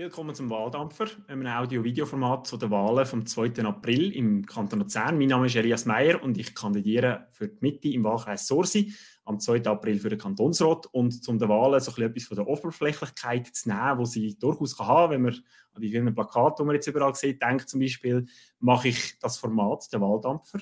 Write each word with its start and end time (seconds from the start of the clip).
Willkommen 0.00 0.34
zum 0.34 0.48
Wahldampfer, 0.48 1.08
einem 1.26 1.46
Audio-Video-Format 1.46 2.46
zu 2.46 2.56
den 2.56 2.70
Wahlen 2.70 3.04
vom 3.04 3.26
2. 3.26 3.62
April 3.66 4.12
im 4.12 4.46
Kanton 4.46 4.78
Luzern. 4.78 5.18
Mein 5.18 5.28
Name 5.28 5.44
ist 5.44 5.56
Elias 5.56 5.84
Meyer 5.84 6.22
und 6.22 6.38
ich 6.38 6.54
kandidiere 6.54 7.28
für 7.32 7.48
die 7.48 7.58
Mitte 7.60 7.88
im 7.88 8.02
Wahlkreis 8.02 8.46
Sorsi 8.46 8.94
am 9.26 9.38
2. 9.38 9.66
April 9.66 9.98
für 9.98 10.08
den 10.08 10.18
Kantonsrat. 10.18 10.86
Und 10.86 11.22
zum 11.22 11.38
den 11.38 11.50
Wahlen 11.50 11.78
so 11.80 11.90
etwas 12.00 12.24
von 12.24 12.34
der 12.34 12.46
Oberflächlichkeit 12.46 13.48
zu 13.48 13.68
nehmen, 13.68 13.98
die 13.98 14.06
sie 14.06 14.38
durchaus 14.38 14.78
kann 14.78 14.86
haben 14.86 15.12
wenn 15.12 15.20
man 15.20 15.34
an 15.74 15.82
die 15.82 15.90
vielen 15.90 16.14
Plakate, 16.14 16.62
die 16.62 16.66
man 16.66 16.76
jetzt 16.76 16.86
überall 16.86 17.14
sieht, 17.14 17.42
denkt 17.42 17.68
zum 17.68 17.80
Beispiel, 17.80 18.24
mache 18.58 18.88
ich 18.88 19.18
das 19.18 19.36
Format, 19.36 19.86
der 19.92 20.00
Wahldampfer, 20.00 20.60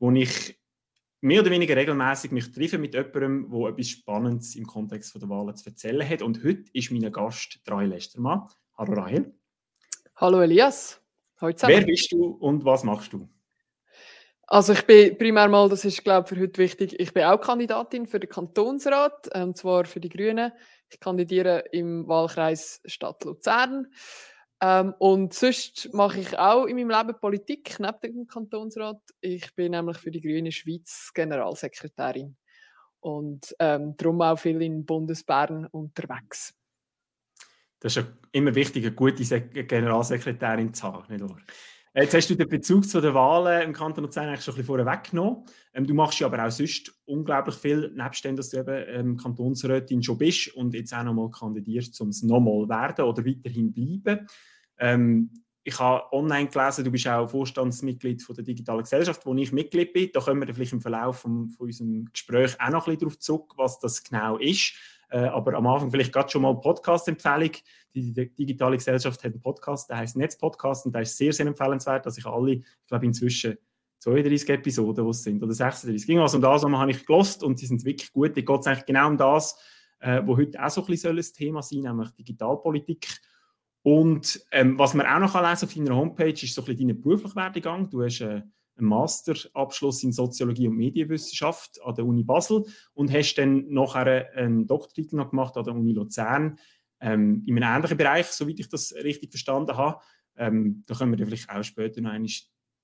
wo 0.00 0.10
ich 0.10 0.58
mehr 1.20 1.42
oder 1.42 1.52
weniger 1.52 1.76
regelmäßig 1.76 2.32
mich 2.32 2.50
treffe 2.50 2.78
mit 2.78 2.94
jemandem, 2.94 3.48
der 3.52 3.68
etwas 3.68 3.88
Spannendes 3.88 4.56
im 4.56 4.66
Kontext 4.66 5.14
der 5.14 5.28
Wahlen 5.28 5.54
zu 5.54 5.70
erzählen 5.70 6.08
hat. 6.08 6.22
Und 6.22 6.42
heute 6.42 6.64
ist 6.72 6.90
mein 6.90 7.12
Gast 7.12 7.60
Rahel 7.68 7.90
Lestermann. 7.90 8.48
Hallo 8.76 8.92
Rahel. 8.94 9.32
Hallo 10.16 10.40
Elias. 10.42 11.00
Hallo 11.40 11.54
Wer 11.66 11.82
bist 11.82 12.10
du 12.10 12.24
und 12.24 12.64
was 12.64 12.82
machst 12.82 13.12
du? 13.12 13.28
Also 14.48 14.72
ich 14.72 14.82
bin 14.82 15.16
primär 15.16 15.48
mal, 15.48 15.68
das 15.68 15.84
ist 15.84 16.02
glaube 16.02 16.26
ich 16.26 16.34
für 16.34 16.42
heute 16.42 16.58
wichtig, 16.58 16.98
ich 16.98 17.14
bin 17.14 17.22
auch 17.22 17.40
Kandidatin 17.40 18.06
für 18.06 18.18
den 18.18 18.28
Kantonsrat, 18.28 19.28
und 19.28 19.40
ähm, 19.40 19.54
zwar 19.54 19.84
für 19.84 20.00
die 20.00 20.08
Grünen. 20.08 20.52
Ich 20.88 20.98
kandidiere 20.98 21.64
im 21.70 22.08
Wahlkreis 22.08 22.80
Stadt 22.84 23.24
Luzern. 23.24 23.86
Ähm, 24.60 24.92
und 24.98 25.34
sonst 25.34 25.94
mache 25.94 26.20
ich 26.20 26.36
auch 26.36 26.66
in 26.66 26.76
meinem 26.76 26.90
Leben 26.90 27.20
Politik, 27.20 27.78
neben 27.78 28.00
dem 28.02 28.26
Kantonsrat. 28.26 29.00
Ich 29.20 29.54
bin 29.54 29.70
nämlich 29.70 29.98
für 29.98 30.10
die 30.10 30.20
Grüne 30.20 30.50
Schweiz 30.50 31.12
Generalsekretärin 31.14 32.36
und 32.98 33.54
ähm, 33.60 33.96
darum 33.96 34.20
auch 34.20 34.36
viel 34.36 34.60
in 34.62 34.84
Bundesbern 34.84 35.66
unterwegs. 35.66 36.54
Das 37.84 37.94
ist 37.94 38.02
ja 38.02 38.10
immer 38.32 38.54
wichtig, 38.54 38.86
eine 38.86 38.94
gute 38.94 39.22
Generalsekretärin 39.22 40.72
zu 40.72 40.84
haben, 40.84 41.04
nicht 41.12 41.22
wahr? 41.22 41.36
Jetzt 41.94 42.14
hast 42.14 42.30
du 42.30 42.34
den 42.34 42.48
Bezug 42.48 42.88
zu 42.88 43.02
den 43.02 43.12
Wahlen 43.12 43.60
im 43.60 43.72
Kanton 43.74 44.04
Luzern 44.04 44.26
eigentlich 44.26 44.42
schon 44.42 44.54
ein 44.54 44.56
bisschen 44.56 44.66
vorher 44.66 44.86
weggenommen. 44.86 45.44
Ähm, 45.74 45.86
du 45.86 45.92
machst 45.92 46.18
ja 46.18 46.26
aber 46.26 46.46
auch 46.46 46.50
sonst 46.50 46.98
unglaublich 47.04 47.56
viel, 47.56 47.92
nebst 47.94 48.24
dem, 48.24 48.36
dass 48.36 48.48
du 48.48 48.60
eben 48.60 48.84
ähm, 48.88 49.16
Kantonsrätin 49.18 50.02
schon 50.02 50.16
bist 50.16 50.54
und 50.54 50.72
jetzt 50.72 50.94
auch 50.94 51.02
nochmal 51.02 51.30
kandidierst, 51.30 52.00
um 52.00 52.08
es 52.08 52.22
nochmal 52.22 52.66
werden 52.70 53.04
oder 53.04 53.22
weiterhin 53.26 53.74
bleiben. 53.74 54.28
Ähm, 54.78 55.30
ich 55.62 55.78
habe 55.78 56.10
online 56.10 56.48
gelesen, 56.48 56.84
du 56.86 56.90
bist 56.90 57.06
auch 57.06 57.28
Vorstandsmitglied 57.28 58.22
von 58.22 58.34
der 58.34 58.44
Digitalen 58.44 58.80
Gesellschaft, 58.82 59.26
wo 59.26 59.34
ich 59.34 59.52
Mitglied 59.52 59.92
bin. 59.92 60.08
Da 60.10 60.20
kommen 60.20 60.46
wir 60.46 60.54
vielleicht 60.54 60.72
im 60.72 60.80
Verlauf 60.80 61.18
von, 61.18 61.50
von 61.50 61.66
unserem 61.66 62.06
Gespräch 62.10 62.58
auch 62.58 62.70
noch 62.70 62.86
ein 62.86 62.94
bisschen 62.94 63.00
darauf 63.00 63.18
zurück, 63.18 63.52
was 63.58 63.78
das 63.78 64.02
genau 64.02 64.38
ist. 64.38 64.72
Äh, 65.14 65.28
aber 65.28 65.54
am 65.54 65.64
Anfang 65.68 65.92
vielleicht 65.92 66.12
gerade 66.12 66.28
schon 66.28 66.42
mal 66.42 66.58
Podcast-Empfehlung. 66.58 67.52
Die, 67.94 68.12
die, 68.12 68.34
digitale 68.34 68.76
Gesellschaft 68.76 69.22
hat 69.22 69.30
einen 69.30 69.40
Podcast, 69.40 69.88
der 69.88 69.98
heißt 69.98 70.16
Netzpodcast 70.16 70.86
und 70.86 70.92
der 70.92 71.02
ist 71.02 71.16
sehr, 71.16 71.32
sehr 71.32 71.46
empfehlenswert. 71.46 72.04
dass 72.04 72.18
ich 72.18 72.26
alle, 72.26 72.54
ich 72.54 72.64
glaube 72.88 73.06
inzwischen 73.06 73.56
32 74.00 74.48
Episoden, 74.48 75.04
die 75.04 75.10
es 75.10 75.22
sind, 75.22 75.40
oder 75.40 75.54
36. 75.54 76.04
Ging 76.04 76.18
also 76.18 76.38
um 76.38 76.42
das, 76.42 76.64
habe 76.64 76.90
ich 76.90 77.06
gelost 77.06 77.44
und 77.44 77.60
sie 77.60 77.66
sind 77.66 77.84
wirklich 77.84 78.12
gut. 78.12 78.36
Ich 78.36 78.44
geht 78.44 78.60
es 78.60 78.66
eigentlich 78.66 78.86
genau 78.86 79.06
um 79.06 79.16
das, 79.16 79.56
äh, 80.00 80.20
wo 80.24 80.36
heute 80.36 80.60
auch 80.60 80.70
so 80.70 80.80
ein 80.80 80.86
bisschen 80.88 81.16
ein 81.16 81.24
Thema 81.32 81.62
sein 81.62 81.82
soll, 81.82 81.92
nämlich 81.92 82.10
Digitalpolitik. 82.10 83.06
Und 83.82 84.44
ähm, 84.50 84.76
was 84.80 84.94
man 84.94 85.06
auch 85.06 85.20
noch 85.20 85.48
lesen 85.48 85.68
auf 85.68 85.74
deiner 85.74 85.94
Homepage, 85.94 86.32
ist 86.32 86.54
so 86.54 86.62
ein 86.62 86.64
bisschen 86.64 86.88
dein 86.88 87.00
beruflicher 87.00 87.36
Werdegang. 87.36 87.88
Du 87.88 88.02
hast 88.02 88.20
äh, 88.20 88.42
einen 88.76 88.88
Masterabschluss 88.88 90.02
in 90.02 90.12
Soziologie 90.12 90.68
und 90.68 90.76
Medienwissenschaft 90.76 91.80
an 91.84 91.94
der 91.94 92.04
Uni 92.04 92.24
Basel 92.24 92.64
und 92.92 93.12
hast 93.12 93.34
dann 93.36 93.68
nachher 93.68 94.30
einen 94.34 94.66
Doktortitel 94.66 95.16
noch 95.16 95.30
gemacht 95.30 95.56
an 95.56 95.64
der 95.64 95.74
Uni 95.74 95.92
Luzern 95.92 96.58
ähm, 97.00 97.42
in 97.46 97.62
einem 97.62 97.76
ähnlichen 97.76 97.96
Bereich, 97.96 98.26
soweit 98.26 98.58
ich 98.58 98.68
das 98.68 98.92
richtig 98.94 99.30
verstanden 99.30 99.76
habe. 99.76 100.00
Ähm, 100.36 100.82
da 100.86 100.94
kommen 100.94 101.16
wir 101.16 101.26
vielleicht 101.26 101.50
auch 101.50 101.62
später 101.62 102.00
noch 102.00 102.10
einmal 102.10 102.30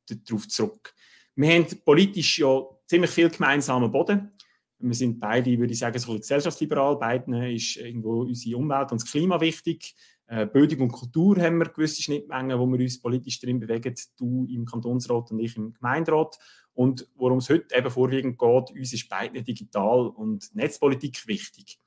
darauf 0.09 0.49
zurück. 0.49 0.95
Wir 1.35 1.55
haben 1.55 1.67
politisch 1.85 2.39
ja 2.39 2.63
ziemlich 2.87 3.11
viel 3.11 3.31
gemeinsamen 3.31 3.91
Boden. 3.91 4.33
Wir 4.79 4.95
sind 4.95 5.21
beide, 5.21 5.59
würde 5.59 5.73
ich 5.73 5.79
sagen, 5.79 5.99
so 5.99 6.17
gesellschaftsliberal. 6.17 6.97
Beiden 6.97 7.35
ist 7.35 7.77
irgendwo 7.77 8.23
unsere 8.23 8.57
Umwelt 8.57 8.93
und 8.93 9.03
das 9.03 9.11
Klima 9.11 9.41
wichtig. 9.41 9.95
Äh, 10.31 10.47
Bildung 10.47 10.83
und 10.83 10.93
Kultur 10.93 11.41
haben 11.41 11.59
wir 11.59 11.69
gewisse 11.71 12.03
Schnittmengen, 12.03 12.57
wo 12.57 12.65
wir 12.67 12.79
uns 12.79 13.03
politisch 13.03 13.41
drin 13.41 13.59
bewegen, 13.59 13.97
du 14.17 14.47
im 14.49 14.65
Kantonsrat 14.65 15.33
und 15.33 15.41
ich 15.41 15.57
im 15.57 15.75
Gemeinderat. 15.75 16.39
Und 16.73 17.09
worum 17.17 17.39
es 17.39 17.51
heute 17.51 17.75
eben 17.75 17.91
vorwiegend 17.91 18.39
geht, 18.39 18.71
uns 18.71 18.93
ist 18.93 19.09
beide 19.09 19.43
Digital- 19.43 20.07
und 20.07 20.55
Netzpolitik 20.55 21.27
wichtig. 21.27 21.81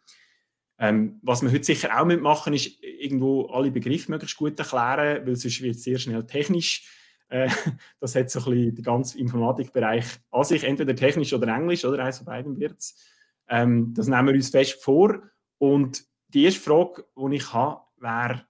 Ähm, 0.78 1.22
was 1.22 1.42
wir 1.42 1.54
heute 1.54 1.64
sicher 1.64 1.98
auch 1.98 2.06
mitmachen, 2.06 2.54
ist 2.54 2.84
irgendwo 2.84 3.46
alle 3.46 3.72
Begriffe 3.72 4.12
möglichst 4.12 4.36
gut 4.36 4.60
erklären, 4.60 5.26
weil 5.26 5.38
sonst 5.38 5.62
wird 5.62 5.76
es 5.76 5.84
sehr 5.84 5.98
schnell 5.98 6.26
technisch. 6.26 6.86
Äh, 7.30 7.48
das 8.02 8.14
hat 8.14 8.30
so 8.30 8.40
ein 8.40 8.46
bisschen 8.46 8.76
den 8.76 8.84
ganzen 8.84 9.20
Informatikbereich 9.20 10.06
an 10.32 10.44
sich, 10.44 10.66
entweder 10.66 10.98
technisch 10.98 11.32
oder 11.32 11.48
englisch, 11.48 11.86
oder 11.86 12.04
eins 12.04 12.18
von 12.18 12.26
beiden 12.26 12.60
wird 12.60 12.78
es. 12.78 13.02
Ähm, 13.48 13.94
das 13.94 14.10
nehmen 14.10 14.28
wir 14.28 14.36
uns 14.36 14.50
fest 14.50 14.84
vor. 14.84 15.22
Und 15.60 16.04
die 16.28 16.44
erste 16.44 16.60
Frage, 16.60 17.06
die 17.16 17.36
ich 17.36 17.54
habe, 17.54 17.80
wäre, 18.04 18.46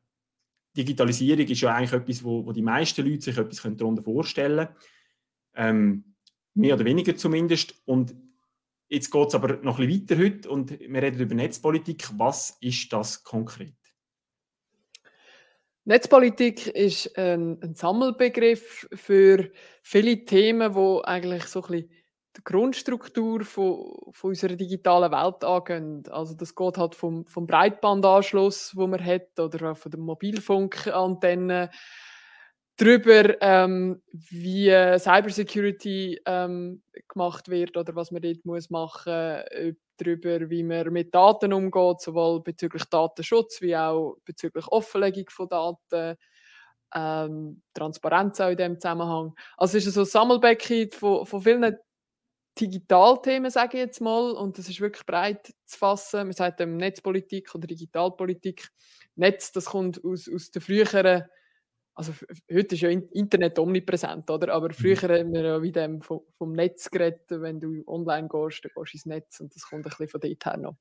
Digitalisierung 0.75 1.47
ist 1.47 1.61
ja 1.61 1.75
eigentlich 1.75 1.93
etwas, 1.93 2.23
wo, 2.23 2.45
wo 2.45 2.51
die 2.51 2.61
meisten 2.61 3.05
Leute 3.05 3.21
sich 3.21 3.37
etwas 3.37 3.61
darunter 3.61 4.01
vorstellen 4.01 4.67
können. 4.67 4.75
Ähm, 5.55 6.15
mehr 6.55 6.75
oder 6.75 6.85
weniger 6.85 7.15
zumindest. 7.15 7.75
Und 7.85 8.15
jetzt 8.89 9.11
geht 9.11 9.27
es 9.27 9.35
aber 9.35 9.57
noch 9.57 9.79
ein 9.79 9.87
bisschen 9.87 10.09
weiter 10.09 10.23
heute 10.23 10.49
und 10.49 10.79
wir 10.79 11.01
reden 11.01 11.19
über 11.19 11.35
Netzpolitik. 11.35 12.07
Was 12.17 12.57
ist 12.61 12.91
das 12.91 13.23
konkret? 13.23 13.75
Netzpolitik 15.85 16.67
ist 16.67 17.17
ein, 17.17 17.61
ein 17.61 17.75
Sammelbegriff 17.75 18.87
für 18.93 19.51
viele 19.81 20.23
Themen, 20.23 20.75
wo 20.75 21.01
eigentlich 21.01 21.43
so 21.45 21.61
ein 21.63 21.71
bisschen 21.71 21.91
die 22.37 22.43
Grundstruktur 22.43 23.43
von, 23.43 23.93
von 24.11 24.29
unserer 24.29 24.55
digitalen 24.55 25.11
Welt 25.11 25.43
angehen. 25.43 26.03
Also 26.09 26.33
das 26.35 26.55
geht 26.55 26.77
halt 26.77 26.95
vom, 26.95 27.25
vom 27.27 27.45
Breitbandanschluss, 27.45 28.75
wo 28.75 28.87
man 28.87 29.03
hat, 29.03 29.39
oder 29.39 29.71
auch 29.71 29.77
von 29.77 29.91
der 29.91 29.99
Mobilfunkantenne, 29.99 31.69
darüber, 32.77 33.39
ähm, 33.41 34.01
wie 34.11 34.69
Cybersecurity 34.97 36.21
ähm, 36.25 36.81
gemacht 37.07 37.49
wird 37.49 37.77
oder 37.77 37.95
was 37.95 38.11
man 38.11 38.21
dort 38.21 38.45
muss 38.45 38.69
machen 38.69 39.13
muss, 39.13 39.75
darüber, 39.97 40.49
wie 40.49 40.63
man 40.63 40.91
mit 40.91 41.13
Daten 41.13 41.53
umgeht, 41.53 42.01
sowohl 42.01 42.41
bezüglich 42.41 42.85
Datenschutz 42.85 43.61
wie 43.61 43.77
auch 43.77 44.17
bezüglich 44.25 44.67
Offenlegung 44.67 45.25
von 45.29 45.49
Daten, 45.49 46.17
ähm, 46.95 47.61
Transparenz 47.73 48.39
auch 48.41 48.49
in 48.49 48.57
dem 48.57 48.79
Zusammenhang. 48.79 49.35
Also 49.57 49.77
es 49.77 49.85
ist 49.85 49.93
so 49.93 50.01
ein 50.01 50.05
Sammelbecken 50.05 50.91
von, 50.91 51.25
von 51.25 51.41
vielen 51.41 51.75
Digitalthemen, 52.59 53.49
sage 53.49 53.77
ich 53.77 53.83
jetzt 53.83 54.01
mal, 54.01 54.31
und 54.31 54.57
das 54.57 54.69
ist 54.69 54.79
wirklich 54.79 55.05
breit 55.05 55.53
zu 55.65 55.77
fassen. 55.77 56.19
Man 56.27 56.33
sagt 56.33 56.59
dem 56.59 56.77
Netzpolitik 56.77 57.53
oder 57.55 57.67
Digitalpolitik. 57.67 58.69
Netz, 59.15 59.51
das 59.51 59.65
kommt 59.65 60.03
aus, 60.03 60.29
aus 60.33 60.51
der 60.51 60.61
früheren, 60.61 61.23
also 61.95 62.13
heute 62.51 62.75
ist 62.75 62.81
ja 62.81 62.89
Internet 62.89 63.59
omnipräsent, 63.59 64.29
oder? 64.29 64.53
Aber 64.53 64.69
mhm. 64.69 64.73
früher 64.73 65.19
haben 65.19 65.33
wir 65.33 65.41
ja 65.41 65.61
wieder 65.61 65.89
vom, 66.01 66.21
vom 66.37 66.53
Netz 66.53 66.89
geredet, 66.89 67.25
wenn 67.29 67.59
du 67.59 67.83
online 67.87 68.27
gehst, 68.27 68.65
dann 68.65 68.71
gehst 68.75 68.93
du 68.93 68.97
ins 68.97 69.05
Netz 69.05 69.39
und 69.39 69.55
das 69.55 69.63
kommt 69.69 69.85
ein 69.85 69.89
bisschen 69.89 70.07
von 70.07 70.21
dort 70.21 70.45
her 70.45 70.57
noch. 70.57 70.75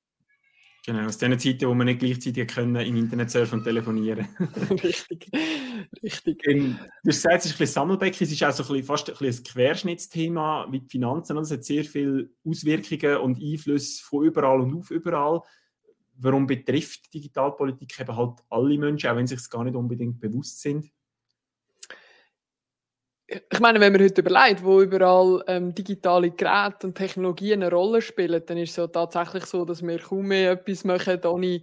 Genau, 0.85 1.07
aus 1.07 1.17
den 1.19 1.39
Zeiten, 1.39 1.69
wo 1.69 1.75
wir 1.75 1.85
nicht 1.85 2.01
gleichzeitig 2.01 2.49
können 2.49 2.75
im 2.75 2.97
Internet 2.97 3.31
surfen 3.31 3.61
und 3.61 3.65
telefonieren. 3.65 4.27
richtig, 4.71 5.31
richtig. 6.03 6.43
Ähm, 6.49 6.77
du 7.05 7.11
hast 7.11 7.23
gesagt, 7.23 7.39
es 7.39 7.47
ist 7.47 7.53
ein 7.53 7.59
bisschen 7.59 7.75
Sammelbecken, 7.75 8.25
es 8.25 8.33
ist 8.33 8.43
auch 8.43 8.51
so 8.51 8.65
ein 8.65 8.69
bisschen, 8.69 8.87
fast 8.87 9.09
ein, 9.09 9.17
bisschen 9.17 9.45
ein 9.45 9.53
Querschnittsthema 9.53 10.67
wie 10.73 10.81
die 10.81 10.89
Finanzen. 10.89 11.37
Es 11.39 11.53
hat 11.53 11.65
sehr 11.65 11.85
viele 11.85 12.31
Auswirkungen 12.45 13.19
und 13.19 13.41
Einflüsse 13.41 14.03
von 14.03 14.25
überall 14.25 14.61
und 14.61 14.75
auf 14.77 14.91
überall. 14.91 15.43
Warum 16.17 16.49
betrifft 16.49 17.15
Digitalpolitik 17.15 18.01
eben 18.01 18.17
halt 18.17 18.41
alle 18.51 18.77
Menschen, 18.77 19.09
auch 19.09 19.17
wenn 19.17 19.27
sie 19.29 19.37
sich 19.37 19.51
gar 19.51 19.63
nicht 19.63 19.77
unbedingt 19.77 20.19
bewusst 20.19 20.63
sind? 20.63 20.91
Ich 23.51 23.61
meine, 23.61 23.81
wenn 23.81 23.93
man 23.93 24.03
heute 24.03 24.21
überlegt, 24.21 24.65
wo 24.65 24.81
überall 24.81 25.43
ähm, 25.47 25.75
digitale 25.75 26.31
Geräte 26.31 26.87
und 26.87 26.95
Technologien 26.95 27.63
eine 27.63 27.71
Rolle 27.71 28.03
spielen, 28.03 28.43
dann 28.47 28.59
ist 28.59 28.71
es 28.71 28.77
ja 28.77 28.87
tatsächlich 28.87 29.45
so, 29.47 29.65
dass 29.65 29.83
wir 29.83 29.99
kaum 29.99 30.27
mehr 30.27 30.53
etwas 30.53 30.85
machen 30.85 31.21
ohne, 31.25 31.63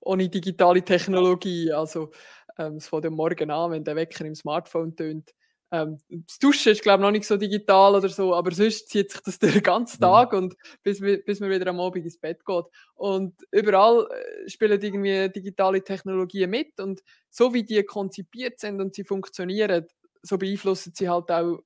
ohne 0.00 0.28
digitale 0.28 0.82
Technologie. 0.82 1.72
Also 1.72 2.10
ähm, 2.58 2.76
es 2.76 2.88
fängt 2.88 3.06
am 3.06 3.14
Morgen 3.14 3.50
an, 3.50 3.70
wenn 3.72 3.84
der 3.84 3.96
Wecker 3.96 4.24
im 4.24 4.34
Smartphone 4.34 4.94
tönt. 4.96 5.32
Ähm, 5.70 5.98
das 6.08 6.38
Duschen 6.38 6.72
ist, 6.72 6.82
glaube 6.82 7.02
ich, 7.02 7.06
noch 7.06 7.10
nicht 7.10 7.26
so 7.26 7.36
digital 7.36 7.96
oder 7.96 8.08
so, 8.08 8.34
aber 8.34 8.52
sonst 8.52 8.88
zieht 8.88 9.10
sich 9.10 9.20
das 9.22 9.38
den 9.40 9.62
ganzen 9.62 9.96
mhm. 9.96 10.02
Tag 10.02 10.32
und 10.32 10.54
bis, 10.82 11.00
bis 11.00 11.40
man 11.40 11.50
wieder 11.50 11.68
am 11.68 11.80
Abend 11.80 12.04
ins 12.04 12.18
Bett 12.18 12.44
geht. 12.44 12.64
Und 12.94 13.34
überall 13.50 14.06
äh, 14.10 14.48
spielen 14.48 14.80
irgendwie 14.80 15.28
digitale 15.30 15.82
Technologien 15.82 16.50
mit 16.50 16.78
und 16.78 17.00
so 17.30 17.52
wie 17.52 17.64
die 17.64 17.82
konzipiert 17.82 18.60
sind 18.60 18.80
und 18.80 18.94
sie 18.94 19.04
funktionieren, 19.04 19.86
so 20.24 20.38
beeinflussen 20.38 20.92
sie 20.94 21.08
halt 21.08 21.30
auch 21.30 21.58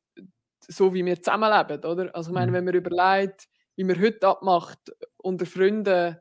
so, 0.60 0.92
wie 0.92 1.04
wir 1.04 1.16
zusammenleben, 1.22 1.84
oder? 1.84 2.14
Also 2.14 2.30
ich 2.30 2.34
meine, 2.34 2.50
mhm. 2.50 2.56
wenn 2.56 2.64
man 2.66 2.74
überlegt, 2.74 3.48
wie 3.76 3.84
man 3.84 4.00
heute 4.00 4.26
abmacht 4.26 4.78
unter 5.16 5.46
Freunden 5.46 6.18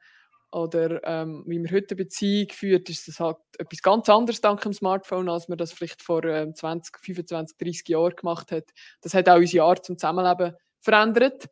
oder 0.52 1.04
ähm, 1.04 1.44
wie 1.48 1.60
man 1.60 1.72
heute 1.72 1.96
eine 1.96 2.04
Beziehung 2.04 2.50
führt, 2.52 2.90
ist 2.90 3.08
das 3.08 3.20
halt 3.20 3.38
etwas 3.58 3.82
ganz 3.82 4.08
anderes 4.08 4.40
dank 4.40 4.62
dem 4.62 4.74
Smartphone, 4.74 5.28
als 5.28 5.50
man 5.50 5.58
das 5.58 5.74
vielleicht 5.74 6.02
vor 6.02 6.24
ähm, 6.24 6.56
20, 6.56 6.98
25, 7.00 7.58
30 7.58 7.90
Jahren 7.90 8.16
gemacht 8.16 8.52
hat. 8.52 8.66
Das 9.02 9.14
hat 9.14 9.28
auch 9.28 9.38
unsere 9.38 9.66
Art 9.66 9.84
zum 9.84 9.98
Zusammenleben 9.98 10.56
verändert. 10.80 11.50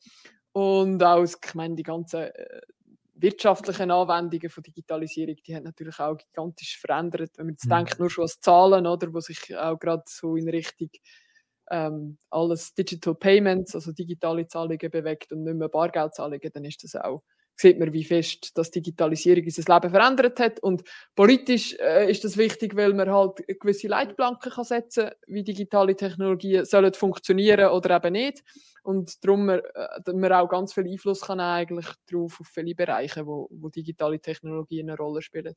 Und 0.53 1.03
auch, 1.03 1.23
ich 1.23 1.53
meine, 1.55 1.75
die 1.75 1.83
ganzen 1.83 2.21
äh, 2.21 2.61
wirtschaftlichen 3.15 3.91
Anwendungen 3.91 4.49
von 4.49 4.63
Digitalisierung, 4.63 5.35
die 5.45 5.55
haben 5.55 5.63
natürlich 5.63 5.99
auch 5.99 6.17
gigantisch 6.17 6.79
verändert. 6.79 7.31
Wenn 7.37 7.47
man 7.47 7.53
jetzt 7.53 7.65
mhm. 7.65 7.69
denkt, 7.69 7.99
nur 7.99 8.09
schon 8.09 8.25
an 8.25 8.31
Zahlen, 8.41 8.87
oder, 8.87 9.13
wo 9.13 9.19
sich 9.19 9.55
auch 9.57 9.79
gerade 9.79 10.03
so 10.05 10.35
in 10.35 10.49
Richtung 10.49 10.89
ähm, 11.71 12.17
alles 12.29 12.73
Digital 12.73 13.15
Payments, 13.15 13.73
also 13.73 13.91
digitale 13.91 14.47
Zahlungen 14.47 14.91
bewegt 14.91 15.31
und 15.31 15.43
nicht 15.43 15.55
mehr 15.55 15.69
Bargeldzahlungen, 15.69 16.51
dann 16.53 16.65
ist 16.65 16.83
das 16.83 16.95
auch 16.95 17.23
sieht 17.57 17.79
man, 17.79 17.93
wie 17.93 18.03
fest 18.03 18.57
das 18.57 18.71
Digitalisierung 18.71 19.43
unser 19.45 19.73
Leben 19.73 19.89
verändert 19.89 20.39
hat. 20.39 20.59
Und 20.59 20.83
politisch 21.15 21.75
äh, 21.79 22.09
ist 22.09 22.23
das 22.23 22.37
wichtig, 22.37 22.75
weil 22.75 22.93
man 22.93 23.09
halt 23.09 23.45
gewisse 23.59 23.87
Leitplanken 23.87 24.51
kann 24.51 24.63
setzen 24.65 25.05
kann, 25.05 25.15
wie 25.27 25.43
digitale 25.43 25.95
Technologien 25.95 26.65
sollen 26.65 26.93
funktionieren 26.93 27.69
oder 27.69 27.95
eben 27.95 28.13
nicht. 28.13 28.43
Und 28.85 29.25
darum 29.25 29.49
äh, 29.49 29.61
man 30.13 30.31
auch 30.31 30.47
ganz 30.47 30.71
viel 30.73 30.87
Einfluss 30.87 31.21
kann 31.21 31.39
eigentlich 31.39 31.87
drauf 32.09 32.39
auf 32.39 32.47
viele 32.47 32.75
Bereiche, 32.75 33.25
wo, 33.25 33.47
wo 33.49 33.69
digitale 33.69 34.19
Technologien 34.19 34.87
eine 34.87 34.97
Rolle 34.97 35.23
spielen. 35.23 35.55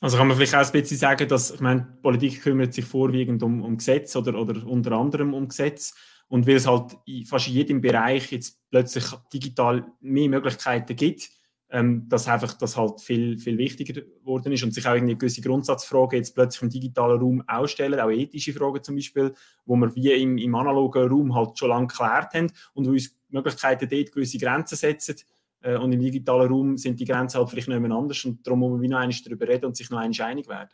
Also 0.00 0.16
kann 0.16 0.28
man 0.28 0.36
vielleicht 0.36 0.54
auch 0.54 0.64
ein 0.64 0.72
bisschen 0.72 0.96
sagen, 0.96 1.26
dass 1.26 1.50
ich 1.50 1.60
meine, 1.60 1.98
Politik 2.02 2.42
kümmert 2.42 2.72
sich 2.72 2.84
vorwiegend 2.84 3.42
um, 3.42 3.64
um 3.64 3.78
Gesetz 3.78 4.14
oder, 4.14 4.38
oder 4.38 4.64
unter 4.64 4.92
anderem 4.92 5.34
um 5.34 5.48
Gesetz. 5.48 5.92
Und 6.28 6.46
weil 6.46 6.56
es 6.56 6.68
halt 6.68 6.96
in 7.04 7.24
fast 7.24 7.48
in 7.48 7.54
jedem 7.54 7.80
Bereich 7.80 8.30
jetzt 8.30 8.60
plötzlich 8.70 9.04
digital 9.32 9.84
mehr 10.00 10.28
Möglichkeiten 10.28 10.94
gibt, 10.94 11.28
ähm, 11.70 12.08
dass 12.08 12.28
einfach 12.28 12.54
das 12.54 12.76
halt 12.76 13.00
viel, 13.00 13.38
viel 13.38 13.58
wichtiger 13.58 14.00
geworden 14.00 14.52
ist 14.52 14.62
und 14.62 14.72
sich 14.72 14.86
auch 14.86 14.94
irgendwie 14.94 15.18
gewisse 15.18 15.40
Grundsatzfragen 15.40 16.18
jetzt 16.18 16.34
plötzlich 16.34 16.62
im 16.62 16.70
digitalen 16.70 17.20
Raum 17.20 17.42
ausstellen, 17.48 17.98
auch 17.98 18.10
ethische 18.10 18.52
Fragen 18.52 18.82
zum 18.82 18.94
Beispiel, 18.94 19.34
wo 19.64 19.76
wir 19.76 19.94
wie 19.96 20.12
im, 20.12 20.38
im 20.38 20.54
analogen 20.54 21.08
Raum 21.08 21.34
halt 21.34 21.58
schon 21.58 21.70
lange 21.70 21.88
geklärt 21.88 22.34
haben 22.34 22.52
und 22.74 22.86
wo 22.86 22.90
uns 22.90 23.16
Möglichkeiten 23.28 23.88
dort 23.88 24.12
gewisse 24.12 24.38
Grenzen 24.38 24.76
setzen 24.76 25.16
äh, 25.62 25.76
und 25.76 25.92
im 25.92 26.00
digitalen 26.00 26.48
Raum 26.48 26.76
sind 26.76 27.00
die 27.00 27.04
Grenzen 27.04 27.38
halt 27.38 27.50
vielleicht 27.50 27.68
nicht 27.68 27.80
mehr 27.80 27.90
anders 27.90 28.24
und 28.24 28.46
darum 28.46 28.60
muss 28.60 28.70
man 28.70 28.82
wie 28.82 28.88
noch 28.88 28.98
einmal 28.98 29.16
darüber 29.24 29.48
reden 29.48 29.66
und 29.66 29.76
sich 29.76 29.90
noch 29.90 29.98
einmal 29.98 30.30
einig 30.30 30.48
werden. 30.48 30.70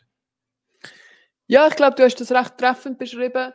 Ja, 1.47 1.67
ich 1.67 1.75
glaube, 1.75 1.95
du 1.95 2.03
hast 2.03 2.15
das 2.21 2.31
recht 2.31 2.57
treffend 2.57 2.97
beschrieben. 2.97 3.51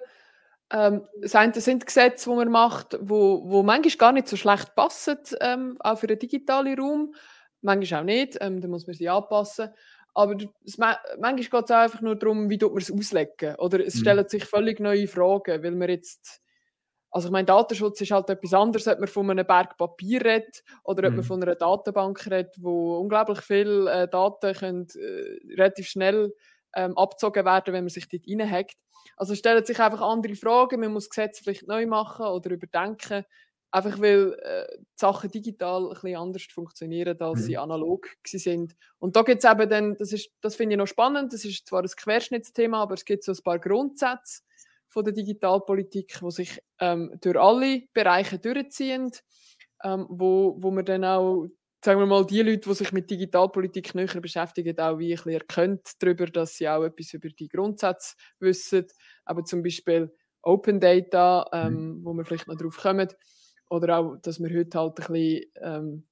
Ähm, 0.70 1.06
das 1.20 1.34
eine 1.34 1.58
sind 1.60 1.86
Gesetze, 1.86 2.28
die 2.28 2.36
man 2.36 2.50
macht, 2.50 2.98
wo, 3.00 3.42
wo 3.48 3.62
manchmal 3.62 3.96
gar 3.96 4.12
nicht 4.12 4.28
so 4.28 4.36
schlecht 4.36 4.74
passen, 4.74 5.18
ähm, 5.40 5.76
auch 5.80 5.98
für 5.98 6.06
den 6.06 6.18
digitalen 6.18 6.78
Raum. 6.78 7.14
Manchmal 7.62 8.00
auch 8.00 8.04
nicht, 8.04 8.38
ähm, 8.40 8.60
da 8.60 8.68
muss 8.68 8.86
man 8.86 8.94
sie 8.94 9.08
anpassen. 9.08 9.70
Aber 10.14 10.36
es, 10.64 10.78
manchmal 10.78 11.36
geht 11.36 11.64
es 11.64 11.70
einfach 11.70 12.00
nur 12.00 12.16
darum, 12.16 12.50
wie 12.50 12.58
man 12.58 12.76
es 12.76 12.92
auslegen. 12.92 13.54
Oder 13.56 13.84
es 13.84 13.96
mhm. 13.96 14.00
stellen 14.00 14.28
sich 14.28 14.44
völlig 14.44 14.80
neue 14.80 15.08
Fragen, 15.08 15.62
weil 15.62 15.72
man 15.72 15.88
jetzt 15.88 16.42
also 17.10 17.28
ich 17.28 17.32
meine, 17.32 17.46
Datenschutz 17.46 18.00
ist 18.00 18.10
halt 18.10 18.28
etwas 18.28 18.52
anderes, 18.52 18.86
ob 18.86 18.98
man 18.98 19.08
von 19.08 19.30
einem 19.30 19.46
Berg 19.46 19.78
Papier 19.78 20.24
redet 20.24 20.62
oder 20.84 21.04
ob 21.04 21.10
mhm. 21.10 21.16
man 21.16 21.24
von 21.24 21.42
einer 21.42 21.54
Datenbank 21.54 22.26
redet, 22.26 22.54
wo 22.58 22.98
unglaublich 22.98 23.40
viele 23.40 23.90
äh, 23.90 24.08
Daten 24.08 24.54
können, 24.54 24.86
äh, 24.94 25.54
relativ 25.54 25.88
schnell 25.88 26.34
ähm, 26.74 26.96
abgezogen 26.98 27.44
werden, 27.44 27.72
wenn 27.72 27.84
man 27.84 27.88
sich 27.88 28.08
dort 28.08 28.28
reinhackt. 28.28 28.76
Also 29.16 29.34
stellen 29.34 29.64
sich 29.64 29.78
einfach 29.80 30.00
andere 30.00 30.34
Fragen, 30.34 30.80
man 30.80 30.92
muss 30.92 31.08
Gesetze 31.08 31.42
vielleicht 31.42 31.66
neu 31.66 31.86
machen 31.86 32.26
oder 32.26 32.50
überdenken, 32.50 33.24
einfach 33.70 34.00
weil 34.00 34.34
äh, 34.42 34.78
die 34.78 34.84
Sachen 34.96 35.30
digital 35.30 35.84
ein 35.84 35.94
bisschen 35.94 36.16
anders 36.16 36.42
funktionieren, 36.44 37.20
als 37.20 37.40
mhm. 37.40 37.44
sie 37.44 37.58
analog 37.58 38.08
sind. 38.26 38.74
Und 38.98 39.16
da 39.16 39.22
gibt 39.22 39.44
es 39.44 39.50
eben 39.50 39.68
dann, 39.68 39.96
das, 39.96 40.12
ist, 40.12 40.30
das 40.40 40.56
finde 40.56 40.74
ich 40.74 40.78
noch 40.78 40.86
spannend, 40.86 41.32
das 41.32 41.44
ist 41.44 41.66
zwar 41.66 41.82
ein 41.82 41.88
Querschnittsthema, 41.88 42.82
aber 42.82 42.94
es 42.94 43.04
gibt 43.04 43.24
so 43.24 43.32
ein 43.32 43.42
paar 43.42 43.58
Grundsätze 43.58 44.42
von 44.88 45.04
der 45.04 45.12
Digitalpolitik, 45.12 46.20
die 46.22 46.30
sich 46.30 46.62
ähm, 46.80 47.16
durch 47.20 47.38
alle 47.38 47.82
Bereiche 47.92 48.38
durchziehen, 48.38 49.10
ähm, 49.84 50.06
wo, 50.08 50.56
wo 50.58 50.70
man 50.70 50.84
dann 50.84 51.04
auch 51.04 51.48
sagen 51.84 52.00
wir 52.00 52.06
mal, 52.06 52.26
die 52.26 52.42
Leute, 52.42 52.68
die 52.68 52.74
sich 52.74 52.92
mit 52.92 53.10
Digitalpolitik 53.10 53.94
näher 53.94 54.20
beschäftigen, 54.20 54.78
auch 54.78 54.98
wie 54.98 55.12
ein 55.12 55.16
bisschen 55.16 55.32
erkennt 55.32 55.90
darüber, 56.00 56.26
dass 56.26 56.56
sie 56.56 56.68
auch 56.68 56.84
etwas 56.84 57.14
über 57.14 57.28
die 57.28 57.48
Grundsätze 57.48 58.16
wissen. 58.40 58.86
Aber 59.24 59.44
zum 59.44 59.62
Beispiel 59.62 60.12
Open 60.42 60.80
Data, 60.80 61.48
ähm, 61.52 61.72
mhm. 61.72 62.04
wo 62.04 62.12
wir 62.14 62.24
vielleicht 62.24 62.48
noch 62.48 62.56
drauf 62.56 62.76
kommen. 62.78 63.08
Oder 63.70 63.98
auch, 63.98 64.16
dass 64.16 64.38
man 64.38 64.54
heute 64.54 64.78
halt 64.78 64.98
ein 64.98 65.12
bisschen 65.12 65.44
ähm, 65.60 66.06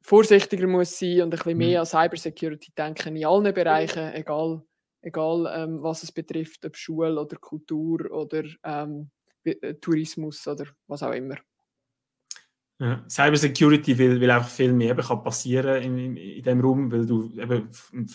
vorsichtiger 0.00 0.66
muss 0.66 0.98
sein 0.98 1.22
und 1.22 1.26
ein 1.26 1.30
bisschen 1.30 1.58
mehr 1.58 1.78
mhm. 1.78 1.80
an 1.80 1.86
Cybersecurity 1.86 2.72
denken 2.76 3.16
in 3.16 3.26
allen 3.26 3.54
Bereichen, 3.54 4.12
egal, 4.14 4.62
egal 5.02 5.52
ähm, 5.54 5.82
was 5.82 6.02
es 6.02 6.12
betrifft, 6.12 6.64
ob 6.64 6.76
Schule 6.76 7.20
oder 7.20 7.36
Kultur 7.36 8.10
oder 8.10 8.44
ähm, 8.64 9.10
äh, 9.44 9.74
Tourismus 9.74 10.46
oder 10.48 10.66
was 10.86 11.02
auch 11.02 11.12
immer. 11.12 11.36
Ja. 12.80 13.04
Cybersecurity 13.08 13.96
will, 13.96 14.20
will 14.20 14.30
einfach 14.30 14.48
viel 14.48 14.72
mehr 14.72 14.96
kann 14.96 15.22
passieren 15.22 15.80
in, 15.80 15.96
in, 15.96 16.16
in 16.16 16.42
dem 16.42 16.60
Raum, 16.60 16.90
weil 16.90 17.06
du 17.06 17.30
eben 17.38 17.68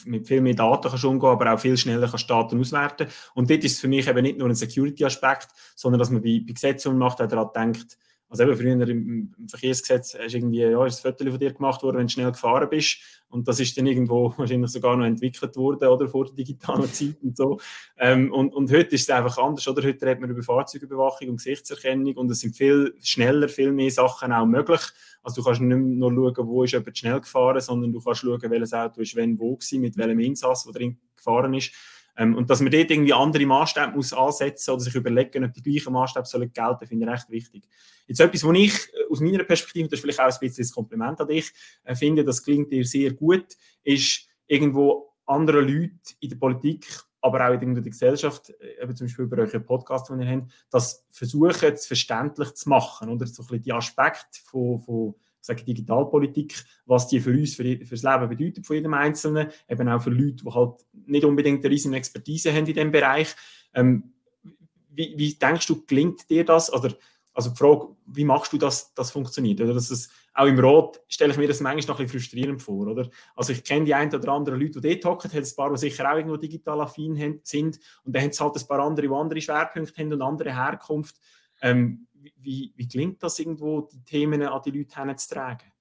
mit 0.06 0.28
viel 0.28 0.42
mehr 0.42 0.54
Daten 0.54 0.90
kannst 0.90 1.06
umgehen, 1.06 1.30
aber 1.30 1.54
auch 1.54 1.60
viel 1.60 1.78
schneller 1.78 2.10
kannst 2.10 2.30
Daten 2.30 2.60
auswerten. 2.60 3.08
Und 3.36 3.50
dort 3.50 3.64
ist 3.64 3.74
es 3.74 3.80
für 3.80 3.88
mich 3.88 4.08
eben 4.08 4.22
nicht 4.22 4.38
nur 4.38 4.50
ein 4.50 4.56
Security-Aspekt, 4.56 5.48
sondern 5.76 6.00
dass 6.00 6.10
man 6.10 6.22
bei, 6.22 6.42
bei 6.46 6.54
Gesetzen 6.54 6.98
macht, 6.98 7.22
auch 7.22 7.28
daran 7.28 7.50
denkt, 7.56 7.98
also 8.30 8.44
eben 8.44 8.56
früher 8.56 8.88
im, 8.88 9.34
im 9.38 9.50
Verkehrsgesetz 9.50 10.16
hast 10.18 10.36
irgendwie, 10.36 10.60
ja, 10.62 10.86
ist 10.86 11.04
ein 11.04 11.12
Foto 11.12 11.30
von 11.30 11.40
dir 11.40 11.52
gemacht 11.52 11.82
worden, 11.82 11.98
wenn 11.98 12.06
du 12.06 12.14
schnell 12.14 12.32
gefahren 12.32 12.70
bist. 12.70 12.98
Und 13.28 13.48
das 13.48 13.60
ist 13.60 13.76
dann 13.76 13.88
irgendwo 13.88 14.34
wahrscheinlich 14.38 14.72
sogar 14.72 14.96
noch 14.96 15.06
entwickelt 15.06 15.56
worden, 15.56 15.88
oder, 15.88 16.08
vor 16.08 16.26
der 16.26 16.36
digitalen 16.36 16.86
Zeit 16.94 17.18
und 17.24 17.36
so. 17.36 17.60
Ähm, 17.98 18.32
und, 18.32 18.54
und 18.54 18.72
heute 18.72 18.96
ist 18.96 19.02
es 19.02 19.10
einfach 19.10 19.38
anders, 19.40 19.68
oder? 19.68 19.82
Heute 19.82 20.06
redet 20.06 20.22
man 20.22 20.30
über 20.30 20.44
Fahrzeugüberwachung 20.44 21.30
und 21.30 21.38
Gesichtserkennung 21.38 22.16
und 22.18 22.30
es 22.30 22.42
sind 22.42 22.56
viel 22.56 22.94
schneller, 23.02 23.50
viel 23.50 23.72
mehr 23.72 23.92
Sachen 23.92 24.32
auch 24.32 24.46
möglich. 24.46 24.82
Also 25.24 25.42
du 25.42 25.46
kannst 25.46 25.62
nicht 25.62 25.78
nur 25.78 26.12
schauen, 26.12 26.48
wo 26.48 26.64
ist 26.64 26.74
jemand 26.74 26.98
schnell 26.98 27.20
gefahren, 27.20 27.60
sondern 27.60 27.92
du 27.92 28.00
kannst 28.00 28.22
schauen, 28.22 28.42
welches 28.42 28.74
Auto 28.74 29.02
ist 29.02 29.16
wenn 29.16 29.40
wo 29.40 29.56
gewesen, 29.56 29.82
mit 29.82 29.98
welchem 29.98 30.20
Insass, 30.20 30.64
der 30.66 30.74
drin 30.74 31.00
gefahren 31.16 31.54
ist. 31.56 31.72
Ähm, 32.20 32.36
und 32.36 32.50
dass 32.50 32.60
man 32.60 32.70
dort 32.70 32.92
irgendwie 32.92 33.14
andere 33.14 33.46
Maßstäbe 33.46 33.94
muss 33.94 34.12
ansetzen 34.12 34.72
oder 34.72 34.82
sich 34.82 34.94
überlegen, 34.94 35.46
ob 35.46 35.54
die 35.54 35.64
gleichen 35.64 35.94
Maßstäbe 35.94 36.26
sollen 36.26 36.52
gelten, 36.52 36.86
finde 36.86 37.06
ich 37.06 37.12
recht 37.12 37.30
wichtig. 37.30 37.64
Jetzt 38.08 38.20
etwas, 38.20 38.44
was 38.44 38.58
ich 38.58 38.74
äh, 38.74 39.10
aus 39.10 39.22
meiner 39.22 39.46
Perspektive, 39.46 39.88
das 39.88 40.00
ist 40.00 40.02
vielleicht 40.02 40.20
auch 40.20 40.26
ein 40.26 40.40
bisschen 40.40 40.66
ein 40.66 40.72
Kompliment 40.72 41.22
an 41.22 41.28
dich, 41.30 41.52
äh, 41.86 41.96
finde, 41.96 42.26
das 42.26 42.44
klingt 42.44 42.72
dir 42.74 42.84
sehr 42.84 43.14
gut, 43.14 43.46
ist 43.84 44.28
irgendwo 44.48 45.14
andere 45.26 45.62
Leute 45.62 45.96
in 46.20 46.30
der 46.30 46.36
Politik, 46.36 46.86
aber 47.22 47.48
auch 47.48 47.62
in 47.62 47.74
der 47.74 47.84
Gesellschaft, 47.84 48.50
äh, 48.50 48.84
eben 48.84 48.96
zum 48.98 49.08
Beispiel 49.08 49.24
über 49.24 49.38
eure 49.38 49.60
Podcast, 49.62 50.10
die 50.10 50.22
ihr 50.22 50.30
habt, 50.30 50.52
das 50.70 51.06
versuchen, 51.10 51.74
es 51.74 51.88
verständlich 51.88 52.54
zu 52.54 52.68
machen, 52.68 53.10
oder 53.10 53.28
so 53.28 53.44
ein 53.44 53.48
bisschen 53.48 53.64
die 53.64 53.74
Aspekte 53.74 54.42
von, 54.44 54.80
von 54.82 55.16
sage 55.42 55.64
Digitalpolitik, 55.64 56.64
was 56.86 57.08
die 57.08 57.20
für 57.20 57.32
uns, 57.32 57.56
für, 57.56 57.78
das 57.78 58.04
Leben 58.04 58.30
bedeutet 58.30 58.66
von 58.66 58.76
jedem 58.76 58.94
Einzelnen, 58.94 59.50
eben 59.68 59.90
auch 59.90 60.02
für 60.02 60.10
Leute, 60.10 60.44
die 60.44 60.52
halt 60.52 60.86
nicht 61.06 61.26
unbedingt 61.26 61.64
eine 61.64 61.74
riesige 61.74 61.96
Expertise 61.96 62.52
haben 62.52 62.66
in 62.66 62.74
diesem 62.74 62.92
Bereich. 62.92 63.36
Ähm, 63.74 64.14
wie, 64.90 65.14
wie, 65.18 65.34
denkst 65.36 65.68
du, 65.68 65.86
gelingt 65.86 66.30
dir 66.30 66.44
das? 66.44 66.72
Oder, 66.74 66.94
also 67.34 67.52
die 67.52 67.58
Frage, 67.58 67.96
wie 68.06 68.26
machst 68.26 68.52
du 68.52 68.58
das, 68.58 68.94
das 68.94 69.12
funktioniert? 69.12 69.62
Oder 69.62 69.74
dass 69.74 69.92
es, 69.92 70.10
auch 70.34 70.46
im 70.46 70.60
Rot 70.60 71.02
stelle 71.08 71.32
ich 71.32 71.38
mir 71.38 71.48
das 71.48 71.60
manchmal 71.60 71.94
noch 71.94 72.00
ein 72.00 72.06
bisschen 72.06 72.22
frustrierend 72.22 72.62
vor, 72.62 72.88
oder? 72.88 73.10
Also 73.36 73.54
ich 73.54 73.64
kenne 73.64 73.86
die 73.86 73.94
ein 73.94 74.14
oder 74.14 74.32
anderen 74.32 74.60
Leute, 74.60 74.80
die 74.82 75.00
dort 75.00 75.06
hocken, 75.06 75.32
hat 75.32 75.44
ein 75.44 75.56
paar, 75.56 75.70
die 75.72 75.78
sicher 75.78 76.10
auch 76.10 76.16
irgendwo 76.16 76.38
digital 76.38 76.82
affin 76.82 77.40
sind 77.44 77.80
und 78.04 78.16
dann 78.16 78.24
haben 78.24 78.30
es 78.30 78.40
halt 78.40 78.56
ein 78.56 78.68
paar 78.68 78.80
andere, 78.80 79.08
die 79.08 79.14
andere 79.14 79.42
Schwerpunkte 79.42 80.02
haben 80.02 80.14
und 80.14 80.22
andere 80.22 80.56
Herkunft. 80.56 81.16
Ähm, 81.62 82.08
wie, 82.38 82.74
wie 82.76 82.88
gelingt 82.88 83.22
das 83.24 83.40
irgendwo, 83.40 83.82
die 83.82 84.04
Themen 84.04 84.42
an 84.44 84.62
die 84.66 84.72
Leute 84.72 84.96
heranzutragen? 84.96 85.72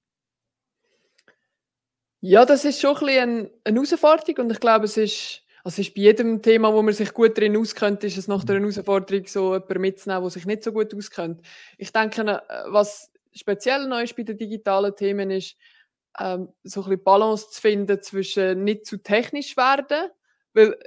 Ja, 2.21 2.45
das 2.45 2.65
ist 2.65 2.81
schon 2.81 2.97
ein 2.97 3.05
bisschen 3.05 3.49
eine, 3.63 3.75
Herausforderung 3.75 4.45
und 4.45 4.51
ich 4.51 4.59
glaube, 4.59 4.85
es 4.85 4.97
ist, 4.97 5.43
also 5.63 5.81
ist 5.81 5.93
bei 5.93 6.01
jedem 6.01 6.41
Thema, 6.41 6.73
wo 6.73 6.81
man 6.81 6.93
sich 6.93 7.13
gut 7.13 7.37
drin 7.37 7.55
auskennt, 7.55 8.03
ist 8.03 8.17
es 8.17 8.27
noch 8.27 8.45
eine 8.45 8.59
Herausforderung, 8.59 9.25
so 9.25 9.53
jemanden 9.53 9.81
mitzunehmen, 9.81 10.23
der 10.23 10.29
sich 10.29 10.45
nicht 10.45 10.63
so 10.63 10.73
gut 10.73 10.93
auskennt. 10.93 11.41
Ich 11.77 11.93
denke, 11.93 12.21
äh, 12.21 12.63
was 12.67 13.11
speziell 13.31 13.87
neu 13.87 14.03
ist 14.03 14.17
bei 14.17 14.23
den 14.23 14.37
digitalen 14.37 14.95
Themen 14.95 15.31
ist, 15.31 15.55
ähm, 16.19 16.49
so 16.63 16.81
ein 16.81 16.89
bisschen 16.89 17.03
Balance 17.03 17.49
zu 17.51 17.61
finden 17.61 18.01
zwischen 18.01 18.63
nicht 18.63 18.85
zu 18.85 18.97
technisch 18.97 19.55
werden, 19.55 20.09
weil 20.53 20.77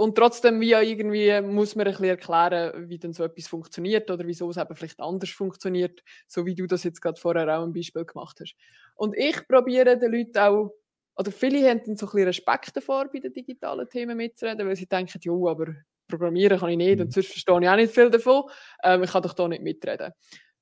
und 0.00 0.16
trotzdem 0.16 0.62
wie 0.62 0.72
irgendwie 0.72 1.42
muss 1.42 1.76
man 1.76 1.86
ein 1.86 1.92
bisschen 1.92 2.06
erklären, 2.06 2.88
wie 2.88 2.98
denn 2.98 3.12
so 3.12 3.22
etwas 3.22 3.48
funktioniert 3.48 4.10
oder 4.10 4.26
wieso 4.26 4.48
es 4.48 4.56
eben 4.56 4.74
vielleicht 4.74 4.98
anders 4.98 5.28
funktioniert, 5.28 6.02
so 6.26 6.46
wie 6.46 6.54
du 6.54 6.66
das 6.66 6.84
jetzt 6.84 7.02
gerade 7.02 7.20
vorher 7.20 7.58
auch 7.58 7.62
ein 7.62 7.74
Beispiel 7.74 8.06
gemacht 8.06 8.38
hast. 8.40 8.54
Und 8.94 9.14
ich 9.14 9.46
probiere 9.46 9.98
den 9.98 10.10
Leuten 10.10 10.38
auch, 10.38 10.72
oder 11.16 11.30
viele 11.30 11.68
haben 11.68 11.82
dann 11.84 11.96
so 11.96 12.06
ein 12.06 12.12
bisschen 12.12 12.28
Respekt 12.28 12.74
davor, 12.74 13.10
bei 13.12 13.18
den 13.18 13.34
digitalen 13.34 13.86
Themen 13.90 14.16
mitzureden, 14.16 14.66
weil 14.66 14.76
sie 14.76 14.86
denken, 14.86 15.18
jo, 15.20 15.46
aber 15.46 15.66
programmieren 16.08 16.58
kann 16.58 16.70
ich 16.70 16.78
nicht 16.78 17.00
und 17.00 17.08
mhm. 17.08 17.10
sonst 17.10 17.26
verstehe 17.26 17.60
ich 17.60 17.68
auch 17.68 17.76
nicht 17.76 17.92
viel 17.92 18.10
davon, 18.10 18.44
ähm, 18.82 19.02
ich 19.02 19.10
kann 19.10 19.22
doch 19.22 19.34
da 19.34 19.48
nicht 19.48 19.62
mitreden. 19.62 20.12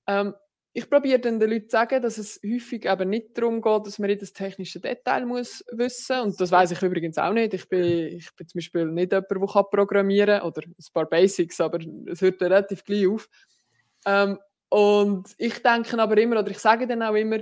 Ähm, 0.08 0.34
ich 0.78 0.88
probiere 0.88 1.18
dann 1.18 1.40
den 1.40 1.50
Leuten 1.50 1.68
zu 1.68 1.72
sagen, 1.72 2.00
dass 2.00 2.18
es 2.18 2.40
häufig 2.46 2.84
eben 2.84 3.10
nicht 3.10 3.36
darum 3.36 3.60
geht, 3.60 3.86
dass 3.86 3.98
man 3.98 4.10
jedes 4.10 4.32
technische 4.32 4.78
Detail 4.78 5.26
muss 5.26 5.64
wissen 5.72 6.20
und 6.20 6.40
das 6.40 6.52
weiß 6.52 6.70
ich 6.70 6.82
übrigens 6.82 7.18
auch 7.18 7.32
nicht. 7.32 7.52
Ich 7.52 7.68
bin, 7.68 7.82
ich 7.82 8.34
bin 8.36 8.46
zum 8.46 8.58
Beispiel 8.58 8.86
nicht 8.86 9.12
jemand, 9.12 9.30
der 9.30 9.62
programmieren 9.62 10.38
kann 10.38 10.46
oder 10.46 10.62
ein 10.62 10.92
paar 10.94 11.06
Basics, 11.06 11.60
aber 11.60 11.80
es 12.06 12.20
hört 12.20 12.40
relativ 12.40 12.84
gleich 12.84 13.08
auf. 13.08 13.28
Ähm, 14.06 14.38
und 14.68 15.34
ich 15.36 15.60
denke 15.62 15.98
aber 15.98 16.16
immer, 16.18 16.38
oder 16.38 16.50
ich 16.50 16.58
sage 16.58 16.86
dann 16.86 17.02
auch 17.02 17.14
immer, 17.14 17.38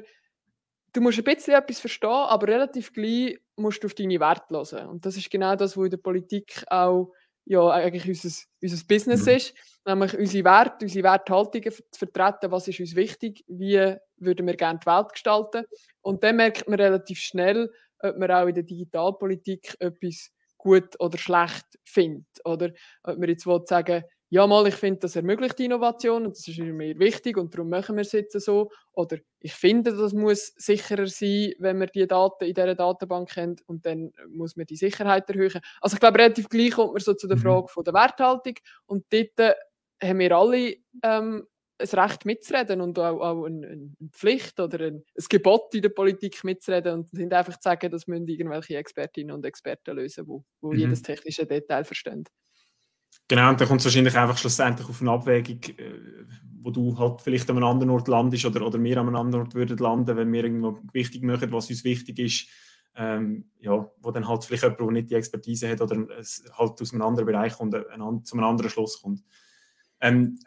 du 0.94 1.00
musst 1.02 1.18
ein 1.18 1.24
bisschen 1.24 1.54
etwas 1.54 1.78
verstehen, 1.78 2.08
aber 2.08 2.48
relativ 2.48 2.94
gleich 2.94 3.38
musst 3.56 3.82
du 3.82 3.86
auf 3.86 3.94
deine 3.94 4.18
Werte 4.18 4.54
hören. 4.54 4.88
Und 4.88 5.04
das 5.04 5.18
ist 5.18 5.30
genau 5.30 5.56
das, 5.56 5.76
was 5.76 5.84
in 5.84 5.90
der 5.90 5.98
Politik 5.98 6.64
auch 6.68 7.12
ja, 7.44 7.68
eigentlich 7.68 8.08
unser, 8.08 8.34
unser 8.62 8.84
Business 8.86 9.26
mhm. 9.26 9.32
ist, 9.32 9.54
nämlich 9.86 10.16
unsere 10.16 10.44
Werte, 10.44 10.84
unsere 10.84 11.04
Werthaltungen 11.04 11.72
zu 11.72 11.82
vertreten, 11.98 12.50
was 12.50 12.68
ist 12.68 12.80
uns 12.80 12.96
wichtig, 12.96 13.44
wie 13.48 13.94
würden 14.16 14.46
wir 14.46 14.56
gerne 14.56 14.80
die 14.82 14.86
Welt 14.86 15.12
gestalten. 15.12 15.64
Und 16.02 16.22
dann 16.22 16.36
merkt 16.36 16.68
man 16.68 16.80
relativ 16.80 17.18
schnell, 17.18 17.70
ob 18.00 18.16
man 18.18 18.30
auch 18.30 18.46
in 18.46 18.54
der 18.54 18.64
Digitalpolitik 18.64 19.76
etwas 19.80 20.30
gut 20.56 20.98
oder 20.98 21.18
schlecht 21.18 21.66
findet. 21.84 22.26
Oder 22.44 22.70
ob 23.02 23.18
man 23.18 23.28
jetzt 23.28 23.46
will 23.46 23.62
sagen 23.64 24.04
ja, 24.28 24.44
mal, 24.46 24.66
ich 24.66 24.74
finde, 24.74 25.00
das 25.00 25.14
ermöglicht 25.14 25.60
Innovation 25.60 26.26
und 26.26 26.36
das 26.36 26.48
ist 26.48 26.58
mir 26.58 26.98
wichtig 26.98 27.36
und 27.36 27.54
darum 27.54 27.68
machen 27.68 27.94
wir 27.94 28.02
es 28.02 28.10
jetzt 28.10 28.38
so. 28.40 28.70
Oder 28.92 29.18
ich 29.38 29.52
finde, 29.52 29.96
das 29.96 30.12
muss 30.12 30.52
sicherer 30.56 31.06
sein, 31.06 31.52
wenn 31.60 31.78
wir 31.78 31.86
die 31.86 32.08
Daten 32.08 32.44
in 32.44 32.54
dieser 32.54 32.74
Datenbank 32.74 33.36
haben 33.36 33.56
und 33.66 33.86
dann 33.86 34.12
muss 34.28 34.56
man 34.56 34.66
die 34.66 34.74
Sicherheit 34.74 35.30
erhöhen. 35.30 35.60
Also 35.80 35.94
ich 35.94 36.00
glaube, 36.00 36.18
relativ 36.18 36.48
gleich 36.48 36.72
kommt 36.72 36.94
man 36.94 37.00
so 37.00 37.14
zu 37.14 37.28
der 37.28 37.36
mhm. 37.36 37.42
Frage 37.42 37.68
von 37.68 37.84
der 37.84 37.94
Werthaltung 37.94 38.54
und 38.86 39.04
dort 39.10 39.56
haben 40.02 40.18
wir 40.18 40.36
alle 40.36 40.76
ähm, 41.02 41.46
ein 41.78 41.88
Recht 41.88 42.24
mitzureden 42.24 42.80
und 42.80 42.98
auch, 42.98 43.20
auch 43.20 43.44
eine, 43.44 43.66
eine, 43.66 43.90
Pflicht 44.12 44.58
oder 44.60 44.86
ein, 44.86 44.94
ein, 44.96 45.24
Gebot 45.28 45.74
in 45.74 45.82
der 45.82 45.90
Politik 45.90 46.42
mitzureden 46.42 46.94
und 46.94 47.10
sind 47.10 47.32
einfach 47.32 47.58
zu 47.58 47.68
sagen, 47.68 47.90
das 47.90 48.06
müssen 48.06 48.28
irgendwelche 48.28 48.76
Expertinnen 48.76 49.34
und 49.34 49.44
Experten 49.44 49.96
lösen, 49.96 50.26
die 50.26 50.66
mhm. 50.66 50.72
jedes 50.72 51.02
technische 51.02 51.46
Detail 51.46 51.84
verstehen. 51.84 52.24
Genau, 53.28 53.50
und 53.50 53.60
dann 53.60 53.68
kommt 53.68 53.80
es 53.80 53.86
wahrscheinlich 53.86 54.16
einfach 54.16 54.38
schlussendlich 54.38 54.88
auf 54.88 55.00
eine 55.00 55.10
Abwägung, 55.10 55.60
äh, 55.76 55.94
wo 56.62 56.70
du 56.70 56.96
halt 56.98 57.20
vielleicht 57.20 57.50
an 57.50 57.56
einem 57.56 57.66
anderen 57.66 57.90
Ort 57.90 58.08
landest 58.08 58.44
oder, 58.46 58.64
oder 58.64 58.82
wir 58.82 58.96
an 58.98 59.08
einem 59.08 59.16
anderen 59.16 59.44
Ort 59.44 59.54
würden 59.54 59.76
landen, 59.78 60.16
wenn 60.16 60.32
wir 60.32 60.44
irgendwo 60.44 60.78
wichtig 60.92 61.22
machen, 61.22 61.52
was 61.52 61.68
uns 61.68 61.84
wichtig 61.84 62.18
ist. 62.18 62.48
Ähm, 62.98 63.50
ja, 63.58 63.90
wo 64.00 64.10
dann 64.10 64.26
halt 64.26 64.44
vielleicht 64.44 64.62
jemand, 64.62 64.80
der 64.80 64.90
nicht 64.90 65.10
die 65.10 65.16
Expertise 65.16 65.68
hat 65.68 65.82
oder 65.82 66.08
es 66.18 66.42
halt 66.56 66.80
aus 66.80 66.94
einem 66.94 67.02
anderen 67.02 67.26
Bereich 67.26 67.52
kommt, 67.52 67.74
ein, 67.74 68.24
zu 68.24 68.36
einem 68.36 68.46
anderen 68.46 68.70
Schluss 68.70 69.02
kommt. 69.02 69.22
Ähm, 70.00 70.38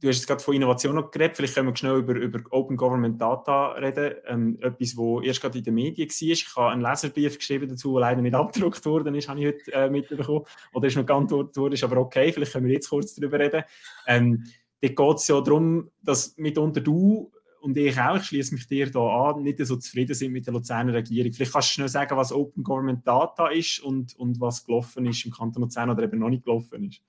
du 0.00 0.08
hast 0.08 0.16
jetzt 0.16 0.26
gerade 0.26 0.42
von 0.42 0.54
Innovation 0.54 0.94
noch 0.94 1.10
geredet, 1.10 1.36
vielleicht 1.36 1.54
können 1.54 1.68
wir 1.68 1.76
schnell 1.76 1.96
über, 1.96 2.14
über 2.14 2.40
Open 2.50 2.76
Government 2.76 3.20
Data 3.20 3.72
reden. 3.72 4.14
Ähm, 4.26 4.58
etwas, 4.60 4.96
was 4.96 5.24
erst 5.24 5.40
gerade 5.40 5.58
in 5.58 5.64
den 5.64 5.74
Medien 5.74 6.08
war. 6.08 6.28
Ich 6.28 6.56
habe 6.56 6.70
einen 6.70 6.82
Leserbrief 6.82 7.38
geschrieben 7.38 7.68
dazu, 7.68 7.92
der 7.92 8.00
leider 8.00 8.22
nicht 8.22 8.34
abgedruckt 8.34 8.84
worden 8.84 9.14
ist, 9.14 9.28
habe 9.28 9.40
ich 9.40 9.46
heute 9.46 9.72
äh, 9.72 9.88
mitbekommen. 9.88 10.44
Oder 10.72 10.88
ist 10.88 10.96
noch 10.96 11.06
geantwortet 11.06 11.56
worden, 11.56 11.72
ist 11.72 11.84
aber 11.84 11.96
okay, 11.96 12.32
vielleicht 12.32 12.52
können 12.52 12.66
wir 12.66 12.74
jetzt 12.74 12.90
kurz 12.90 13.14
darüber 13.14 13.38
reden. 13.38 13.62
Ähm, 14.06 14.44
dort 14.82 14.96
geht 14.96 15.16
es 15.16 15.28
ja 15.28 15.40
darum, 15.40 15.90
dass 16.02 16.36
mitunter 16.36 16.80
du 16.80 17.32
und 17.64 17.78
ich 17.78 17.98
auch, 17.98 18.16
ich 18.16 18.24
schließe 18.24 18.52
mich 18.52 18.66
dir 18.66 18.90
da 18.90 19.30
an, 19.30 19.42
nicht 19.42 19.64
so 19.64 19.76
zufrieden 19.76 20.14
sind 20.14 20.32
mit 20.32 20.46
der 20.46 20.52
Luzerner 20.52 20.92
Regierung. 20.92 21.32
Vielleicht 21.32 21.54
kannst 21.54 21.70
du 21.70 21.72
schnell 21.72 21.88
sagen, 21.88 22.14
was 22.14 22.30
Open 22.30 22.62
Government 22.62 23.06
Data 23.06 23.48
ist 23.48 23.80
und, 23.80 24.14
und 24.16 24.38
was 24.38 24.66
gelaufen 24.66 25.06
ist 25.06 25.24
im 25.24 25.32
Kanton 25.32 25.62
Luzern 25.62 25.88
oder 25.88 26.02
eben 26.02 26.18
noch 26.18 26.28
nicht 26.28 26.44
gelaufen 26.44 26.84
ist. 26.84 27.00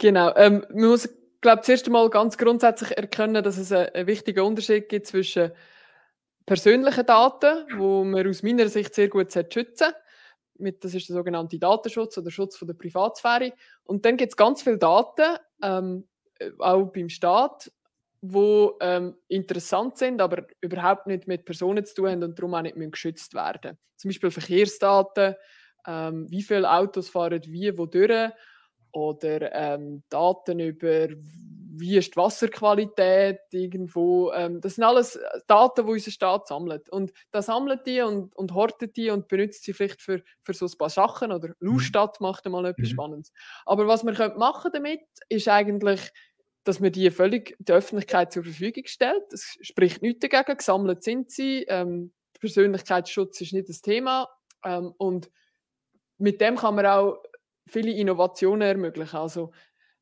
Genau. 0.00 0.32
Ähm, 0.36 0.64
man 0.72 0.88
muss, 0.90 1.08
glaube 1.42 1.62
zuerst 1.62 1.86
einmal 1.86 2.08
ganz 2.10 2.38
grundsätzlich 2.38 2.96
erkennen, 2.96 3.44
dass 3.44 3.58
es 3.58 3.70
einen, 3.70 3.88
einen 3.90 4.06
wichtigen 4.06 4.40
Unterschied 4.40 4.88
gibt 4.88 5.06
zwischen 5.06 5.52
persönlichen 6.46 7.06
Daten, 7.06 7.66
wo 7.78 8.04
man 8.04 8.26
aus 8.28 8.42
meiner 8.42 8.68
Sicht 8.68 8.94
sehr 8.94 9.08
gut 9.08 9.32
schützen 9.32 9.92
mit, 10.58 10.84
das 10.84 10.94
ist 10.94 11.08
der 11.08 11.16
sogenannte 11.16 11.58
Datenschutz 11.58 12.18
oder 12.18 12.30
Schutz 12.30 12.56
von 12.56 12.68
der 12.68 12.74
Privatsphäre. 12.74 13.52
Und 13.84 14.04
dann 14.06 14.16
gibt 14.16 14.32
es 14.32 14.36
ganz 14.36 14.62
viele 14.62 14.78
Daten, 14.78 15.38
ähm, 15.62 16.08
auch 16.58 16.86
beim 16.92 17.08
Staat, 17.08 17.72
wo 18.22 18.78
ähm, 18.80 19.16
interessant 19.28 19.98
sind, 19.98 20.20
aber 20.20 20.46
überhaupt 20.60 21.06
nicht 21.06 21.26
mit 21.28 21.46
Personen 21.46 21.84
zu 21.84 21.94
tun 21.96 22.10
haben 22.10 22.22
und 22.24 22.38
darum 22.38 22.54
auch 22.54 22.62
nicht 22.62 22.76
mehr 22.76 22.88
geschützt 22.88 23.34
werden. 23.34 23.78
Zum 23.96 24.10
Beispiel 24.10 24.30
Verkehrsdaten, 24.30 25.36
ähm, 25.86 26.26
wie 26.30 26.42
viele 26.42 26.70
Autos 26.70 27.08
fahren 27.10 27.42
wie, 27.46 27.76
wo 27.78 27.86
durch 27.86 28.32
oder 28.92 29.52
ähm, 29.52 30.02
Daten 30.08 30.60
über 30.60 31.08
wie 31.80 31.96
ist 31.96 32.14
die 32.14 32.16
Wasserqualität 32.16 33.40
irgendwo. 33.50 34.32
Ähm, 34.32 34.60
das 34.60 34.76
sind 34.76 34.84
alles 34.84 35.18
Daten, 35.46 35.86
die 35.86 35.92
unser 35.92 36.10
Staat 36.10 36.46
sammelt. 36.46 36.88
Und 36.90 37.12
da 37.30 37.42
sammelt 37.42 37.86
die 37.86 38.02
und, 38.02 38.34
und 38.36 38.54
hortet 38.54 38.96
die 38.96 39.10
und 39.10 39.28
benutzt 39.28 39.64
sie 39.64 39.72
vielleicht 39.72 40.02
für, 40.02 40.22
für 40.42 40.54
so 40.54 40.66
ein 40.66 40.78
paar 40.78 40.90
Sachen. 40.90 41.32
Oder 41.32 41.54
Lustadt 41.58 42.20
mhm. 42.20 42.26
macht 42.26 42.46
mal 42.46 42.66
etwas 42.66 42.88
mhm. 42.88 42.92
Spannendes. 42.92 43.32
Aber 43.64 43.86
was 43.86 44.04
man 44.04 44.14
machen 44.36 44.70
damit, 44.72 45.00
ist 45.28 45.48
eigentlich, 45.48 46.10
dass 46.64 46.80
man 46.80 46.92
die 46.92 47.10
völlig 47.10 47.56
der 47.58 47.76
Öffentlichkeit 47.76 48.32
zur 48.32 48.44
Verfügung 48.44 48.84
stellt. 48.86 49.32
Es 49.32 49.56
spricht 49.62 50.02
nichts 50.02 50.28
dagegen. 50.28 50.58
Gesammelt 50.58 51.02
sind 51.02 51.30
sie. 51.30 51.64
Ähm, 51.68 52.12
Persönlichkeitsschutz 52.38 53.40
ist 53.40 53.52
nicht 53.52 53.68
das 53.68 53.80
Thema. 53.80 54.28
Ähm, 54.64 54.92
und 54.98 55.30
mit 56.18 56.40
dem 56.40 56.56
kann 56.56 56.74
man 56.74 56.86
auch 56.86 57.22
viele 57.70 57.92
Innovationen 57.92 58.62
ermöglichen. 58.68 59.16
Also 59.16 59.52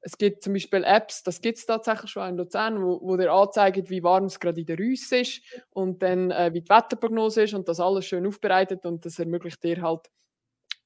es 0.00 0.16
gibt 0.18 0.42
zum 0.42 0.52
Beispiel 0.54 0.84
Apps, 0.84 1.22
das 1.24 1.40
gibt 1.40 1.58
es 1.58 1.66
tatsächlich 1.66 2.10
schon 2.10 2.28
in 2.28 2.36
Luzern, 2.36 2.82
wo, 2.82 3.00
wo 3.02 3.16
dir 3.16 3.32
anzeigt, 3.32 3.90
wie 3.90 4.02
warm 4.02 4.24
es 4.26 4.38
gerade 4.40 4.60
in 4.60 4.66
der 4.66 4.78
Rüss 4.78 5.10
ist 5.12 5.42
und 5.70 6.02
dann 6.02 6.30
äh, 6.30 6.50
wie 6.54 6.62
die 6.62 6.68
Wetterprognose 6.68 7.42
ist 7.44 7.54
und 7.54 7.68
das 7.68 7.80
alles 7.80 8.06
schön 8.06 8.26
aufbereitet 8.26 8.86
und 8.86 9.04
das 9.04 9.18
ermöglicht 9.18 9.62
dir 9.64 9.82
halt 9.82 10.08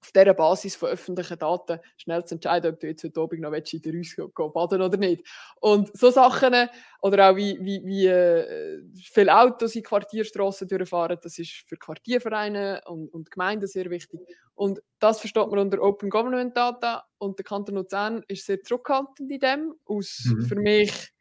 auf 0.02 0.10
dieser 0.10 0.34
Basis 0.34 0.74
von 0.74 0.88
öffentlichen 0.88 1.38
Daten 1.38 1.78
schnell 1.96 2.24
zu 2.24 2.34
entscheiden, 2.34 2.74
ob 2.74 2.80
du 2.80 2.88
jetzt 2.88 3.04
heute 3.04 3.20
Abend 3.20 3.40
noch 3.40 3.52
in 3.52 3.82
der 3.82 3.92
Rüss 3.92 4.16
baden 4.34 4.82
oder 4.82 4.96
nicht. 4.96 5.24
Und 5.60 5.96
so 5.96 6.10
Sachen, 6.10 6.68
oder 7.00 7.30
auch 7.30 7.36
wie, 7.36 7.58
wie, 7.60 7.82
wie 7.84 8.06
äh, 8.06 8.82
viele 9.00 9.36
Autos 9.36 9.76
in 9.76 9.84
Quartierstraßen 9.84 10.66
durchfahren, 10.66 11.18
das 11.22 11.38
ist 11.38 11.64
für 11.68 11.76
Quartiervereine 11.76 12.82
und, 12.86 13.08
und 13.14 13.30
Gemeinden 13.30 13.68
sehr 13.68 13.88
wichtig. 13.90 14.20
Und 14.54 14.82
das 14.98 15.20
versteht 15.20 15.48
man 15.48 15.60
unter 15.60 15.80
Open 15.80 16.10
Government 16.10 16.56
Data 16.56 17.04
und 17.18 17.38
der 17.38 17.44
Kanton 17.44 17.76
Luzern 17.76 18.24
ist 18.26 18.46
sehr 18.46 18.60
zurückhaltend 18.62 19.30
in 19.30 19.38
dem, 19.38 19.74
aus 19.84 20.24
mhm. 20.24 20.42
für 20.46 20.56
mich 20.56 21.12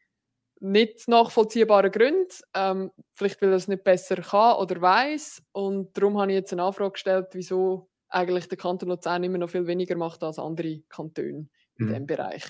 nicht 0.58 1.08
nachvollziehbaren 1.08 1.90
Gründen. 1.90 2.28
Ähm, 2.54 2.90
vielleicht 3.12 3.42
weil 3.42 3.50
er 3.50 3.56
es 3.56 3.68
nicht 3.68 3.84
besser 3.84 4.16
kann 4.16 4.56
oder 4.56 4.80
weiß. 4.80 5.42
Und 5.52 5.96
darum 5.96 6.20
habe 6.20 6.32
ich 6.32 6.36
jetzt 6.36 6.52
eine 6.52 6.62
Anfrage 6.62 6.92
gestellt, 6.92 7.28
wieso 7.32 7.88
eigentlich 8.12 8.48
der 8.48 8.58
Kanton 8.58 8.88
Luzern 8.88 9.24
immer 9.24 9.38
noch 9.38 9.50
viel 9.50 9.66
weniger 9.66 9.96
macht 9.96 10.22
als 10.22 10.38
andere 10.38 10.80
Kantone 10.88 11.48
in 11.76 11.86
mhm. 11.86 11.88
diesem 11.88 12.06
Bereich. 12.06 12.44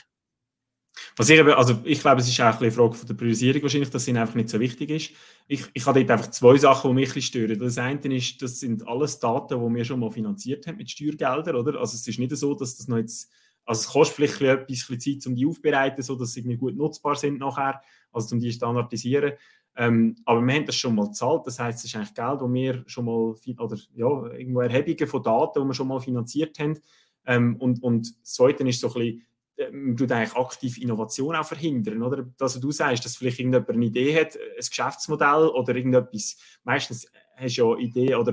Was 1.17 1.31
ich, 1.31 1.41
also 1.43 1.81
ich 1.85 2.01
glaube, 2.01 2.21
es 2.21 2.29
ist 2.29 2.41
auch 2.41 2.61
eine 2.61 2.71
Frage 2.71 2.95
von 2.95 3.07
der 3.07 3.15
Priorisierung 3.15 3.63
wahrscheinlich, 3.63 3.91
dass 3.91 4.07
es 4.07 4.15
einfach 4.15 4.35
nicht 4.35 4.51
so 4.51 4.61
wichtig 4.61 4.91
ist. 4.91 5.11
Ich, 5.49 5.65
ich 5.73 5.87
habe 5.87 6.01
dort 6.01 6.11
einfach 6.11 6.31
zwei 6.31 6.57
Sachen, 6.59 6.91
die 6.91 6.95
mich 6.95 7.17
ein 7.17 7.23
stören. 7.23 7.59
Das 7.59 7.79
eine 7.79 8.15
ist, 8.15 8.43
das 8.43 8.61
sind 8.61 8.87
alles 8.87 9.19
Daten, 9.19 9.59
die 9.59 9.75
wir 9.75 9.85
schon 9.85 10.01
mal 10.01 10.11
finanziert 10.11 10.67
haben 10.67 10.77
mit 10.77 10.91
Steuergeldern, 10.91 11.57
oder? 11.57 11.81
Also 11.81 11.95
es 11.95 12.07
ist 12.07 12.19
nicht 12.19 12.37
so, 12.37 12.55
dass 12.55 12.77
das 12.77 12.89
noch 12.89 12.99
jetzt, 12.99 13.31
also 13.65 13.81
es 13.81 13.89
kostet 13.89 14.17
vielleicht 14.17 14.43
ein 14.43 14.67
bisschen 14.67 15.01
Zeit, 15.01 15.27
um 15.27 15.35
die 15.35 15.47
aufzubereiten, 15.47 16.03
so 16.03 16.15
dass 16.15 16.33
sie 16.33 16.41
irgendwie 16.41 16.59
gut 16.59 16.77
nutzbar 16.77 17.17
sind 17.17 17.39
nachher, 17.39 17.81
also 18.13 18.35
um 18.35 18.41
die 18.41 18.53
standardisieren. 18.53 19.33
Ähm, 19.77 20.17
aber 20.25 20.43
wir 20.43 20.55
haben 20.55 20.67
das 20.67 20.77
schon 20.77 20.95
mal 20.95 21.07
gezahlt, 21.07 21.47
das 21.47 21.59
heißt, 21.59 21.79
es 21.79 21.85
ist 21.87 21.97
eigentlich 21.97 22.15
Geld, 22.15 22.41
das 22.41 22.53
wir 22.53 22.83
schon 22.87 23.05
mal, 23.07 23.35
oder 23.59 23.79
ja, 23.95 24.27
irgendwo 24.33 24.61
Erhebungen 24.61 25.07
von 25.07 25.23
Daten, 25.23 25.61
die 25.63 25.67
wir 25.67 25.75
schon 25.75 25.89
mal 25.89 26.01
finanziert 26.01 26.59
haben. 26.59 26.79
Ähm, 27.25 27.57
und, 27.57 27.83
und 27.83 28.15
das 28.23 28.35
Zweite 28.35 28.69
ist 28.69 28.81
so 28.81 28.89
ein 28.89 28.93
bisschen, 28.95 29.27
äh, 29.57 29.71
man 29.71 29.97
tut 29.97 30.13
eigentlich 30.13 30.37
aktiv 30.37 30.79
Innovation 30.79 31.37
auch 31.37 31.47
verhindern, 31.47 32.03
oder? 32.03 32.25
Dass 32.37 32.59
du 32.61 32.71
sagst, 32.71 33.05
dass 33.05 33.17
vielleicht 33.17 33.39
irgendjemand 33.39 33.71
eine 33.71 33.85
Idee 33.85 34.21
hat, 34.21 34.37
ein 34.37 34.57
Geschäftsmodell 34.69 35.49
oder 35.49 35.75
irgendetwas, 35.75 36.37
meistens 36.65 37.07
hast 37.37 37.57
du 37.57 37.73
ja 37.73 37.79
Ideen 37.79 38.15
oder 38.17 38.33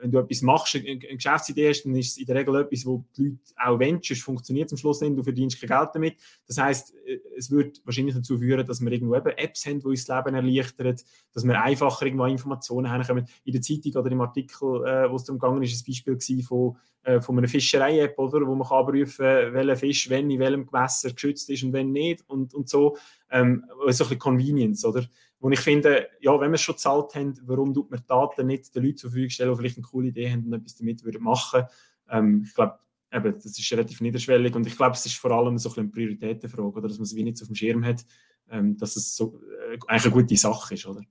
wenn 0.00 0.10
du 0.10 0.18
etwas 0.18 0.42
machst, 0.42 0.74
eine 0.76 0.98
Geschäftsidee 0.98 1.68
hast, 1.68 1.84
dann 1.84 1.94
ist 1.94 2.12
es 2.12 2.18
in 2.18 2.26
der 2.26 2.36
Regel 2.36 2.56
etwas, 2.56 2.86
wo 2.86 3.04
die 3.16 3.24
Leute 3.24 3.38
auch 3.56 3.78
sonst 4.02 4.22
funktioniert 4.22 4.70
am 4.72 4.78
Schluss 4.78 5.00
nicht, 5.00 5.16
du 5.16 5.22
verdienst 5.22 5.60
kein 5.60 5.68
Geld 5.68 5.90
damit. 5.94 6.16
Das 6.46 6.58
heißt, 6.58 6.94
äh, 7.06 7.18
es 7.36 7.50
wird 7.50 7.80
wahrscheinlich 7.84 8.14
dazu 8.14 8.38
führen, 8.38 8.66
dass 8.66 8.80
wir 8.80 8.90
irgendwo 8.90 9.16
eben 9.16 9.30
Apps 9.36 9.66
haben, 9.66 9.80
die 9.80 9.86
uns 9.86 10.04
das 10.04 10.16
Leben 10.16 10.34
erleichtern, 10.34 10.96
dass 11.32 11.44
wir 11.44 11.62
einfacher 11.62 12.06
irgendwo 12.06 12.24
Informationen 12.26 12.90
haben 12.90 13.26
In 13.44 13.52
der 13.52 13.62
Zeitung 13.62 13.94
oder 13.94 14.10
im 14.10 14.20
Artikel, 14.20 14.84
äh, 14.84 15.10
wo 15.10 15.16
es 15.16 15.24
darum 15.24 15.38
gegangen 15.38 15.62
ist, 15.62 15.80
ein 15.80 15.86
Beispiel 15.86 16.42
von, 16.42 16.76
äh, 17.02 17.20
von 17.20 17.38
einer 17.38 17.48
Fischerei-App, 17.48 18.14
wo 18.16 18.54
man 18.54 18.66
kann 18.66 18.86
prüfen 18.86 19.24
kann, 19.24 19.54
welcher 19.54 19.76
Fisch 19.76 20.10
wenn 20.10 20.30
in 20.30 20.40
welchem 20.40 20.66
Gewässer 20.66 21.12
geschützt 21.12 21.48
ist 21.50 21.62
und 21.62 21.72
wenn 21.72 21.92
nicht 21.92 22.24
und, 22.28 22.54
und 22.54 22.68
so. 22.68 22.96
Ähm, 23.30 23.64
so 23.68 23.84
ein 23.84 23.86
bisschen 23.86 24.18
Convenience, 24.18 24.84
oder? 24.84 25.06
wo 25.40 25.48
ich 25.50 25.60
finde, 25.60 26.08
ja, 26.20 26.38
wenn 26.38 26.50
wir 26.50 26.56
es 26.56 26.60
schon 26.60 26.74
gezahlt 26.74 27.14
haben, 27.14 27.34
warum 27.44 27.72
tut 27.72 27.90
man 27.90 28.02
Daten 28.06 28.46
nicht 28.46 28.74
den 28.74 28.84
Leuten 28.84 28.98
zur 28.98 29.10
Verfügung 29.10 29.30
stellen, 29.30 29.50
die 29.50 29.56
vielleicht 29.56 29.78
eine 29.78 29.86
coole 29.86 30.08
Idee 30.08 30.30
haben 30.30 30.44
und 30.44 30.52
etwas 30.52 30.76
damit 30.76 31.02
würden 31.02 31.22
machen 31.22 31.64
ähm, 32.10 32.44
Ich 32.46 32.54
glaube, 32.54 32.78
das 33.10 33.58
ist 33.58 33.72
relativ 33.72 34.00
niederschwellig 34.02 34.54
und 34.54 34.66
ich 34.66 34.76
glaube, 34.76 34.94
es 34.94 35.06
ist 35.06 35.16
vor 35.16 35.30
allem 35.30 35.56
so 35.58 35.70
ein 35.70 35.78
eine 35.78 35.88
Prioritätenfrage, 35.88 36.68
oder 36.68 36.88
dass 36.88 36.98
man 36.98 37.04
es 37.04 37.16
wie 37.16 37.24
nicht 37.24 37.40
auf 37.40 37.48
dem 37.48 37.56
Schirm 37.56 37.84
hat. 37.84 38.04
ähm, 38.50 38.76
dass 38.76 38.96
es 38.96 39.16
so, 39.16 39.40
äh, 39.70 39.78
eigentlich 39.86 40.04
eine 40.04 40.14
gute 40.14 40.36
Sache 40.36 40.74
ist, 40.74 40.86
oder? 40.86 41.02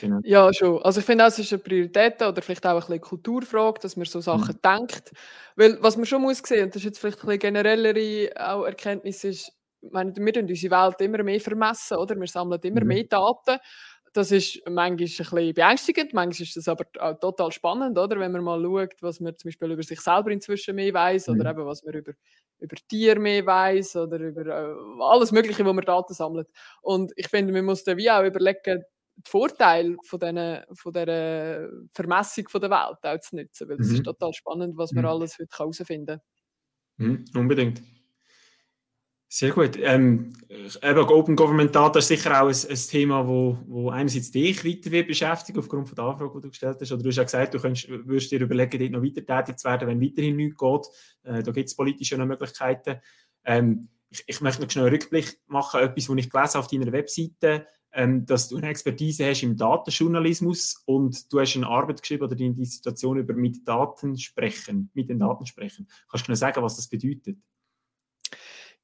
Genau. 0.00 0.20
Ja, 0.22 0.52
schon. 0.52 0.80
Also 0.82 1.00
ich 1.00 1.06
finde, 1.06 1.24
das 1.24 1.38
ist 1.38 1.52
eine 1.52 1.62
Priorität 1.62 2.22
oder 2.22 2.42
vielleicht 2.42 2.66
auch 2.66 2.74
ein 2.74 2.80
bisschen 2.80 3.00
Kulturfrage, 3.00 3.80
dass 3.80 3.96
man 3.96 4.04
so 4.06 4.20
Sachen 4.20 4.54
mhm. 4.54 4.78
denkt. 4.78 5.10
Weil 5.56 5.82
was 5.82 5.96
man 5.96 6.06
schon 6.06 6.22
muss 6.22 6.42
sehen, 6.44 6.64
und 6.64 6.74
das 6.74 6.82
ist 6.82 6.84
jetzt 6.84 6.98
vielleicht 6.98 7.18
ein 7.20 7.26
bisschen 7.26 7.40
generellere 7.40 8.30
auch 8.36 8.64
Erkenntnis, 8.64 9.24
ist, 9.24 9.52
meine, 9.82 10.14
wir 10.14 10.42
unsere 10.42 10.70
Welt 10.70 11.00
immer 11.00 11.22
mehr 11.22 11.40
vermessen, 11.40 11.96
oder? 11.96 12.18
Wir 12.18 12.26
sammeln 12.26 12.60
immer 12.62 12.82
mhm. 12.82 12.86
mehr 12.88 13.04
Daten. 13.04 13.58
Das 14.12 14.32
ist 14.32 14.60
manchmal 14.68 14.90
ein 14.90 14.96
bisschen 14.96 15.54
beängstigend, 15.54 16.12
manchmal 16.12 16.42
ist 16.42 16.56
das 16.56 16.66
aber 16.66 16.84
auch 16.98 17.18
total 17.20 17.52
spannend, 17.52 17.96
oder? 17.96 18.18
Wenn 18.18 18.32
man 18.32 18.42
mal 18.42 18.60
schaut, 18.60 19.02
was 19.02 19.20
man 19.20 19.36
zum 19.36 19.48
Beispiel 19.48 19.70
über 19.70 19.82
sich 19.84 20.00
selber 20.00 20.30
inzwischen 20.30 20.74
mehr 20.74 20.92
weiß 20.92 21.28
mhm. 21.28 21.40
oder 21.40 21.50
eben 21.50 21.64
was 21.64 21.84
man 21.84 21.94
über, 21.94 22.12
über 22.58 22.76
Tiere 22.88 23.20
mehr 23.20 23.46
weiß 23.46 23.96
oder 23.96 24.18
über 24.18 24.46
äh, 24.46 24.74
alles 25.00 25.30
Mögliche, 25.30 25.64
wo 25.64 25.72
man 25.72 25.84
Daten 25.84 26.12
sammelt. 26.12 26.48
Und 26.82 27.12
ich 27.14 27.28
finde, 27.28 27.52
man 27.52 27.64
muss 27.64 27.84
da 27.84 27.96
wie 27.96 28.10
auch 28.10 28.24
überlegen, 28.24 28.82
die 29.16 29.30
Vorteile 29.30 29.96
von, 30.04 30.18
diesen, 30.18 30.60
von 30.72 30.92
dieser 30.92 31.68
Vermessung 31.92 32.48
von 32.48 32.60
der 32.60 32.70
Welt 32.70 32.98
auch 33.02 33.20
zu 33.20 33.36
nutzen, 33.36 33.68
weil 33.68 33.80
es 33.80 33.88
mhm. 33.88 33.94
ist 33.96 34.04
total 34.04 34.32
spannend, 34.32 34.76
was 34.76 34.92
man 34.92 35.04
mhm. 35.04 35.10
alles 35.10 35.38
heute 35.38 35.56
herausfinden 35.56 36.20
kann. 36.98 37.06
Mhm, 37.06 37.24
unbedingt. 37.34 37.82
Sehr 39.32 39.52
gut. 39.52 39.78
Ähm, 39.80 40.32
eben 40.48 40.98
Open 40.98 41.36
Government 41.36 41.72
Data 41.72 42.00
ist 42.00 42.08
sicher 42.08 42.42
auch 42.42 42.48
ein, 42.48 42.68
ein 42.68 42.76
Thema, 42.76 43.28
wo, 43.28 43.58
wo 43.68 43.88
einerseits 43.90 44.32
dich 44.32 44.64
weiter 44.64 44.90
wird 44.90 45.06
beschäftigen 45.06 45.60
aufgrund 45.60 45.86
von 45.86 45.94
der 45.94 46.04
Anfrage, 46.06 46.32
die 46.34 46.40
du 46.40 46.48
gestellt 46.48 46.78
hast. 46.80 46.90
Oder 46.90 47.04
du 47.04 47.10
hast 47.10 47.16
ja 47.16 47.22
gesagt, 47.22 47.54
du 47.54 47.60
könntest, 47.60 47.88
würdest 47.88 48.32
dir 48.32 48.40
überlegen, 48.40 48.80
dort 48.80 48.90
noch 48.90 49.04
weiter 49.04 49.24
tätig 49.24 49.60
zu 49.60 49.68
werden, 49.68 49.86
wenn 49.86 50.02
weiterhin 50.02 50.34
nichts 50.34 50.58
geht. 50.58 50.86
Äh, 51.22 51.44
da 51.44 51.52
gibt 51.52 51.68
es 51.68 51.76
politische 51.76 52.18
Möglichkeiten. 52.18 52.96
Ähm, 53.44 53.88
ich, 54.08 54.24
ich, 54.26 54.40
möchte 54.40 54.62
noch 54.62 54.70
schnell 54.70 54.86
einen 54.86 54.94
Rückblick 54.94 55.38
machen, 55.46 55.78
etwas, 55.78 56.08
was 56.08 56.16
ich 56.16 56.28
gelesen 56.28 56.58
auf 56.58 56.66
deiner 56.66 56.90
Webseite, 56.90 57.68
ähm, 57.92 58.26
dass 58.26 58.48
du 58.48 58.56
eine 58.56 58.68
Expertise 58.68 59.26
hast 59.26 59.44
im 59.44 59.56
Datenjournalismus 59.56 60.82
und 60.86 61.32
du 61.32 61.38
hast 61.38 61.54
eine 61.54 61.68
Arbeit 61.68 62.00
geschrieben 62.00 62.24
oder 62.24 62.36
in 62.36 62.56
die 62.56 62.64
Situation 62.64 63.18
über 63.18 63.34
mit 63.34 63.66
Daten 63.68 64.18
sprechen, 64.18 64.90
mit 64.92 65.08
den 65.08 65.20
Daten 65.20 65.46
sprechen. 65.46 65.88
Kannst 66.10 66.26
du 66.26 66.32
mir 66.32 66.36
sagen, 66.36 66.64
was 66.64 66.74
das 66.74 66.88
bedeutet? 66.88 67.38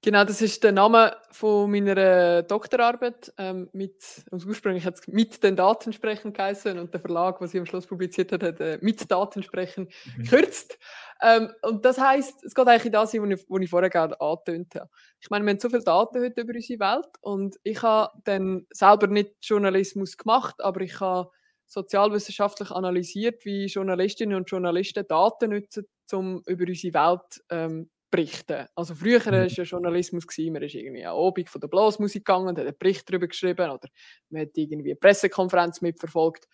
Genau, 0.03 0.25
das 0.25 0.41
ist 0.41 0.63
der 0.63 0.73
Name 0.73 1.17
von 1.33 1.71
meiner 1.71 2.43
Doktorarbeit. 2.43 3.33
Ähm, 3.39 3.69
mit, 3.73 4.25
also 4.31 4.47
ursprünglich 4.49 4.85
hat 4.85 4.95
es 4.95 5.09
mit 5.09 5.43
den 5.43 5.57
Daten 5.57 5.93
sprechen 5.93 6.33
geheißen 6.33 6.79
und 6.79 6.93
der 6.93 7.01
Verlag, 7.01 7.41
was 7.41 7.51
sie 7.51 7.59
am 7.59 7.67
Schluss 7.67 7.87
publiziert 7.87 8.31
hat, 8.31 8.43
hat 8.43 8.61
äh, 8.61 8.79
mit 8.83 9.11
Daten 9.11 9.43
sprechen 9.43 9.89
mhm. 10.17 10.23
gekürzt. 10.23 10.79
Ähm, 11.21 11.51
und 11.63 11.85
das 11.85 11.99
heißt, 11.99 12.45
es 12.45 12.55
geht 12.55 12.69
eigentlich 12.69 12.87
in 12.87 12.93
das, 12.93 13.15
was 13.15 13.15
ich, 13.15 13.21
was 13.49 13.63
ich 13.63 13.71
vorher 13.71 13.91
gerade 13.91 14.21
angetönt 14.21 14.75
habe. 14.77 14.91
Ich 15.21 15.31
meine, 15.31 15.45
wir 15.45 15.53
haben 15.53 15.61
so 15.61 15.71
viele 15.71 15.83
Daten 15.83 16.21
heute 16.23 16.41
über 16.41 16.55
unsere 16.55 16.79
Welt 16.79 17.09
und 17.23 17.57
ich 17.65 17.83
habe 17.83 18.13
dann 18.25 18.67
selber 18.71 19.09
nicht 19.09 19.33
Journalismus 19.43 20.17
gemacht, 20.17 20.57
aber 20.61 20.83
ich 20.83 21.01
habe 21.01 21.31
sozialwissenschaftlich 21.67 22.71
analysiert, 22.71 23.45
wie 23.45 23.67
Journalistinnen 23.67 24.37
und 24.37 24.49
Journalisten 24.51 25.05
Daten 25.09 25.51
nutzen, 25.51 25.87
um 26.13 26.43
über 26.47 26.65
unsere 26.69 26.95
Welt 26.95 27.43
ähm, 27.51 27.91
berichten. 28.11 28.67
Also 28.75 28.95
früher 28.95 29.25
war 29.27 29.33
mhm. 29.33 29.49
ja 29.49 29.65
Journalismus, 29.65 30.27
gewesen, 30.27 30.53
man 30.53 30.63
ist 30.63 30.75
irgendwie 30.75 31.05
an 31.05 31.15
Obig 31.15 31.49
von 31.49 31.61
der 31.61 31.69
Blasmusik 31.69 32.25
gegangen 32.25 32.49
und 32.49 32.59
hat 32.59 32.67
einen 32.67 32.79
Bericht 32.79 33.09
darüber 33.09 33.27
geschrieben 33.27 33.71
oder 33.71 33.89
man 34.31 34.43
hat 34.43 34.51
irgendwie 34.55 34.91
eine 34.91 34.97
Pressekonferenz 34.97 35.81
mitverfolgt 35.81 36.47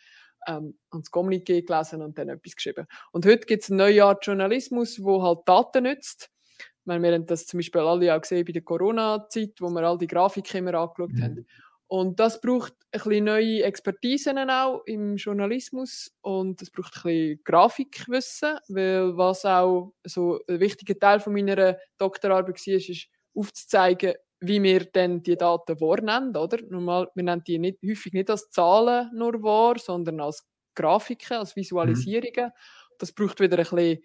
ähm, 0.46 0.78
und 0.90 1.04
das 1.04 1.12
Kommuniqué 1.12 1.64
gelesen 1.64 2.02
und 2.02 2.18
dann 2.18 2.28
etwas 2.28 2.56
geschrieben. 2.56 2.86
Und 3.12 3.26
heute 3.26 3.46
gibt 3.46 3.62
es 3.62 3.70
eine 3.70 3.82
neue 3.82 4.04
Art 4.04 4.26
Journalismus, 4.26 5.02
wo 5.02 5.22
halt 5.22 5.40
Daten 5.46 5.84
nützt. 5.84 6.30
Ich 6.58 6.86
meine, 6.86 7.02
wir 7.02 7.12
haben 7.12 7.26
das 7.26 7.46
zum 7.46 7.58
Beispiel 7.58 7.82
alle 7.82 8.14
auch 8.14 8.20
gesehen 8.20 8.44
bei 8.44 8.52
der 8.52 8.62
Corona-Zeit, 8.62 9.60
wo 9.60 9.70
wir 9.70 9.82
all 9.82 9.98
die 9.98 10.08
Grafiken 10.08 10.58
immer 10.66 10.74
angeschaut 10.74 11.12
mhm. 11.12 11.22
haben. 11.22 11.46
Und 11.92 12.20
das 12.20 12.40
braucht 12.40 12.72
ein 12.72 13.02
bisschen 13.02 13.24
neue 13.24 13.64
Expertisen 13.64 14.38
auch 14.48 14.82
im 14.86 15.16
Journalismus 15.16 16.10
und 16.22 16.62
es 16.62 16.70
braucht 16.70 16.96
ein 16.96 17.02
bisschen 17.02 17.40
Grafikwissen, 17.44 18.56
weil 18.68 19.14
was 19.18 19.44
auch 19.44 19.92
so 20.02 20.40
ein 20.48 20.58
wichtiger 20.58 20.98
Teil 20.98 21.20
von 21.20 21.34
meiner 21.34 21.76
Doktorarbeit 21.98 22.66
war, 22.66 22.74
ist 22.74 23.08
aufzuzeigen, 23.34 24.14
wie 24.40 24.62
wir 24.62 24.86
denn 24.86 25.22
die 25.22 25.36
Daten 25.36 25.78
wahrnehmen, 25.82 26.34
oder? 26.34 26.62
Normal, 26.70 27.10
wir 27.14 27.24
nennen 27.24 27.44
die 27.46 27.58
nicht, 27.58 27.80
häufig 27.86 28.14
nicht 28.14 28.30
als 28.30 28.48
Zahlen 28.48 29.10
nur 29.12 29.42
wahr, 29.42 29.78
sondern 29.78 30.18
als 30.22 30.48
Grafiken, 30.74 31.36
als 31.36 31.56
Visualisierungen. 31.56 32.46
Mhm. 32.46 32.96
Das 33.00 33.12
braucht 33.12 33.38
wieder 33.38 33.58
ein 33.58 33.64
bisschen 33.64 34.02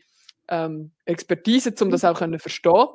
ähm, 0.49 0.91
Expertise, 1.05 1.73
um 1.79 1.89
das 1.89 2.03
auch 2.03 2.19
zu 2.19 2.37
verstehen. 2.37 2.87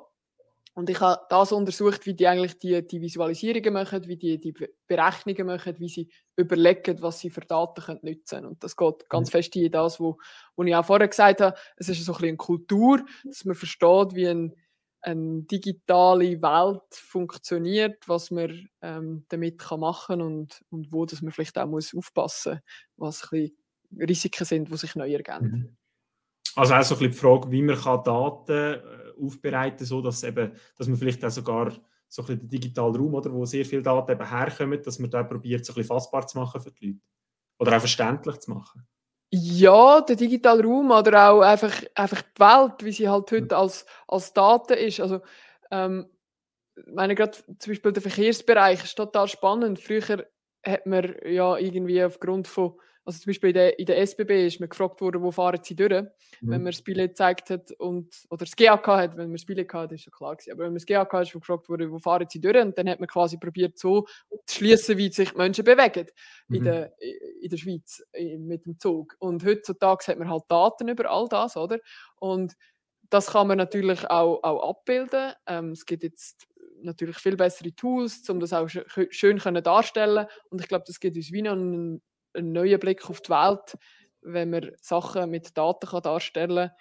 Und 0.74 0.88
ich 0.88 1.00
habe 1.00 1.20
das 1.28 1.52
untersucht, 1.52 2.06
wie 2.06 2.14
die 2.14 2.26
eigentlich 2.26 2.58
die, 2.58 2.86
die 2.86 3.02
Visualisierungen 3.02 3.74
machen, 3.74 4.06
wie 4.06 4.16
die 4.16 4.38
die 4.38 4.54
Berechnungen 4.86 5.46
machen, 5.46 5.78
wie 5.78 5.88
sie 5.88 6.08
überlegen, 6.36 7.02
was 7.02 7.18
sie 7.18 7.28
für 7.28 7.42
Daten 7.42 7.82
können 7.82 8.00
nutzen 8.02 8.36
können. 8.36 8.46
Und 8.46 8.64
das 8.64 8.76
geht 8.76 9.08
ganz 9.10 9.28
mhm. 9.28 9.32
fest 9.32 9.56
in 9.56 9.70
das, 9.70 10.00
wo, 10.00 10.18
wo 10.56 10.62
ich 10.62 10.74
auch 10.74 10.84
vorher 10.84 11.08
gesagt 11.08 11.42
habe, 11.42 11.56
es 11.76 11.90
ist 11.90 12.02
so 12.04 12.12
ein 12.12 12.14
bisschen 12.14 12.28
eine 12.28 12.36
Kultur, 12.38 13.04
dass 13.24 13.44
man 13.44 13.54
versteht, 13.54 14.14
wie 14.14 14.28
ein, 14.28 14.54
eine 15.02 15.42
digitale 15.42 16.40
Welt 16.40 16.94
funktioniert, 16.94 18.08
was 18.08 18.30
man 18.30 18.66
ähm, 18.80 19.26
damit 19.28 19.58
kann 19.58 19.80
machen 19.80 20.22
und, 20.22 20.62
und 20.70 20.90
wo 20.90 21.04
dass 21.04 21.20
man 21.20 21.32
vielleicht 21.32 21.58
auch 21.58 21.66
muss 21.66 21.94
aufpassen 21.94 22.60
muss, 22.96 23.20
was 23.20 23.24
ein 23.24 23.28
bisschen 23.30 24.08
Risiken 24.08 24.44
sind, 24.46 24.72
die 24.72 24.76
sich 24.78 24.94
neu 24.94 25.12
ergeben. 25.12 25.50
Mhm. 25.50 25.76
Also 26.56 26.74
auch 26.74 26.82
so 26.82 26.96
ein 26.96 27.10
die 27.10 27.16
Frage, 27.16 27.50
wie 27.50 27.62
man 27.62 27.76
kann 27.76 28.04
Daten 28.04 28.52
äh, 28.52 28.80
aufbereiten 29.20 29.78
kann, 29.78 29.86
so 29.86 30.02
dass, 30.02 30.22
eben, 30.22 30.52
dass 30.76 30.88
man 30.88 30.96
vielleicht 30.96 31.24
auch 31.24 31.30
sogar 31.30 31.72
so 32.08 32.22
ein 32.22 32.38
den 32.38 32.48
digitalen 32.48 32.94
Raum, 32.94 33.14
oder, 33.14 33.32
wo 33.32 33.44
sehr 33.46 33.64
viele 33.64 33.82
Daten 33.82 34.12
eben 34.12 34.28
herkommen, 34.28 34.82
dass 34.82 34.98
man 34.98 35.10
da 35.10 35.22
probiert, 35.22 35.64
so 35.64 35.74
ein 35.74 35.84
fassbar 35.84 36.26
zu 36.26 36.38
machen 36.38 36.60
für 36.60 36.70
die 36.70 36.86
Leute. 36.86 37.00
Oder 37.58 37.76
auch 37.76 37.80
verständlich 37.80 38.38
zu 38.40 38.50
machen. 38.50 38.86
Ja, 39.30 40.02
der 40.02 40.16
digitale 40.16 40.62
Raum 40.62 40.90
oder 40.90 41.30
auch 41.30 41.40
einfach, 41.40 41.72
einfach 41.94 42.20
die 42.20 42.40
Welt, 42.40 42.84
wie 42.84 42.92
sie 42.92 43.08
halt 43.08 43.32
heute 43.32 43.56
als, 43.56 43.86
als 44.06 44.32
Daten 44.34 44.74
ist. 44.74 45.00
Also, 45.00 45.22
ähm, 45.70 46.10
ich 46.76 46.92
meine, 46.92 47.14
gerade 47.14 47.38
zum 47.58 47.70
Beispiel 47.70 47.92
der 47.92 48.02
Verkehrsbereich 48.02 48.84
ist 48.84 48.94
total 48.94 49.28
spannend. 49.28 49.80
Früher 49.80 50.26
hat 50.66 50.86
man 50.86 51.14
ja 51.24 51.56
irgendwie 51.56 52.04
aufgrund 52.04 52.46
von 52.46 52.78
also 53.04 53.18
zum 53.18 53.30
Beispiel 53.30 53.50
in 53.50 53.54
der, 53.54 53.78
in 53.78 53.86
der 53.86 53.98
SBB 53.98 54.46
ist 54.46 54.60
man 54.60 54.68
gefragt 54.68 55.00
worden, 55.00 55.22
wo 55.22 55.30
fahren 55.30 55.60
sie 55.62 55.74
durch, 55.74 55.90
mhm. 55.92 56.06
wenn 56.40 56.62
man 56.62 56.72
das 56.72 56.82
Billett 56.82 57.10
gezeigt 57.10 57.50
hat 57.50 57.72
und, 57.72 58.14
oder 58.30 58.44
das 58.44 58.54
GAK 58.54 58.86
hat, 58.86 59.16
wenn 59.16 59.26
man 59.26 59.36
das 59.36 59.44
Billett 59.44 59.72
hatte, 59.72 59.96
ist 59.96 60.06
ja 60.06 60.12
klar 60.12 60.36
gewesen. 60.36 60.52
Aber 60.52 60.60
wenn 60.60 60.70
man 60.70 60.76
das 60.76 60.86
GAK 60.86 61.12
hat, 61.12 61.22
ist 61.22 61.34
man 61.34 61.40
gefragt 61.40 61.68
worden, 61.68 61.90
wo 61.90 61.98
fahren 61.98 62.26
sie 62.30 62.40
durch 62.40 62.56
und 62.56 62.78
dann 62.78 62.88
hat 62.88 63.00
man 63.00 63.08
quasi 63.08 63.38
probiert 63.38 63.78
so 63.78 64.06
zu 64.46 64.58
schließen, 64.58 64.96
wie 64.98 65.10
sich 65.10 65.30
die 65.30 65.36
Menschen 65.36 65.64
bewegen 65.64 66.06
mhm. 66.48 66.56
in, 66.56 66.64
der, 66.64 66.92
in 67.40 67.50
der 67.50 67.56
Schweiz 67.56 68.02
mit 68.38 68.66
dem 68.66 68.78
Zug. 68.78 69.16
Und 69.18 69.44
heutzutage 69.44 70.06
hat 70.06 70.18
man 70.18 70.30
halt 70.30 70.44
Daten 70.48 70.88
über 70.88 71.10
all 71.10 71.28
das, 71.28 71.56
oder? 71.56 71.78
Und 72.16 72.54
das 73.10 73.26
kann 73.28 73.48
man 73.48 73.58
natürlich 73.58 74.08
auch, 74.08 74.42
auch 74.42 74.70
abbilden. 74.70 75.32
Ähm, 75.46 75.72
es 75.72 75.84
gibt 75.84 76.02
jetzt 76.02 76.46
natürlich 76.82 77.16
viel 77.18 77.36
bessere 77.36 77.74
Tools, 77.74 78.28
um 78.30 78.40
das 78.40 78.52
auch 78.52 78.68
schön 78.68 79.38
können 79.38 79.62
darstellen 79.62 80.26
Und 80.50 80.60
ich 80.60 80.68
glaube, 80.68 80.84
das 80.86 81.00
gibt 81.00 81.16
uns 81.16 81.32
wie 81.32 81.42
noch 81.42 81.52
einen 81.52 82.02
einen 82.34 82.52
neuen 82.52 82.80
Blick 82.80 83.08
auf 83.08 83.20
die 83.20 83.30
Welt, 83.30 83.78
wenn 84.22 84.50
man 84.50 84.70
Sachen 84.80 85.30
mit 85.30 85.56
Daten 85.56 85.86
kann 85.86 86.02
darstellen 86.02 86.68
kann. 86.68 86.76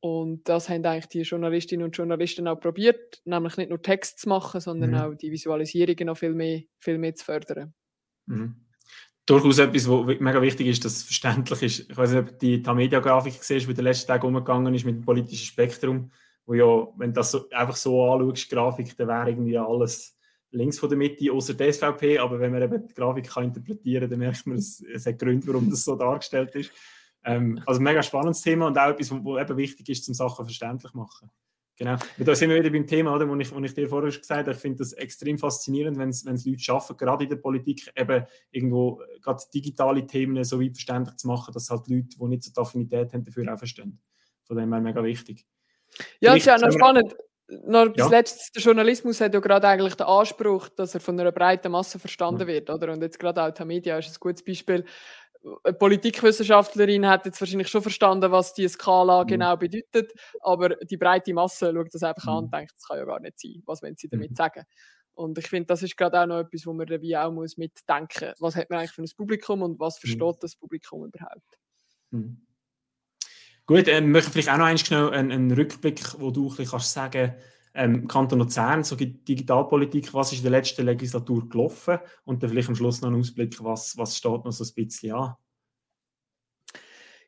Und 0.00 0.48
das 0.48 0.68
haben 0.68 0.84
eigentlich 0.84 1.08
die 1.08 1.22
Journalistinnen 1.22 1.84
und 1.84 1.96
Journalisten 1.96 2.46
auch 2.46 2.60
probiert, 2.60 3.20
nämlich 3.24 3.56
nicht 3.56 3.70
nur 3.70 3.82
Text 3.82 4.20
zu 4.20 4.28
machen, 4.28 4.60
sondern 4.60 4.90
mhm. 4.90 4.96
auch 4.96 5.14
die 5.14 5.32
Visualisierungen 5.32 6.06
noch 6.06 6.16
viel 6.16 6.34
mehr, 6.34 6.62
viel 6.78 6.98
mehr 6.98 7.14
zu 7.14 7.24
fördern. 7.24 7.74
Mhm. 8.26 8.54
Durchaus 9.26 9.58
etwas, 9.58 9.88
was 9.88 10.20
mega 10.20 10.40
wichtig 10.40 10.68
ist, 10.68 10.84
dass 10.84 10.96
es 10.96 11.02
verständlich 11.02 11.62
ist. 11.62 11.90
Ich 11.90 11.96
weiß 11.96 12.12
nicht, 12.12 12.20
ob 12.20 12.28
du 12.28 12.34
die 12.38 12.62
Tamedia-Grafik 12.62 13.38
gesehen 13.38 13.66
die 13.66 13.74
der 13.74 13.84
letzten 13.84 14.06
Tag 14.06 14.24
umgegangen 14.24 14.72
ist 14.72 14.86
mit 14.86 14.96
dem 14.96 15.04
politischen 15.04 15.44
Spektrum, 15.44 16.10
wo 16.46 16.54
ja, 16.54 16.86
wenn 16.96 17.10
du 17.10 17.14
das 17.14 17.32
so, 17.32 17.48
einfach 17.50 17.76
so 17.76 18.10
anschaust, 18.10 18.48
Grafik, 18.48 18.96
dann 18.96 19.08
wäre 19.08 19.30
irgendwie 19.30 19.58
alles 19.58 20.17
links 20.50 20.78
von 20.78 20.88
der 20.88 20.98
Mitte, 20.98 21.32
außer 21.32 21.54
der 21.54 21.72
SVP. 21.72 22.18
Aber 22.18 22.40
wenn 22.40 22.52
man 22.52 22.62
eben 22.62 22.86
die 22.86 22.94
Grafik 22.94 23.28
kann 23.28 23.44
interpretieren 23.44 24.02
kann, 24.02 24.10
dann 24.10 24.18
merkt 24.20 24.46
man, 24.46 24.58
es, 24.58 24.82
es 24.92 25.06
hat 25.06 25.18
Gründe, 25.18 25.46
warum 25.46 25.70
das 25.70 25.84
so 25.84 25.96
dargestellt 25.96 26.54
ist. 26.54 26.72
Ähm, 27.24 27.60
also 27.66 27.80
ein 27.80 27.84
mega 27.84 28.02
spannendes 28.02 28.42
Thema 28.42 28.66
und 28.66 28.78
auch 28.78 28.90
etwas, 28.90 29.10
was 29.10 29.42
eben 29.42 29.56
wichtig 29.56 29.88
ist, 29.88 30.04
zum 30.04 30.14
Sachen 30.14 30.44
verständlich 30.44 30.92
zu 30.92 30.98
machen. 30.98 31.30
Genau. 31.78 31.96
Und 32.18 32.26
da 32.26 32.34
sind 32.34 32.50
wir 32.50 32.56
wieder 32.56 32.70
beim 32.70 32.88
Thema, 32.88 33.14
oder, 33.14 33.28
wo, 33.28 33.36
ich, 33.36 33.54
wo 33.54 33.60
ich 33.60 33.72
dir 33.72 33.88
vorher 33.88 34.10
schon 34.10 34.22
gesagt 34.22 34.40
habe, 34.40 34.50
ich 34.50 34.58
finde 34.58 34.78
das 34.78 34.92
extrem 34.94 35.38
faszinierend, 35.38 35.96
wenn 35.96 36.08
es 36.08 36.24
Leute 36.24 36.58
schaffen, 36.58 36.96
gerade 36.96 37.22
in 37.22 37.30
der 37.30 37.36
Politik 37.36 37.92
eben 37.96 38.26
irgendwo 38.50 39.00
gerade 39.22 39.42
digitale 39.54 40.04
Themen 40.04 40.42
so 40.42 40.60
weit 40.60 40.72
verständlich 40.72 41.16
zu 41.16 41.28
machen, 41.28 41.54
dass 41.54 41.70
halt 41.70 41.86
Leute, 41.86 42.18
die 42.20 42.24
nicht 42.24 42.42
so 42.42 42.50
die 42.50 42.60
Affinität 42.60 43.12
haben, 43.12 43.24
dafür 43.24 43.54
auch 43.54 43.58
verstehen. 43.58 44.00
Von 44.42 44.56
dem 44.56 44.72
her 44.72 44.80
mega 44.80 45.04
wichtig. 45.04 45.46
Ja, 46.20 46.32
es 46.32 46.38
ist 46.38 46.46
ja 46.46 46.58
noch 46.58 46.72
spannend. 46.72 47.14
Noch 47.48 47.96
ja. 47.96 48.08
Letztes, 48.08 48.52
der 48.52 48.62
Journalismus 48.62 49.20
hat 49.20 49.32
ja 49.32 49.40
gerade 49.40 49.66
eigentlich 49.66 49.94
den 49.94 50.06
Anspruch, 50.06 50.68
dass 50.68 50.94
er 50.94 51.00
von 51.00 51.18
einer 51.18 51.32
breiten 51.32 51.72
Masse 51.72 51.98
verstanden 51.98 52.42
ja. 52.42 52.46
wird, 52.46 52.68
oder? 52.68 52.92
Und 52.92 53.02
jetzt 53.02 53.18
gerade 53.18 53.42
auch 53.42 53.50
die 53.50 53.64
Media 53.64 53.96
ist 53.98 54.10
ein 54.10 54.20
gutes 54.20 54.44
Beispiel. 54.44 54.84
Eine 55.64 55.72
Politikwissenschaftlerin 55.72 57.06
hat 57.06 57.24
jetzt 57.24 57.40
wahrscheinlich 57.40 57.68
schon 57.68 57.80
verstanden, 57.80 58.30
was 58.30 58.52
die 58.52 58.68
Skala 58.68 59.22
mhm. 59.22 59.28
genau 59.28 59.56
bedeutet, 59.56 60.12
aber 60.40 60.70
die 60.76 60.96
breite 60.98 61.32
Masse 61.32 61.72
schaut 61.72 61.94
das 61.94 62.02
einfach 62.02 62.24
mhm. 62.24 62.30
an 62.30 62.44
und 62.44 62.54
denkt, 62.54 62.72
das 62.76 62.86
kann 62.86 62.98
ja 62.98 63.04
gar 63.04 63.20
nicht 63.20 63.40
sein. 63.40 63.62
Was 63.64 63.82
wollen 63.82 63.96
sie 63.96 64.08
damit 64.08 64.32
mhm. 64.32 64.34
sagen? 64.34 64.64
Und 65.14 65.38
ich 65.38 65.48
finde, 65.48 65.66
das 65.66 65.82
ist 65.82 65.96
gerade 65.96 66.20
auch 66.20 66.26
noch 66.26 66.40
etwas, 66.40 66.66
wo 66.66 66.72
man 66.72 66.88
wie 66.88 67.16
auch 67.16 67.32
muss 67.32 67.56
mitdenken 67.56 68.28
muss. 68.28 68.40
Was 68.40 68.56
hat 68.56 68.68
man 68.68 68.80
eigentlich 68.80 68.92
für 68.92 69.02
ein 69.02 69.10
Publikum 69.16 69.62
und 69.62 69.80
was 69.80 69.98
versteht 69.98 70.20
mhm. 70.20 70.40
das 70.40 70.54
Publikum 70.54 71.06
überhaupt? 71.06 71.58
Mhm. 72.10 72.46
Gut, 73.68 73.86
ähm, 73.86 74.12
möchte 74.12 74.30
vielleicht 74.30 74.48
auch 74.48 74.56
noch 74.56 74.78
schnell 74.78 75.10
einen, 75.10 75.30
einen 75.30 75.52
Rückblick, 75.52 76.18
wo 76.18 76.30
du 76.30 76.44
ein 76.44 76.48
bisschen 76.56 76.70
kannst 76.70 76.90
sagen 76.90 77.34
ähm, 77.74 78.08
Kanton 78.08 78.38
Luzern, 78.38 78.82
so 78.82 78.96
Digitalpolitik, 78.96 80.14
was 80.14 80.32
ist 80.32 80.38
in 80.38 80.44
der 80.44 80.52
letzten 80.52 80.86
Legislatur 80.86 81.46
gelaufen 81.46 81.98
und 82.24 82.42
dann 82.42 82.48
vielleicht 82.48 82.70
am 82.70 82.76
Schluss 82.76 83.02
noch 83.02 83.10
einen 83.10 83.20
Ausblick, 83.20 83.62
was, 83.62 83.94
was 83.98 84.16
steht 84.16 84.42
noch 84.42 84.52
so 84.52 84.64
ein 84.64 84.74
bisschen 84.74 85.14
an. 85.14 85.34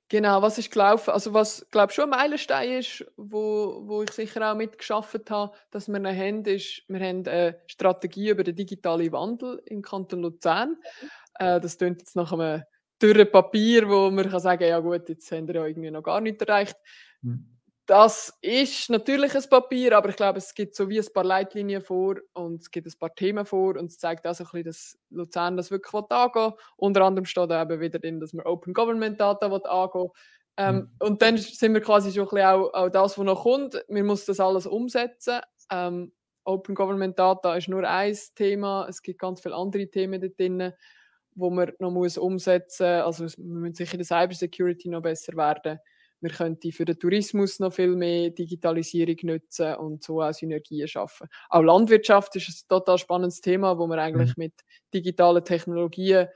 Genau, 0.08 0.40
was 0.40 0.56
ist 0.56 0.70
gelaufen? 0.72 1.10
Also 1.10 1.34
was, 1.34 1.66
glaube 1.70 1.92
schon 1.92 2.04
ein 2.04 2.18
Meilenstein 2.18 2.70
ist, 2.78 3.04
wo, 3.18 3.82
wo 3.84 4.02
ich 4.02 4.10
sicher 4.10 4.50
auch 4.50 4.56
mitgeschafft 4.56 5.30
habe, 5.30 5.52
dass 5.70 5.88
wir 5.88 5.96
eine 5.96 6.16
haben, 6.16 6.46
ist, 6.46 6.84
wir 6.88 7.00
haben 7.00 7.28
eine 7.28 7.60
Strategie 7.66 8.30
über 8.30 8.44
den 8.44 8.56
digitalen 8.56 9.12
Wandel 9.12 9.60
im 9.66 9.82
Kanton 9.82 10.22
Luzern. 10.22 10.78
Äh, 11.34 11.60
das 11.60 11.76
klingt 11.76 12.00
jetzt 12.00 12.16
nach 12.16 12.32
einem 12.32 12.62
dürren 13.00 13.30
Papier, 13.30 13.88
wo 13.88 14.10
man 14.10 14.28
kann 14.28 14.40
sagen, 14.40 14.64
ja 14.68 14.78
gut, 14.78 15.08
jetzt 15.08 15.30
haben 15.32 15.48
wir 15.48 15.56
ja 15.56 15.66
irgendwie 15.66 15.90
noch 15.90 16.02
gar 16.02 16.20
nicht 16.20 16.40
erreicht. 16.42 16.76
Mhm. 17.22 17.46
Das 17.86 18.38
ist 18.40 18.88
natürlich 18.88 19.34
ein 19.34 19.42
Papier, 19.50 19.96
aber 19.96 20.10
ich 20.10 20.16
glaube, 20.16 20.38
es 20.38 20.54
gibt 20.54 20.76
so 20.76 20.88
wie 20.88 21.00
ein 21.00 21.12
paar 21.12 21.24
Leitlinien 21.24 21.82
vor 21.82 22.16
und 22.34 22.60
es 22.60 22.70
gibt 22.70 22.86
ein 22.86 22.98
paar 23.00 23.12
Themen 23.14 23.44
vor 23.44 23.76
und 23.76 23.86
es 23.86 23.98
zeigt 23.98 24.26
auch 24.28 24.34
so 24.34 24.44
ein 24.44 24.50
bisschen, 24.52 24.64
dass 24.64 24.98
Luzern 25.10 25.56
das 25.56 25.72
wirklich 25.72 25.92
angehen 25.92 26.52
Unter 26.76 27.02
anderem 27.02 27.24
steht 27.24 27.50
da 27.50 27.62
eben 27.62 27.80
wieder 27.80 27.98
drin, 27.98 28.20
dass 28.20 28.32
man 28.32 28.46
Open 28.46 28.74
Government 28.74 29.20
Data 29.20 29.46
angehen 29.46 30.10
ähm, 30.56 30.76
mhm. 30.76 30.90
Und 30.98 31.22
dann 31.22 31.38
sind 31.38 31.72
wir 31.72 31.80
quasi 31.80 32.12
schon 32.12 32.24
ein 32.24 32.28
bisschen 32.28 32.46
auch, 32.46 32.74
auch 32.74 32.90
das, 32.90 33.18
was 33.18 33.24
noch 33.24 33.42
kommt. 33.42 33.82
Wir 33.88 34.04
müssen 34.04 34.26
das 34.26 34.40
alles 34.40 34.66
umsetzen. 34.66 35.40
Ähm, 35.72 36.12
Open 36.44 36.74
Government 36.74 37.18
Data 37.18 37.56
ist 37.56 37.68
nur 37.68 37.88
ein 37.88 38.16
Thema. 38.34 38.86
Es 38.88 39.02
gibt 39.02 39.20
ganz 39.20 39.40
viele 39.40 39.54
andere 39.54 39.88
Themen 39.88 40.20
dort 40.20 40.38
drin, 40.38 40.72
wo 41.34 41.50
man 41.50 41.72
noch 41.78 41.90
muss 41.90 42.18
umsetzen 42.18 42.98
muss. 42.98 43.04
Also 43.04 43.38
wir 43.38 43.60
müssen 43.60 43.74
sicher 43.74 43.94
in 43.94 43.98
der 44.00 44.06
Cyber 44.06 44.34
Security 44.34 44.88
noch 44.88 45.02
besser 45.02 45.36
werden. 45.36 45.78
Wir 46.20 46.30
könnten 46.30 46.70
für 46.72 46.84
den 46.84 46.98
Tourismus 46.98 47.60
noch 47.60 47.72
viel 47.72 47.96
mehr 47.96 48.30
Digitalisierung 48.30 49.16
nutzen 49.22 49.74
und 49.76 50.02
so 50.02 50.20
auch 50.20 50.32
Synergien 50.32 50.86
schaffen. 50.86 51.28
Auch 51.48 51.62
Landwirtschaft 51.62 52.36
ist 52.36 52.48
ein 52.48 52.68
total 52.68 52.98
spannendes 52.98 53.40
Thema, 53.40 53.78
wo 53.78 53.86
man 53.86 53.98
eigentlich 53.98 54.36
mhm. 54.36 54.44
mit 54.44 54.54
digitalen 54.92 55.44
Technologien 55.44 56.28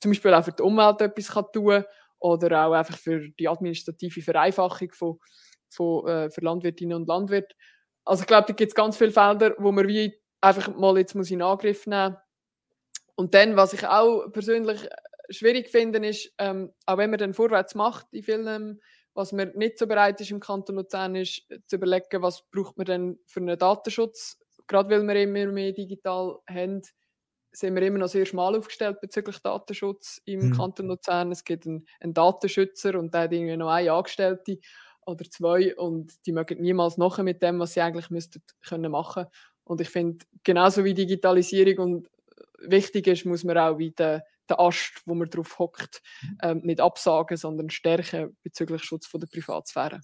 zum 0.00 0.10
Beispiel 0.10 0.34
auch 0.34 0.44
für 0.44 0.52
die 0.52 0.62
Umwelt 0.62 1.00
etwas 1.00 1.28
kann 1.28 1.44
tun 1.52 1.84
oder 2.18 2.66
auch 2.66 2.72
einfach 2.72 2.96
für 2.96 3.28
die 3.38 3.48
administrative 3.48 4.20
Vereinfachung 4.20 4.90
von, 4.92 5.18
von, 5.68 6.08
äh, 6.08 6.30
für 6.30 6.40
Landwirtinnen 6.40 6.96
und 6.96 7.08
Landwirte. 7.08 7.54
Also 8.04 8.22
ich 8.22 8.26
glaube, 8.26 8.48
da 8.48 8.54
gibt 8.54 8.70
es 8.70 8.74
ganz 8.74 8.96
viele 8.96 9.12
Felder, 9.12 9.54
wo 9.58 9.70
man 9.70 9.86
wie 9.86 10.14
einfach 10.40 10.74
mal 10.74 10.98
jetzt 10.98 11.14
muss 11.14 11.30
in 11.30 11.42
Angriff 11.42 11.86
nehmen 11.86 12.16
und 13.20 13.34
dann, 13.34 13.54
was 13.54 13.74
ich 13.74 13.86
auch 13.86 14.28
persönlich 14.32 14.88
schwierig 15.28 15.68
finde, 15.68 15.98
ist, 16.08 16.32
ähm, 16.38 16.72
auch 16.86 16.96
wenn 16.96 17.10
man 17.10 17.18
dann 17.18 17.34
vorwärts 17.34 17.74
macht 17.74 18.06
in 18.12 18.22
vielen 18.22 18.80
was 19.12 19.32
man 19.32 19.52
nicht 19.56 19.78
so 19.78 19.86
bereit 19.86 20.18
ist 20.22 20.30
im 20.30 20.40
Kanton 20.40 20.76
Luzern, 20.76 21.14
ist 21.16 21.42
zu 21.66 21.76
überlegen, 21.76 22.22
was 22.22 22.48
braucht 22.50 22.78
man 22.78 22.86
denn 22.86 23.18
für 23.26 23.40
einen 23.40 23.58
Datenschutz. 23.58 24.38
Gerade 24.66 24.88
weil 24.88 25.02
wir 25.02 25.16
immer 25.16 25.52
mehr 25.52 25.72
digital 25.72 26.38
haben, 26.48 26.80
sind 27.52 27.74
wir 27.74 27.82
immer 27.82 27.98
noch 27.98 28.08
sehr 28.08 28.24
schmal 28.24 28.56
aufgestellt 28.56 29.02
bezüglich 29.02 29.38
Datenschutz 29.40 30.22
im 30.24 30.48
mhm. 30.48 30.56
Kanton 30.56 30.86
Luzern. 30.86 31.30
Es 31.30 31.44
gibt 31.44 31.66
einen, 31.66 31.84
einen, 32.00 32.14
Datenschützer 32.14 32.98
und 32.98 33.12
der 33.12 33.22
hat 33.22 33.32
irgendwie 33.32 33.58
noch 33.58 33.68
eine 33.68 33.92
Angestellte 33.92 34.60
oder 35.04 35.24
zwei 35.28 35.76
und 35.76 36.24
die 36.24 36.32
mögen 36.32 36.62
niemals 36.62 36.96
nachher 36.96 37.24
mit 37.24 37.42
dem, 37.42 37.58
was 37.58 37.74
sie 37.74 37.82
eigentlich 37.82 38.08
müssten 38.08 38.42
können 38.66 38.92
machen. 38.92 39.26
Und 39.64 39.82
ich 39.82 39.90
finde, 39.90 40.24
genauso 40.42 40.84
wie 40.84 40.94
Digitalisierung 40.94 41.78
und 41.78 42.10
wichtig 42.66 43.06
ist, 43.06 43.26
muss 43.26 43.44
man 43.44 43.58
auch 43.58 43.78
wieder 43.78 44.22
den 44.48 44.56
Ast, 44.58 45.02
wo 45.06 45.14
man 45.14 45.30
drauf 45.30 45.58
hockt, 45.58 46.02
mhm. 46.22 46.38
ähm, 46.42 46.60
nicht 46.64 46.80
absagen, 46.80 47.36
sondern 47.36 47.70
stärken 47.70 48.36
bezüglich 48.42 48.82
Schutz 48.82 49.06
von 49.06 49.20
der 49.20 49.28
Privatsphäre. 49.28 50.00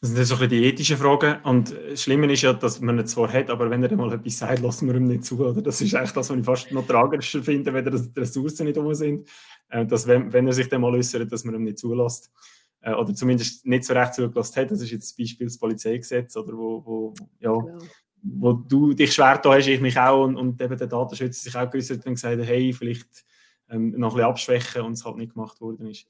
Das 0.00 0.10
sind 0.10 0.24
so 0.24 0.34
ein 0.34 0.48
die 0.48 0.64
ethischen 0.64 0.96
Fragen. 0.96 1.40
Und 1.44 1.72
das 1.72 2.02
Schlimme 2.02 2.30
ist 2.32 2.42
ja, 2.42 2.52
dass 2.52 2.80
man 2.80 2.98
ihn 2.98 3.06
zwar 3.06 3.32
hat, 3.32 3.50
aber 3.50 3.70
wenn 3.70 3.84
er 3.84 3.94
mal 3.94 4.12
etwas 4.12 4.38
sagt, 4.38 4.58
lassen 4.58 4.88
wir 4.88 4.96
ihm 4.96 5.06
nicht 5.06 5.24
zu. 5.24 5.38
Oder? 5.38 5.62
Das 5.62 5.80
ist 5.80 5.94
eigentlich 5.94 6.10
das, 6.10 6.28
was 6.28 6.36
ich 6.36 6.44
fast 6.44 6.72
noch 6.72 6.84
tragischer 6.86 7.40
finde, 7.40 7.72
wenn 7.72 7.84
die 7.84 8.20
Ressourcen 8.20 8.66
nicht 8.66 8.78
um 8.78 8.92
sind. 8.94 9.28
Äh, 9.68 9.86
dass, 9.86 10.08
wenn, 10.08 10.32
wenn 10.32 10.48
er 10.48 10.54
sich 10.54 10.68
dann 10.68 10.80
mal 10.80 10.92
äußert, 10.92 11.30
dass 11.30 11.44
man 11.44 11.54
ihm 11.54 11.62
nicht 11.62 11.78
zulässt. 11.78 12.32
Äh, 12.80 12.94
oder 12.94 13.14
zumindest 13.14 13.64
nicht 13.64 13.84
so 13.84 13.94
recht 13.94 14.14
zugelassen 14.14 14.56
hat. 14.56 14.70
Das 14.72 14.82
ist 14.82 14.90
jetzt 14.90 15.10
das 15.12 15.16
Beispiel 15.16 15.46
des 15.46 15.58
Polizeigesetzes, 15.58 16.36
oder 16.36 16.52
wo, 16.56 16.84
wo, 16.84 17.14
ja, 17.38 17.52
genau. 17.52 17.78
Wo 18.22 18.52
du 18.52 18.92
dich 18.94 19.12
schwer 19.12 19.38
da 19.38 19.54
hast, 19.54 19.66
ich 19.66 19.80
mich 19.80 19.98
auch, 19.98 20.24
und, 20.24 20.36
und 20.36 20.60
eben 20.60 20.76
der 20.76 20.86
Datenschützer 20.86 21.42
sich 21.42 21.56
auch 21.56 21.68
geäußert 21.68 22.06
und 22.06 22.14
gesagt 22.14 22.42
hey, 22.42 22.72
vielleicht 22.72 23.24
ähm, 23.70 23.90
noch 23.98 24.10
ein 24.10 24.16
bisschen 24.16 24.30
abschwächen 24.30 24.82
und 24.82 24.92
es 24.92 25.04
halt 25.04 25.16
nicht 25.16 25.34
gemacht 25.34 25.60
worden 25.60 25.86
ist. 25.86 26.06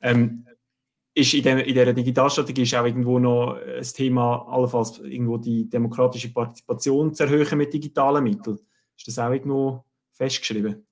Ähm, 0.00 0.46
ist 1.14 1.32
in, 1.32 1.42
der, 1.42 1.64
in 1.66 1.74
dieser 1.74 1.92
Digitalstrategie 1.94 2.62
ist 2.62 2.74
auch 2.74 2.84
irgendwo 2.84 3.18
noch 3.18 3.56
ein 3.56 3.82
Thema, 3.82 4.46
allenfalls 4.48 4.98
irgendwo 4.98 5.38
die 5.38 5.68
demokratische 5.68 6.32
Partizipation 6.32 7.14
zu 7.14 7.24
erhöhen 7.24 7.56
mit 7.56 7.72
digitalen 7.72 8.22
Mitteln. 8.22 8.58
Ist 8.96 9.08
das 9.08 9.18
auch 9.18 9.32
irgendwo 9.32 9.84
festgeschrieben? 10.12 10.86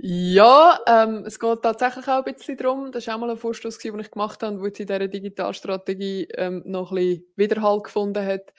Ja, 0.00 0.78
ähm, 0.86 1.24
es 1.26 1.40
geht 1.40 1.62
tatsächlich 1.62 2.06
auch 2.06 2.24
ein 2.24 2.34
bisschen 2.34 2.56
darum, 2.56 2.92
das 2.92 3.06
war 3.08 3.16
auch 3.16 3.20
mal 3.20 3.30
ein 3.30 3.36
Vorstoß, 3.36 3.78
den 3.78 3.98
ich 3.98 4.10
gemacht 4.12 4.42
habe, 4.44 4.60
wo 4.60 4.66
jetzt 4.66 4.78
in 4.78 4.86
dieser 4.86 5.08
Digitalstrategie 5.08 6.28
ähm, 6.34 6.62
noch 6.66 6.92
ein 6.92 6.96
bisschen 6.96 7.24
Widerhall 7.34 7.82
gefunden 7.82 8.24
hat, 8.24 8.52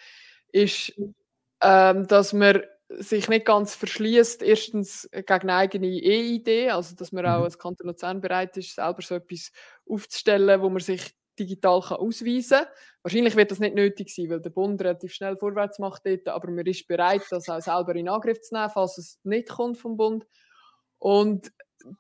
ist, 0.51 0.93
ähm, 1.61 2.07
dass 2.07 2.33
man 2.33 2.63
sich 2.89 3.29
nicht 3.29 3.45
ganz 3.45 3.75
verschließt, 3.75 4.41
erstens 4.41 5.07
gegen 5.11 5.31
eine 5.31 5.55
eigene 5.55 5.87
E-Idee, 5.87 6.71
also 6.71 6.95
dass 6.95 7.11
man 7.11 7.25
auch 7.25 7.39
mhm. 7.39 7.43
als 7.43 7.59
Kanton 7.59 7.87
Luzern 7.87 8.19
bereit 8.19 8.57
ist, 8.57 8.75
selber 8.75 9.01
so 9.01 9.15
etwas 9.15 9.51
aufzustellen, 9.87 10.61
wo 10.61 10.69
man 10.69 10.79
sich 10.81 11.15
digital 11.37 11.81
kann 11.81 11.97
ausweisen 11.97 12.59
kann. 12.59 12.67
Wahrscheinlich 13.03 13.35
wird 13.35 13.51
das 13.51 13.59
nicht 13.59 13.75
nötig 13.75 14.13
sein, 14.13 14.29
weil 14.29 14.41
der 14.41 14.49
Bund 14.49 14.81
relativ 14.81 15.13
schnell 15.13 15.37
vorwärts 15.37 15.79
macht 15.79 16.05
dort, 16.05 16.27
aber 16.27 16.49
man 16.51 16.65
ist 16.65 16.87
bereit, 16.87 17.21
das 17.29 17.47
auch 17.47 17.61
selber 17.61 17.95
in 17.95 18.09
Angriff 18.09 18.41
zu 18.41 18.55
nehmen, 18.55 18.71
falls 18.73 18.97
es 18.97 19.19
nicht 19.23 19.49
kommt 19.49 19.77
vom 19.77 19.95
Bund. 19.95 20.25
Und 20.97 21.51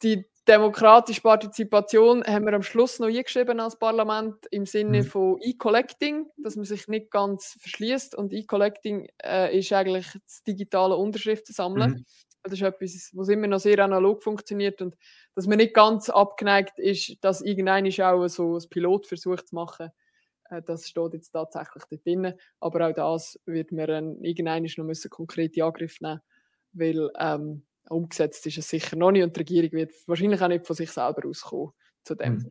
die 0.03 0.25
demokratische 0.49 1.21
Partizipation 1.21 2.23
haben 2.25 2.45
wir 2.45 2.53
am 2.53 2.63
Schluss 2.63 2.99
noch 2.99 3.07
eingeschrieben 3.07 3.59
als 3.59 3.77
Parlament 3.77 4.35
im 4.51 4.65
Sinne 4.65 5.03
mhm. 5.03 5.05
von 5.05 5.37
E-Collecting, 5.41 6.25
dass 6.37 6.55
man 6.55 6.65
sich 6.65 6.87
nicht 6.87 7.11
ganz 7.11 7.57
verschließt. 7.59 8.15
Und 8.15 8.33
E-Collecting 8.33 9.07
äh, 9.23 9.57
ist 9.57 9.71
eigentlich 9.71 10.07
das 10.25 10.43
digitale 10.43 10.95
Unterschriften 10.95 11.53
sammeln. 11.53 11.91
Mhm. 11.91 12.05
Das 12.41 12.53
ist 12.53 12.61
etwas, 12.63 13.11
was 13.13 13.29
immer 13.29 13.47
noch 13.47 13.59
sehr 13.59 13.79
analog 13.79 14.23
funktioniert 14.23 14.81
und 14.81 14.95
dass 15.35 15.45
man 15.45 15.57
nicht 15.57 15.73
ganz 15.73 16.09
abgeneigt 16.09 16.79
ist, 16.79 17.17
dass 17.21 17.41
irgendein 17.41 17.85
auch 18.01 18.27
so 18.27 18.57
ein 18.57 18.69
Pilotversuch 18.69 19.43
zu 19.43 19.55
machen. 19.55 19.91
Äh, 20.49 20.61
das 20.63 20.87
steht 20.87 21.13
jetzt 21.13 21.31
tatsächlich 21.31 21.83
dort 21.89 22.05
drin. 22.05 22.33
Aber 22.59 22.87
auch 22.87 22.93
das 22.93 23.39
wird 23.45 23.71
man 23.71 24.23
irgendein 24.23 24.63
noch 24.63 24.85
müssen 24.85 25.09
konkrete 25.09 25.63
Angriff 25.63 26.01
nehmen, 26.01 26.21
weil 26.73 27.11
ähm, 27.19 27.63
umgesetzt 27.89 28.45
ist 28.47 28.57
es 28.57 28.69
sicher 28.69 28.95
noch 28.95 29.11
nicht 29.11 29.23
und 29.23 29.35
die 29.35 29.39
Regierung 29.39 29.71
wird 29.73 29.91
wahrscheinlich 30.07 30.41
auch 30.41 30.47
nicht 30.47 30.65
von 30.65 30.75
sich 30.75 30.91
selber 30.91 31.27
auskommen 31.27 31.71
zu 32.03 32.15
dem. 32.15 32.33
Mhm. 32.33 32.49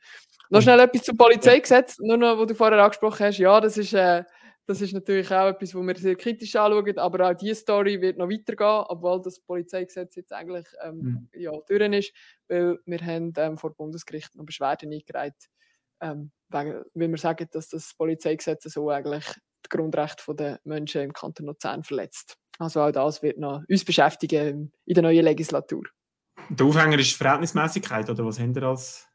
Noch 0.50 0.62
schnell 0.62 0.80
etwas 0.80 1.02
zum 1.02 1.16
Polizeigesetz, 1.16 1.98
nur 1.98 2.16
noch, 2.16 2.38
wo 2.38 2.44
du 2.44 2.54
vorher 2.54 2.82
angesprochen 2.82 3.26
hast. 3.26 3.38
Ja, 3.38 3.60
das 3.60 3.76
ist, 3.76 3.92
äh, 3.92 4.24
das 4.66 4.80
ist 4.80 4.92
natürlich 4.92 5.30
auch 5.30 5.48
etwas, 5.48 5.74
wo 5.74 5.82
wir 5.82 5.96
sehr 5.96 6.16
kritisch 6.16 6.56
anschauen, 6.56 6.98
aber 6.98 7.30
auch 7.30 7.34
diese 7.34 7.54
Story 7.54 8.00
wird 8.00 8.18
noch 8.18 8.30
weitergehen, 8.30 8.84
obwohl 8.88 9.20
das 9.22 9.40
Polizeigesetz 9.40 10.16
jetzt 10.16 10.32
eigentlich 10.32 10.66
ähm, 10.82 10.98
mhm. 10.98 11.28
ja, 11.40 11.52
durch 11.66 11.92
ist, 11.92 12.12
weil 12.48 12.78
wir 12.84 12.98
haben 13.00 13.32
ähm, 13.36 13.58
vor 13.58 13.74
Bundesgericht 13.74 14.34
noch 14.36 14.44
Beschwerden 14.44 14.92
eingereicht, 14.92 15.48
ähm, 16.00 16.30
weil 16.48 16.84
wir 16.94 17.18
sagen, 17.18 17.48
dass 17.52 17.68
das 17.68 17.94
Polizeigesetz 17.94 18.64
so 18.64 18.88
eigentlich 18.90 19.24
die 19.64 19.76
Grundrechte 19.76 20.34
der 20.34 20.60
Menschen 20.64 21.02
im 21.02 21.12
Kanton 21.12 21.46
Luzern 21.46 21.84
verletzt. 21.84 22.36
Also 22.58 22.80
auch 22.80 22.90
das 22.90 23.22
wird 23.22 23.38
noch 23.38 23.62
uns 23.68 23.84
beschäftigen 23.84 24.72
in 24.84 24.94
der 24.94 25.02
neuen 25.02 25.24
Legislatur. 25.24 25.84
Der 26.50 26.66
Aufhänger 26.66 26.98
ist 26.98 27.16
Verhältnismäßigkeit, 27.16 28.08
oder 28.10 28.24
was 28.24 28.38
haben 28.38 28.56
als 28.62 29.08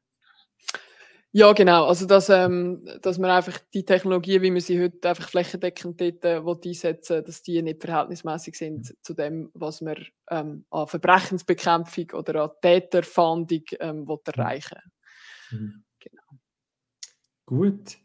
ja, 1.35 1.51
genau. 1.53 1.87
Also, 1.87 2.05
dass, 2.05 2.29
ähm, 2.29 2.87
dass 3.01 3.17
man 3.17 3.31
einfach 3.31 3.57
die 3.73 3.83
Technologie, 3.83 4.39
wie 4.43 4.53
wir 4.53 4.61
sie 4.61 4.79
heute 4.79 5.09
einfach 5.09 5.27
flächendeckend 5.27 5.99
dort 5.99 6.23
äh, 6.23 6.69
einsetzen 6.69 7.25
dass 7.25 7.41
die 7.41 7.59
nicht 7.63 7.81
verhältnismäßig 7.81 8.55
sind 8.55 8.89
mhm. 8.89 8.93
zu 9.01 9.15
dem, 9.15 9.49
was 9.55 9.81
man 9.81 9.97
ähm, 10.29 10.63
an 10.69 10.87
Verbrechensbekämpfung 10.87 12.11
oder 12.11 12.43
an 12.43 12.51
Täterfahndung 12.61 13.63
ähm, 13.79 14.07
will 14.07 14.17
mhm. 14.17 14.33
erreichen 14.33 14.77
mhm. 15.49 15.83
Genau. 15.99 16.21
Gut. 17.47 17.97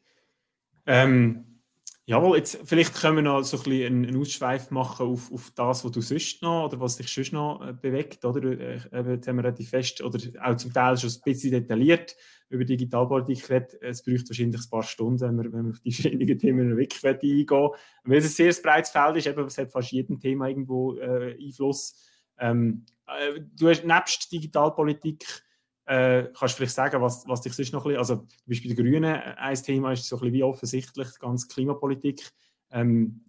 Ähm, 0.87 1.48
Jawohl, 2.09 2.39
jetzt 2.39 2.59
vielleicht 2.65 2.95
können 2.95 3.17
wir 3.17 3.23
noch 3.23 3.43
so 3.43 3.59
ein 3.59 3.63
bisschen 3.65 3.87
einen, 3.87 4.07
einen 4.07 4.19
Ausschweif 4.19 4.71
machen 4.71 5.09
auf, 5.09 5.31
auf 5.31 5.51
das, 5.55 5.85
was 5.85 5.93
du 5.93 6.01
sonst 6.01 6.41
noch 6.41 6.65
oder 6.65 6.81
was 6.81 6.97
dich 6.97 7.13
sonst 7.13 7.35
noch 7.35 7.61
äh, 7.61 7.75
bewegt, 7.75 8.25
oder? 8.25 8.43
Äh, 8.45 8.79
jetzt 9.11 9.29
haben 9.29 9.37
wir 9.37 9.45
relativ 9.45 9.69
fest 9.69 10.01
oder 10.01 10.19
auch 10.43 10.57
zum 10.57 10.73
Teil 10.73 10.97
schon 10.97 11.11
ein 11.11 11.21
bisschen 11.23 11.51
detailliert 11.51 12.17
über 12.49 12.65
Digitalpolitik 12.65 13.47
geredet. 13.47 13.75
Es 13.83 14.03
braucht 14.03 14.27
wahrscheinlich 14.31 14.59
ein 14.59 14.71
paar 14.71 14.85
Stunden, 14.85 15.21
wenn 15.21 15.37
wir, 15.37 15.53
wenn 15.53 15.65
wir 15.67 15.73
auf 15.73 15.81
die 15.81 15.93
verschiedenen 15.93 16.39
Themen 16.39 16.79
wirklich 16.79 17.05
eingehen 17.05 17.47
Weil 18.05 18.17
es 18.17 18.25
ein 18.25 18.53
sehr 18.53 18.63
breites 18.63 18.91
Feld 18.91 19.17
ist, 19.19 19.27
eben, 19.27 19.45
es 19.45 19.59
hat 19.59 19.71
fast 19.71 19.93
jedem 19.93 20.19
Thema 20.19 20.49
irgendwo 20.49 20.97
äh, 20.97 21.37
Einfluss. 21.39 21.95
Ähm, 22.39 22.87
äh, 23.07 23.39
du 23.55 23.69
hast 23.69 23.85
nebst 23.85 24.33
Digitalpolitik 24.33 25.27
äh, 25.89 26.31
kannst 26.39 26.55
du 26.55 26.59
vielleicht 26.59 26.75
sagen, 26.75 27.01
was, 27.01 27.27
was 27.27 27.41
dich 27.41 27.55
sonst 27.55 27.73
noch 27.73 27.85
ein 27.87 27.95
bisschen, 27.95 27.99
also 27.99 28.15
du 28.17 28.45
bist 28.47 28.63
bei 28.63 28.69
den 28.69 28.77
Grünen, 28.77 29.05
äh, 29.05 29.35
ein 29.39 29.57
Thema 29.57 29.93
ist 29.93 30.05
so 30.05 30.17
ein 30.17 30.21
bisschen 30.21 30.35
wie 30.35 30.43
offensichtlich, 30.43 31.09
die 31.09 31.19
ganze 31.19 31.49
Klimapolitik, 31.49 32.31
ähm, 32.71 33.25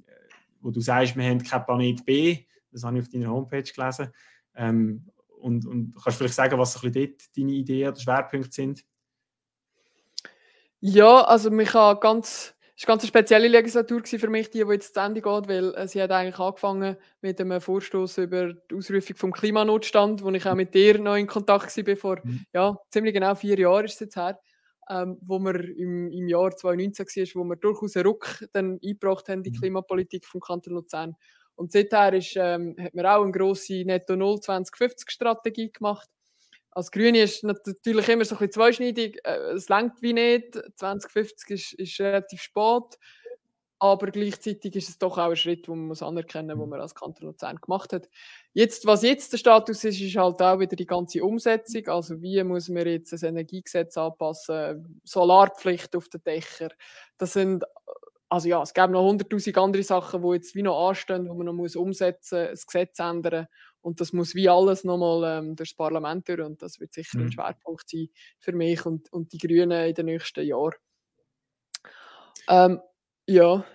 wo 0.59 0.69
du 0.69 0.81
sagst, 0.81 1.15
wir 1.15 1.23
haben 1.23 1.41
kein 1.41 1.65
Planet 1.65 2.05
B, 2.05 2.45
das 2.71 2.83
habe 2.83 2.97
ich 2.97 3.05
auf 3.05 3.09
deiner 3.09 3.29
Homepage 3.29 3.63
gelesen, 3.63 4.11
ähm, 4.55 5.05
und, 5.39 5.65
und 5.65 5.93
kannst 5.93 6.07
du 6.07 6.11
vielleicht 6.23 6.33
sagen, 6.33 6.59
was 6.59 6.73
so 6.73 6.79
ein 6.79 6.91
bisschen 6.91 7.11
dort 7.11 7.37
deine 7.37 7.51
Ideen 7.53 7.89
oder 7.89 7.99
Schwerpunkte 7.99 8.51
sind? 8.51 8.83
Ja, 10.81 11.21
also 11.21 11.49
mich 11.49 11.69
kann 11.69 11.99
ganz 12.01 12.55
es 12.79 12.87
war 12.87 12.93
eine 12.93 12.99
ganz 12.99 13.07
spezielle 13.09 13.49
Legislatur 13.49 14.01
für 14.05 14.29
mich, 14.29 14.51
die, 14.51 14.63
die 14.63 14.71
jetzt 14.71 14.93
zu 14.93 15.01
Ende 15.01 15.21
geht, 15.21 15.49
weil 15.49 15.75
äh, 15.75 15.85
sie 15.85 16.01
hat 16.01 16.11
eigentlich 16.11 16.39
angefangen 16.39 16.95
mit 17.19 17.41
einem 17.41 17.59
Vorstoß 17.59 18.19
über 18.19 18.53
die 18.53 18.75
Ausrufung 18.75 19.17
vom 19.17 19.33
Klimanotstand, 19.33 20.23
wo 20.23 20.29
ich 20.29 20.45
auch 20.47 20.55
mit 20.55 20.73
dir 20.73 20.97
noch 20.97 21.17
in 21.17 21.27
Kontakt 21.27 21.75
war, 21.75 21.95
vor 21.97 22.21
mhm. 22.23 22.45
ja, 22.53 22.77
ziemlich 22.89 23.13
genau 23.13 23.35
vier 23.35 23.59
Jahren 23.59 23.83
ist 23.83 23.95
es 23.95 23.99
jetzt 23.99 24.15
her, 24.15 24.39
ähm, 24.89 25.17
wo 25.19 25.39
wir 25.39 25.55
im, 25.77 26.09
im 26.09 26.29
Jahr 26.29 26.55
2019 26.55 27.05
war, 27.05 27.41
wo 27.41 27.49
wir 27.49 27.55
durchaus 27.57 27.97
einen 27.97 28.07
Ruck 28.07 28.45
dann 28.53 28.79
eingebracht 28.81 29.27
haben, 29.27 29.43
die 29.43 29.51
mhm. 29.51 29.55
Klimapolitik 29.55 30.25
vom 30.25 30.39
Kanton 30.39 30.75
Luzern. 30.75 31.17
Und 31.55 31.73
seither 31.73 32.13
ist, 32.13 32.37
ähm, 32.37 32.77
hat 32.79 32.95
man 32.95 33.05
auch 33.05 33.23
eine 33.23 33.33
grosse 33.33 33.83
Netto-Null-2050-Strategie 33.83 35.73
gemacht, 35.73 36.07
als 36.71 36.91
Grüne 36.91 37.21
ist 37.21 37.43
natürlich 37.43 38.09
immer 38.09 38.25
so 38.25 38.35
ein 38.35 38.39
bisschen 38.39 38.51
zweischneidig. 38.51 39.19
Äh, 39.23 39.53
es 39.53 39.69
längt 39.69 40.01
wie 40.01 40.13
nicht. 40.13 40.59
2050 40.75 41.49
ist, 41.49 41.73
ist 41.73 41.99
relativ 41.99 42.41
spät. 42.41 42.97
Aber 43.81 44.11
gleichzeitig 44.11 44.75
ist 44.75 44.89
es 44.89 44.97
doch 44.97 45.17
auch 45.17 45.29
ein 45.29 45.35
Schritt, 45.37 45.67
den 45.67 45.77
man 45.77 45.87
muss 45.87 46.03
anerkennen 46.03 46.57
muss, 46.57 46.65
den 46.65 46.69
man 46.69 46.81
als 46.81 46.95
Kanton 46.95 47.27
Luzern 47.27 47.55
gemacht 47.61 47.93
hat. 47.93 48.09
Jetzt, 48.51 48.85
was 48.85 49.03
jetzt 49.03 49.31
der 49.31 49.37
Status 49.37 49.85
ist, 49.85 50.01
ist 50.01 50.17
halt 50.17 50.41
auch 50.41 50.59
wieder 50.59 50.75
die 50.75 50.85
ganze 50.85 51.23
Umsetzung. 51.23 51.87
Also 51.87 52.21
wie 52.21 52.43
muss 52.43 52.67
man 52.67 52.85
jetzt 52.85 53.13
das 53.13 53.23
Energiegesetz 53.23 53.97
anpassen, 53.97 54.99
Solarpflicht 55.05 55.95
auf 55.95 56.09
den 56.09 56.21
Dächern. 56.23 56.71
Das 57.17 57.31
sind, 57.31 57.63
also 58.27 58.49
ja, 58.49 58.61
es 58.61 58.73
gäbe 58.73 58.91
noch 58.91 59.07
hunderttausend 59.07 59.57
andere 59.57 59.83
Sachen, 59.83 60.21
die 60.23 60.33
jetzt 60.33 60.55
wie 60.55 60.61
noch 60.63 60.89
anstehen, 60.89 61.29
wo 61.29 61.33
man 61.33 61.45
noch 61.45 61.53
muss 61.53 61.77
umsetzen, 61.77 62.47
das 62.51 62.65
Gesetz 62.65 62.99
ändern 62.99 63.47
und 63.81 64.01
das 64.01 64.13
muss 64.13 64.35
wie 64.35 64.49
alles 64.49 64.83
nochmal 64.83 65.39
ähm, 65.39 65.55
durchs 65.55 65.73
Parlament 65.73 66.27
durch 66.27 66.41
und 66.41 66.61
das 66.61 66.79
wird 66.79 66.93
sicher 66.93 67.17
mhm. 67.17 67.25
ein 67.25 67.31
Schwerpunkt 67.31 67.89
sein 67.89 68.09
für 68.39 68.53
mich 68.53 68.85
und, 68.85 69.11
und 69.11 69.31
die 69.33 69.37
Grünen 69.37 69.87
in 69.87 69.93
den 69.93 70.05
nächsten 70.05 70.45
Jahren. 70.45 70.75
Ähm, 72.47 72.79
ja. 73.27 73.65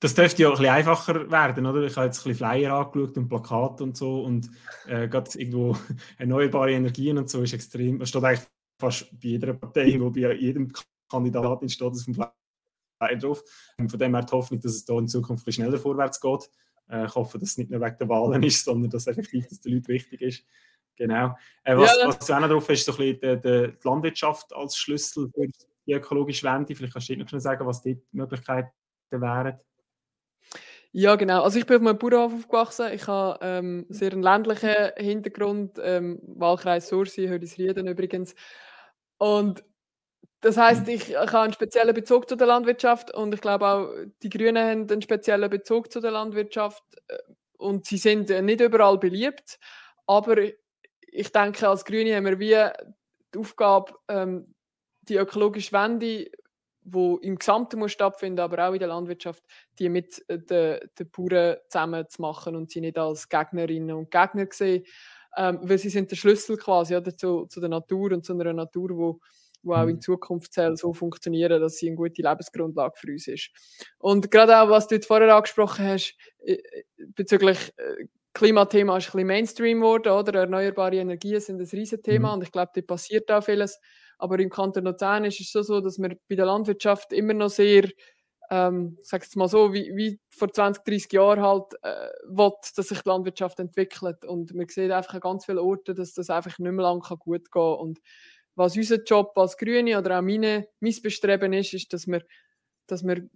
Das 0.00 0.14
dürfte 0.14 0.42
ja 0.42 0.48
auch 0.48 0.52
ein 0.52 0.58
bisschen 0.58 0.74
einfacher 0.74 1.30
werden, 1.30 1.66
oder? 1.66 1.82
Ich 1.82 1.96
habe 1.96 2.06
jetzt 2.06 2.20
ein 2.20 2.30
bisschen 2.30 2.46
Flyer 2.46 2.72
angeschaut 2.74 3.16
und 3.16 3.28
Plakate 3.28 3.82
und 3.82 3.96
so 3.96 4.22
und 4.22 4.50
äh, 4.86 5.08
gerade 5.08 5.30
irgendwo 5.38 5.76
erneuerbare 6.18 6.72
Energien 6.72 7.18
und 7.18 7.28
so 7.28 7.42
ist 7.42 7.52
extrem, 7.52 7.98
das 7.98 8.08
steht 8.08 8.24
eigentlich 8.24 8.46
fast 8.80 9.10
bei 9.12 9.28
jeder 9.28 9.54
Partei, 9.54 9.98
wo 10.00 10.10
bei 10.10 10.32
jedem 10.34 10.72
Kandidaten 11.10 11.68
steht 11.68 11.90
das 11.90 12.04
vom 12.04 12.14
Flyer 12.14 12.32
drauf. 13.18 13.42
Und 13.78 13.90
von 13.90 13.98
dem 13.98 14.14
her 14.14 14.24
die 14.24 14.32
Hoffnung, 14.32 14.60
dass 14.60 14.72
es 14.72 14.84
da 14.84 14.98
in 14.98 15.08
Zukunft 15.08 15.42
ein 15.42 15.44
bisschen 15.46 15.64
schneller 15.64 15.78
vorwärts 15.78 16.20
geht. 16.20 16.50
Äh, 16.90 17.06
ich 17.06 17.14
hoffe, 17.14 17.38
dass 17.38 17.50
es 17.50 17.58
nicht 17.58 17.70
nur 17.70 17.80
wegen 17.80 17.98
der 17.98 18.08
Wahlen 18.08 18.42
ist, 18.44 18.64
sondern 18.64 18.90
dass 18.90 19.06
effektiv 19.06 19.46
dass 19.48 19.60
den 19.60 19.74
Leuten 19.74 19.88
wichtig 19.88 20.20
ist. 20.20 20.44
Genau. 20.96 21.36
Äh, 21.62 21.76
was, 21.76 21.96
ja, 21.96 22.08
was 22.08 22.30
auch 22.30 22.40
noch 22.40 22.48
drauf 22.48 22.68
ist, 22.70 22.84
so 22.84 22.92
ein 22.92 22.98
bisschen 22.98 23.40
die, 23.40 23.40
die, 23.40 23.72
die 23.72 23.88
Landwirtschaft 23.88 24.52
als 24.52 24.76
Schlüssel 24.76 25.30
für 25.32 25.46
die 25.86 25.92
ökologische 25.92 26.46
Wende. 26.46 26.74
Vielleicht 26.74 26.92
kannst 26.92 27.08
du 27.08 27.16
noch 27.16 27.28
schnell 27.28 27.40
sagen, 27.40 27.66
was 27.66 27.82
die 27.82 28.00
Möglichkeiten 28.12 28.70
wären. 29.10 29.58
Ja, 30.92 31.16
genau. 31.16 31.42
Also 31.42 31.58
ich 31.58 31.66
bin 31.66 31.76
auf 31.76 31.86
einem 31.86 31.98
Bauernhof 31.98 32.32
aufgewachsen. 32.32 32.92
Ich 32.92 33.06
habe 33.06 33.38
ähm, 33.42 33.86
sehr 33.88 34.12
einen 34.12 34.22
ländlichen 34.22 34.90
Hintergrund, 34.96 35.78
ähm, 35.82 36.18
Wahlkreis 36.22 36.88
Sursi, 36.88 37.28
Hödisrieden 37.28 37.86
übrigens. 37.86 38.34
Und 39.18 39.64
das 40.40 40.56
heißt, 40.56 40.86
mhm. 40.86 40.92
ich, 40.92 41.10
ich 41.10 41.16
habe 41.16 41.40
einen 41.40 41.52
speziellen 41.52 41.94
Bezug 41.94 42.28
zu 42.28 42.36
der 42.36 42.46
Landwirtschaft 42.46 43.12
und 43.14 43.34
ich 43.34 43.40
glaube 43.40 43.66
auch, 43.66 43.92
die 44.22 44.30
Grünen 44.30 44.56
haben 44.64 44.90
einen 44.90 45.02
speziellen 45.02 45.50
Bezug 45.50 45.90
zu 45.92 46.00
der 46.00 46.12
Landwirtschaft 46.12 46.82
äh, 47.08 47.18
und 47.56 47.86
sie 47.86 47.98
sind 47.98 48.28
nicht 48.28 48.60
überall 48.60 48.98
beliebt. 48.98 49.58
Aber 50.06 50.36
ich 50.40 51.32
denke, 51.32 51.68
als 51.68 51.84
Grüne 51.84 52.16
haben 52.16 52.24
wir 52.24 52.38
wie 52.38 52.56
die 53.34 53.38
Aufgabe, 53.38 53.94
ähm, 54.08 54.54
die 55.02 55.16
ökologische 55.16 55.72
Wende, 55.72 56.30
die 56.82 57.18
im 57.22 57.36
Gesamten 57.36 57.80
muss 57.80 57.92
stattfinden, 57.92 58.40
aber 58.40 58.68
auch 58.68 58.72
in 58.72 58.78
der 58.78 58.88
Landwirtschaft, 58.88 59.42
die 59.78 59.88
mit 59.88 60.24
den, 60.28 60.78
den 60.98 61.10
Bauern 61.10 61.56
zusammen 61.68 62.08
zu 62.08 62.22
machen 62.22 62.56
und 62.56 62.70
sie 62.70 62.80
nicht 62.80 62.96
als 62.96 63.28
Gegnerinnen 63.28 63.96
und 63.96 64.10
Gegner 64.10 64.46
sehen, 64.50 64.84
ähm, 65.36 65.58
weil 65.62 65.78
sie 65.78 65.90
sind 65.90 66.10
der 66.10 66.16
Schlüssel 66.16 66.56
quasi 66.56 66.96
oder, 66.96 67.14
zu, 67.16 67.46
zu 67.46 67.60
der 67.60 67.68
Natur 67.68 68.12
und 68.12 68.24
zu 68.24 68.32
einer 68.32 68.52
Natur, 68.52 68.88
die 68.88 69.26
die 69.62 69.70
auch 69.70 69.82
in 69.82 69.96
mhm. 69.96 70.00
Zukunft 70.00 70.54
so 70.74 70.92
funktionieren, 70.92 71.60
dass 71.60 71.76
sie 71.76 71.88
eine 71.88 71.96
gute 71.96 72.22
Lebensgrundlage 72.22 72.94
für 72.96 73.12
uns 73.12 73.26
ist. 73.26 73.50
Und 73.98 74.30
gerade 74.30 74.60
auch, 74.60 74.70
was 74.70 74.88
du 74.88 75.00
vorher 75.00 75.34
angesprochen 75.34 75.86
hast, 75.86 76.16
äh, 76.44 76.54
äh, 76.54 76.84
bezüglich 77.14 77.72
äh, 77.76 78.06
Klimathema 78.34 78.96
ist 78.96 79.06
ein 79.06 79.12
bisschen 79.12 79.26
Mainstream 79.26 79.80
geworden, 79.80 80.12
oder? 80.12 80.40
Erneuerbare 80.40 80.96
Energien 80.96 81.40
sind 81.40 81.60
ein 81.60 81.66
Riesenthema 81.66 82.28
mhm. 82.28 82.34
und 82.34 82.42
ich 82.44 82.52
glaube, 82.52 82.70
da 82.74 82.80
passiert 82.82 83.30
auch 83.32 83.42
vieles. 83.42 83.80
Aber 84.18 84.38
im 84.38 84.50
Kanton 84.50 84.84
Luzern 84.84 85.24
ist 85.24 85.40
es 85.40 85.50
so, 85.50 85.62
so 85.62 85.80
dass 85.80 85.98
man 85.98 86.16
bei 86.28 86.36
der 86.36 86.46
Landwirtschaft 86.46 87.12
immer 87.12 87.34
noch 87.34 87.50
sehr, 87.50 87.88
ähm, 88.50 88.98
sag 89.02 89.22
jetzt 89.22 89.36
mal 89.36 89.48
so, 89.48 89.72
wie, 89.72 89.90
wie 89.94 90.20
vor 90.30 90.52
20, 90.52 90.84
30 90.84 91.12
Jahren 91.12 91.42
halt, 91.42 91.74
äh, 91.82 92.10
will, 92.26 92.52
dass 92.76 92.88
sich 92.88 93.00
die 93.00 93.08
Landwirtschaft 93.08 93.58
entwickelt. 93.60 94.24
Und 94.24 94.54
man 94.54 94.68
sieht 94.68 94.90
einfach 94.90 95.14
an 95.14 95.20
ganz 95.20 95.44
vielen 95.44 95.58
Orten, 95.58 95.94
dass 95.94 96.14
das 96.14 96.30
einfach 96.30 96.58
nicht 96.58 96.72
mehr 96.72 96.84
lange 96.84 97.00
gut 97.00 97.50
gehen 97.50 97.50
kann. 97.50 97.74
Und 97.74 97.98
was 98.58 98.76
unser 98.76 99.02
Job 99.02 99.32
als 99.36 99.56
Grüne 99.56 99.98
oder 99.98 100.18
auch 100.18 100.22
meine, 100.22 100.68
mein 100.80 100.94
Bestreben 101.02 101.52
ist, 101.52 101.74
ist, 101.74 101.92
dass 101.92 102.06
wir, 102.06 102.24
dass 102.86 103.06
wir 103.06 103.28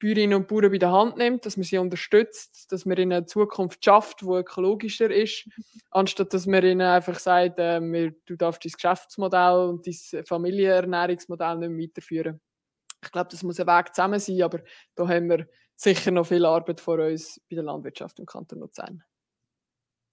Bäuerinnen 0.00 0.34
und 0.34 0.48
Bauern 0.48 0.70
bei 0.70 0.78
der 0.78 0.90
Hand 0.90 1.16
nimmt, 1.16 1.46
dass 1.46 1.56
man 1.56 1.64
sie 1.64 1.78
unterstützt, 1.78 2.72
dass 2.72 2.84
man 2.86 2.96
ihnen 2.96 3.12
eine 3.12 3.26
Zukunft 3.26 3.84
schafft, 3.84 4.22
die 4.22 4.26
ökologischer 4.26 5.10
ist, 5.10 5.48
anstatt 5.90 6.32
dass 6.32 6.46
man 6.46 6.64
ihnen 6.64 6.80
einfach 6.80 7.18
sagt, 7.18 7.58
äh, 7.58 7.80
du 8.26 8.36
darfst 8.36 8.64
dein 8.64 8.72
Geschäftsmodell 8.72 9.68
und 9.68 9.86
dein 9.86 10.24
Familienernährungsmodell 10.24 11.58
nicht 11.58 11.70
mehr 11.70 11.88
weiterführen. 11.88 12.40
Ich 13.02 13.12
glaube, 13.12 13.28
das 13.30 13.42
muss 13.42 13.60
ein 13.60 13.66
Weg 13.66 13.94
zusammen 13.94 14.18
sein, 14.18 14.42
aber 14.42 14.60
da 14.94 15.06
haben 15.06 15.28
wir 15.28 15.46
sicher 15.76 16.10
noch 16.10 16.26
viel 16.26 16.46
Arbeit 16.46 16.80
vor 16.80 16.98
uns 16.98 17.40
bei 17.50 17.56
der 17.56 17.64
Landwirtschaft 17.64 18.18
im 18.18 18.26
Kanton 18.26 18.60
Luzern. 18.60 19.02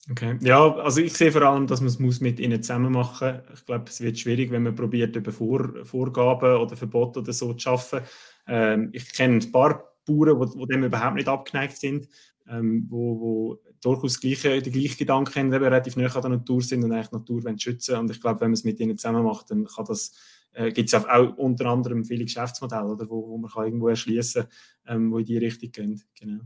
Okay. 0.10 0.38
Ja, 0.42 0.76
also 0.78 1.00
ich 1.00 1.14
sehe 1.14 1.32
vor 1.32 1.44
allem, 1.44 1.68
dass 1.68 1.80
man 1.80 1.90
es 2.10 2.22
mit 2.22 2.40
ihnen 2.40 2.64
zusammen 2.64 2.92
machen 2.92 3.42
muss. 3.50 3.60
Ich 3.60 3.66
glaube, 3.66 3.86
es 3.88 4.02
wird 4.02 4.18
schwierig, 4.18 4.50
wenn 4.52 4.64
man 4.64 4.74
probiert, 4.76 5.16
über 5.16 5.32
Vor 5.32 5.86
Vorgaben 5.86 6.56
oder 6.58 6.76
Verbote 6.76 7.20
oder 7.20 7.32
so 7.34 7.54
zu 7.54 7.60
schaffen. 7.60 8.02
Ähm, 8.48 8.90
ich 8.94 9.14
kenne 9.14 9.36
ein 9.38 9.52
paar 9.52 9.94
Bauern, 10.08 10.52
die, 10.58 10.66
dem 10.74 10.84
überhaupt 10.84 11.16
nicht 11.16 11.28
abgeneigt 11.28 11.78
sind, 11.78 12.08
ähm, 12.50 12.88
wo, 12.90 13.20
wo 13.20 13.62
durchaus 13.84 14.20
gleiche, 14.20 14.60
die 14.62 14.72
gleichen 14.72 14.98
Gedanken 14.98 15.36
haben, 15.36 15.54
eben 15.54 15.64
relativ 15.64 15.96
nah 15.96 16.08
an 16.16 16.22
der 16.22 16.30
Natur 16.32 16.62
sind 16.64 16.84
und 16.84 16.92
eigentlich 16.92 17.10
die 17.10 17.16
Natur 17.16 17.60
schützen 17.60 17.96
Und 17.98 18.10
ich 18.10 18.20
glaube, 18.20 18.42
wenn 18.42 18.48
man 18.50 18.54
es 18.54 18.64
mit 18.64 18.80
ihnen 18.80 18.98
zusammen 18.98 19.24
macht, 19.24 19.52
dann 19.52 19.66
kann 19.66 19.86
das 19.86 20.14
äh, 20.54 20.72
gibt 20.72 20.90
es 20.92 20.96
auch, 20.96 21.08
auch, 21.08 21.38
unter 21.38 21.68
anderem 21.68 22.04
viele 22.04 22.26
Geschäftsmodelle, 22.26 22.86
oder, 22.86 23.10
wo, 23.10 23.30
wo 23.30 23.38
man 23.38 23.52
kann 23.52 23.66
irgendwo 23.66 23.88
erschließen 23.88 24.46
kann, 24.86 24.96
ähm, 24.98 25.12
wo 25.12 25.20
in 25.20 25.26
die 25.26 25.38
Richtung 25.38 25.72
gehen. 25.72 26.04
Genau. 26.20 26.42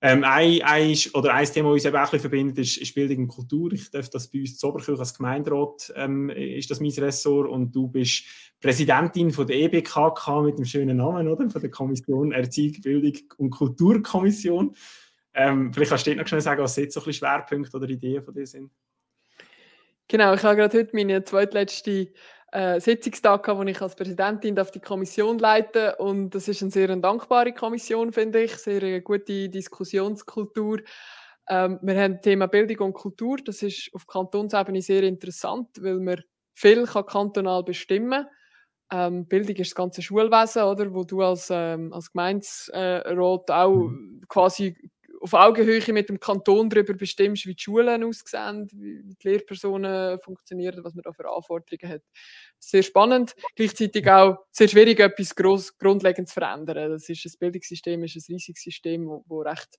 Ähm, 0.00 0.22
ein, 0.22 0.62
ein, 0.62 0.96
oder 1.14 1.34
ein 1.34 1.46
Thema, 1.46 1.70
das 1.70 1.74
uns 1.74 1.84
eben 1.86 1.96
auch 1.96 2.12
ein 2.12 2.20
verbindet, 2.20 2.58
ist, 2.58 2.76
ist, 2.76 2.94
Bildung 2.94 3.18
und 3.18 3.28
Kultur. 3.28 3.72
Ich 3.72 3.90
darf 3.90 4.08
das 4.10 4.28
bei 4.30 4.40
uns 4.40 4.56
zu 4.56 4.68
Oberkirch 4.68 5.00
als 5.00 5.14
Gemeinderat, 5.14 5.92
ähm, 5.96 6.30
ist 6.30 6.70
das 6.70 6.78
mein 6.78 6.92
Ressort 6.92 7.48
und 7.48 7.74
du 7.74 7.88
bist 7.88 8.24
Präsidentin 8.60 9.32
von 9.32 9.46
der 9.46 9.56
EBKK 9.56 10.42
mit 10.42 10.58
dem 10.58 10.64
schönen 10.64 10.98
Namen, 10.98 11.26
oder? 11.26 11.50
Von 11.50 11.60
der 11.60 11.70
Kommission 11.70 12.30
Erziehung, 12.30 12.80
Bildung 12.80 13.18
und 13.38 13.50
Kulturkommission. 13.50 14.76
Ähm, 15.34 15.72
vielleicht 15.72 15.90
kannst 15.90 16.06
du 16.06 16.14
noch 16.14 16.26
schnell 16.28 16.40
sagen, 16.40 16.62
was 16.62 16.76
jetzt 16.76 16.94
so 16.94 17.04
ein 17.04 17.12
Schwerpunkte 17.12 17.76
oder 17.76 17.88
Ideen 17.88 18.22
von 18.22 18.34
dir 18.34 18.46
sind. 18.46 18.70
Genau, 20.06 20.32
ich 20.32 20.42
habe 20.42 20.56
gerade 20.56 20.78
heute 20.78 20.96
meine 20.96 21.22
zweitletzte 21.24 22.12
äh, 22.52 22.80
Sitzungstag 22.80 23.42
gehabt, 23.42 23.60
wo 23.60 23.64
ich 23.64 23.80
als 23.80 23.94
Präsidentin 23.94 24.54
darf 24.54 24.70
die 24.70 24.80
Kommission 24.80 25.38
leiten 25.38 25.92
und 25.98 26.30
das 26.30 26.48
ist 26.48 26.62
eine 26.62 26.70
sehr 26.70 26.94
dankbare 26.96 27.52
Kommission, 27.52 28.12
finde 28.12 28.42
ich, 28.42 28.56
sehr 28.56 28.82
eine 28.82 29.02
gute 29.02 29.48
Diskussionskultur. 29.48 30.78
Ähm, 31.48 31.78
wir 31.82 32.00
haben 32.00 32.14
das 32.14 32.22
Thema 32.22 32.46
Bildung 32.46 32.88
und 32.88 32.92
Kultur, 32.94 33.38
das 33.44 33.62
ist 33.62 33.90
auf 33.92 34.06
Kantonsebene 34.06 34.82
sehr 34.82 35.02
interessant, 35.02 35.68
weil 35.80 36.00
man 36.00 36.22
viel 36.54 36.86
kann 36.86 37.06
kantonal 37.06 37.62
bestimmen 37.62 38.26
Ähm, 38.90 39.26
Bildung 39.26 39.56
ist 39.56 39.72
das 39.72 39.74
ganze 39.74 40.00
Schulwesen, 40.00 40.62
oder? 40.62 40.94
Wo 40.94 41.04
du 41.04 41.20
als, 41.20 41.48
ähm, 41.50 41.92
als 41.92 42.10
Gemeinsrat 42.10 43.50
auch 43.50 43.88
mhm. 43.88 44.22
quasi 44.28 44.74
auf 45.32 45.34
Augenhöhe 45.34 45.92
mit 45.92 46.08
dem 46.08 46.18
Kanton 46.18 46.70
darüber 46.70 46.94
bestimmst, 46.94 47.46
wie 47.46 47.54
die 47.54 47.62
Schulen 47.62 48.02
aussehen, 48.02 48.68
wie 48.72 49.14
die 49.14 49.28
Lehrpersonen 49.28 50.18
funktionieren, 50.20 50.82
was 50.82 50.94
man 50.94 51.02
da 51.02 51.12
für 51.12 51.30
Anforderungen 51.30 51.94
hat. 51.94 52.02
Sehr 52.58 52.82
spannend, 52.82 53.34
gleichzeitig 53.54 54.10
auch 54.10 54.38
sehr 54.50 54.68
schwierig, 54.68 55.00
etwas 55.00 55.34
gross, 55.34 55.76
grundlegend 55.76 56.28
zu 56.28 56.34
verändern. 56.34 56.90
Das 56.90 57.08
ist 57.08 57.24
ein 57.24 57.32
Bildungssystem, 57.38 58.02
ist 58.04 58.16
ein 58.16 58.34
riesiges 58.34 58.62
System, 58.62 59.06
wo, 59.06 59.24
wo 59.26 59.42
recht 59.42 59.78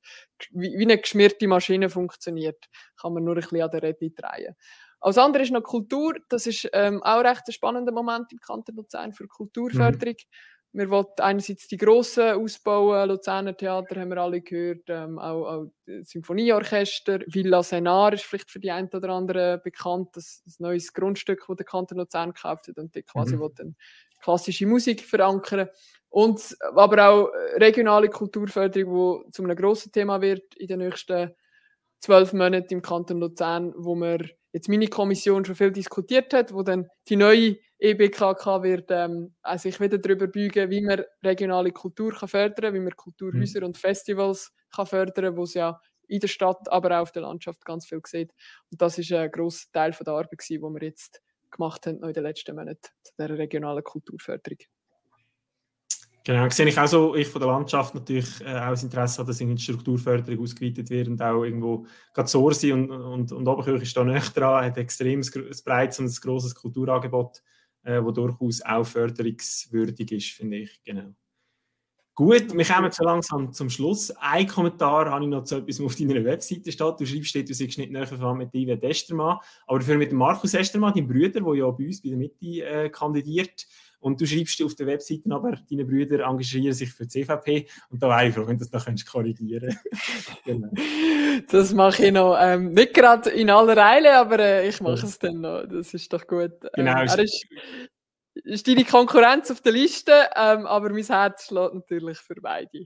wie, 0.52 0.78
wie, 0.78 0.84
eine 0.84 0.98
geschmierte 0.98 1.48
Maschine 1.48 1.90
funktioniert. 1.90 2.70
Kann 3.00 3.14
man 3.14 3.24
nur 3.24 3.36
ein 3.36 3.42
bisschen 3.42 3.62
an 3.62 3.72
der 3.72 3.84
Rede 3.84 4.12
drehen. 4.12 4.56
Als 5.02 5.18
andere 5.18 5.44
ist 5.44 5.52
noch 5.52 5.64
Kultur. 5.64 6.16
Das 6.30 6.46
ist 6.46 6.70
ähm, 6.74 7.02
auch 7.04 7.24
recht 7.24 7.44
ein 7.48 7.54
spannender 7.54 7.92
Moment 7.92 8.32
im 8.32 8.40
Kanton 8.40 8.76
Luzern 8.76 9.14
für 9.14 9.28
Kulturförderung. 9.28 10.16
Mhm. 10.16 10.59
Wir 10.72 10.90
wollen 10.92 11.08
einerseits 11.18 11.68
die 11.68 11.78
grossen 11.78 12.34
ausbauen, 12.34 13.10
Luzerner 13.10 13.58
Theater 13.58 14.00
haben 14.00 14.12
wir 14.12 14.18
alle 14.18 14.42
gehört, 14.42 14.84
ähm, 14.88 15.18
auch, 15.18 15.46
auch 15.46 15.66
Symphonieorchester, 16.04 17.22
Villa 17.26 17.64
Senar 17.64 18.14
ist 18.14 18.26
vielleicht 18.26 18.52
für 18.52 18.60
die 18.60 18.70
einen 18.70 18.90
oder 18.90 19.10
anderen 19.10 19.62
bekannt, 19.64 20.10
das, 20.14 20.44
das 20.46 20.60
neues 20.60 20.94
Grundstück, 20.94 21.46
das 21.48 21.58
der 21.58 21.66
Kanton 21.66 21.98
Luzern 21.98 22.34
gekauft 22.34 22.68
hat 22.68 22.78
und 22.78 22.94
die 22.94 23.02
quasi 23.02 23.36
mhm. 23.36 23.50
dann 23.56 23.76
klassische 24.22 24.68
Musik 24.68 25.02
verankern. 25.02 25.70
Und 26.10 26.56
aber 26.76 27.10
auch 27.10 27.30
regionale 27.56 28.10
Kulturförderung, 28.10 29.24
die 29.26 29.32
zu 29.32 29.44
einem 29.44 29.56
grossen 29.56 29.92
Thema 29.92 30.22
wird 30.22 30.56
in 30.56 30.68
den 30.68 30.80
nächsten 30.80 31.34
zwölf 32.00 32.34
Monaten 32.34 32.74
im 32.74 32.82
Kanton 32.82 33.20
Luzern, 33.20 33.74
wo 33.76 33.96
wir 33.96 34.20
jetzt 34.52 34.70
meine 34.70 34.88
Kommission 34.88 35.46
schon 35.46 35.56
viel 35.56 35.72
diskutiert 35.72 36.34
hat, 36.34 36.54
wo 36.54 36.64
dann 36.64 36.90
die 37.08 37.16
neue 37.16 37.58
EBKK 37.80 38.64
wird 38.64 38.92
ähm, 38.92 39.34
also 39.42 39.70
ich 39.70 39.80
wieder 39.80 39.98
darüber 39.98 40.28
beugen, 40.28 40.70
wie 40.70 40.82
man 40.82 41.04
regionale 41.24 41.72
Kultur 41.72 42.14
kann 42.14 42.28
fördern, 42.28 42.74
wie 42.74 42.80
man 42.80 42.96
Kulturhäuser 42.96 43.62
mhm. 43.62 43.68
und 43.68 43.78
Festivals 43.78 44.52
kann 44.74 44.86
fördern, 44.86 45.38
wo 45.38 45.44
es 45.44 45.54
ja 45.54 45.80
in 46.08 46.20
der 46.20 46.28
Stadt, 46.28 46.70
aber 46.72 46.98
auch 46.98 47.04
auf 47.04 47.12
der 47.12 47.22
Landschaft 47.22 47.64
ganz 47.64 47.86
viel 47.86 48.02
sieht. 48.06 48.34
Und 48.72 48.82
das 48.82 48.98
ist 48.98 49.12
ein 49.14 49.32
grosser 49.32 49.68
Teil 49.72 49.94
von 49.94 50.04
der 50.04 50.16
Arbeit 50.16 50.42
die 50.50 50.60
wir 50.60 50.82
jetzt 50.82 51.22
gemacht 51.52 51.86
haben 51.86 52.04
in 52.04 52.14
den 52.14 52.24
letzten 52.24 52.56
Monaten 52.56 52.90
zu 53.04 53.14
der 53.18 53.30
regionalen 53.38 53.84
Kulturförderung. 53.84 54.60
Genau, 56.26 56.50
sehe 56.50 56.68
ich 56.68 56.78
auch 56.78 56.88
so, 56.88 57.16
ich 57.16 57.28
von 57.28 57.42
der 57.42 57.50
Landschaft 57.50 57.96
natürlich 57.96 58.42
äh, 58.42 58.60
auch 58.60 58.72
das 58.72 58.84
Interesse 58.84 59.20
habe, 59.20 59.30
dass 59.30 59.38
die 59.38 59.58
Strukturförderung 59.58 60.44
ausgeweitet 60.44 60.90
wird 60.90 61.08
und 61.08 61.22
auch 61.22 61.44
irgendwo 61.44 61.86
gerade 62.14 62.28
Sorsi 62.28 62.74
und, 62.74 62.92
und, 62.92 63.32
und 63.32 63.48
Oberkirch 63.48 63.84
ist 63.84 63.96
da 63.96 64.04
näher 64.04 64.22
dran, 64.36 64.66
hat 64.66 64.78
extrem 64.78 65.22
ein 65.22 65.56
breites 65.66 66.00
und 66.00 66.08
ein 66.08 66.16
grosses 66.22 66.54
Kulturangebot, 66.54 67.42
äh, 67.90 68.04
wo 68.04 68.12
durchaus 68.12 68.62
auch 68.62 68.86
förderungswürdig 68.86 70.12
ist, 70.12 70.30
finde 70.32 70.58
ich, 70.58 70.82
genau. 70.84 71.14
Gut, 72.14 72.54
wir 72.54 72.66
kommen 72.66 72.92
so 72.92 73.04
langsam 73.06 73.54
zum 73.54 73.70
Schluss. 73.70 74.12
Ein 74.20 74.46
Kommentar 74.46 75.10
habe 75.10 75.24
ich 75.24 75.30
noch 75.30 75.46
zu 75.46 75.56
etwas, 75.56 75.80
was 75.80 75.86
auf 75.86 75.96
deiner 75.96 76.24
Webseite 76.26 76.70
steht. 76.70 77.00
Du 77.00 77.06
schreibst, 77.06 77.34
du 77.34 77.54
seist 77.54 77.78
nicht 77.78 77.92
näher 77.92 78.06
verwandt 78.06 78.40
mit 78.40 78.54
Ive 78.54 78.84
Estermann, 78.84 79.38
aber 79.66 79.80
dafür 79.80 79.98
mit 79.98 80.12
Markus 80.12 80.54
Estermann, 80.54 80.94
deinem 80.94 81.08
Bruder, 81.08 81.30
der 81.30 81.56
ja 81.56 81.72
bei 81.72 81.86
uns 81.86 82.02
bei 82.02 82.10
der 82.10 82.18
Mitte 82.18 82.66
äh, 82.66 82.90
kandidiert. 82.90 83.66
Und 84.00 84.22
du 84.22 84.26
schreibst 84.26 84.62
auf 84.64 84.76
der 84.76 84.88
Webseite 84.88 85.30
aber, 85.32 85.58
deine 85.70 85.86
Brüder 85.86 86.26
engagieren 86.26 86.74
sich 86.74 86.92
für 86.92 87.04
die 87.04 87.24
CVP. 87.24 87.68
Und 87.90 88.02
da 88.02 88.08
wäre 88.08 88.30
ich 88.30 88.36
froh, 88.36 88.48
wenn 88.48 88.58
du 88.58 88.66
das 88.66 88.86
noch 88.86 89.12
korrigieren 89.12 89.78
genau. 90.46 90.70
Das 91.50 91.74
mache 91.74 92.06
ich 92.06 92.12
noch. 92.12 92.38
Ähm, 92.40 92.74
nicht 92.74 92.94
gerade 92.94 93.30
in 93.30 93.50
aller 93.50 93.78
Eile, 93.78 94.18
aber 94.18 94.40
äh, 94.40 94.70
ich 94.70 94.80
mache 94.82 95.06
es 95.06 95.20
dann 95.20 95.42
noch. 95.42 95.66
Das 95.66 95.94
ist 95.94 96.12
doch 96.14 96.26
gut. 96.26 96.52
Genau. 96.74 96.92
Ähm, 96.92 97.08
er 97.08 97.20
ist, 97.20 97.46
ist 98.44 98.68
deine 98.68 98.86
Konkurrenz 98.86 99.52
auf 99.52 99.62
der 99.62 99.72
Liste, 99.72 100.12
ähm, 100.36 100.66
aber 100.66 100.90
mein 100.90 101.04
Herz 101.04 101.48
schlägt 101.48 101.74
natürlich 101.74 102.18
für 102.20 102.36
beide. 102.36 102.86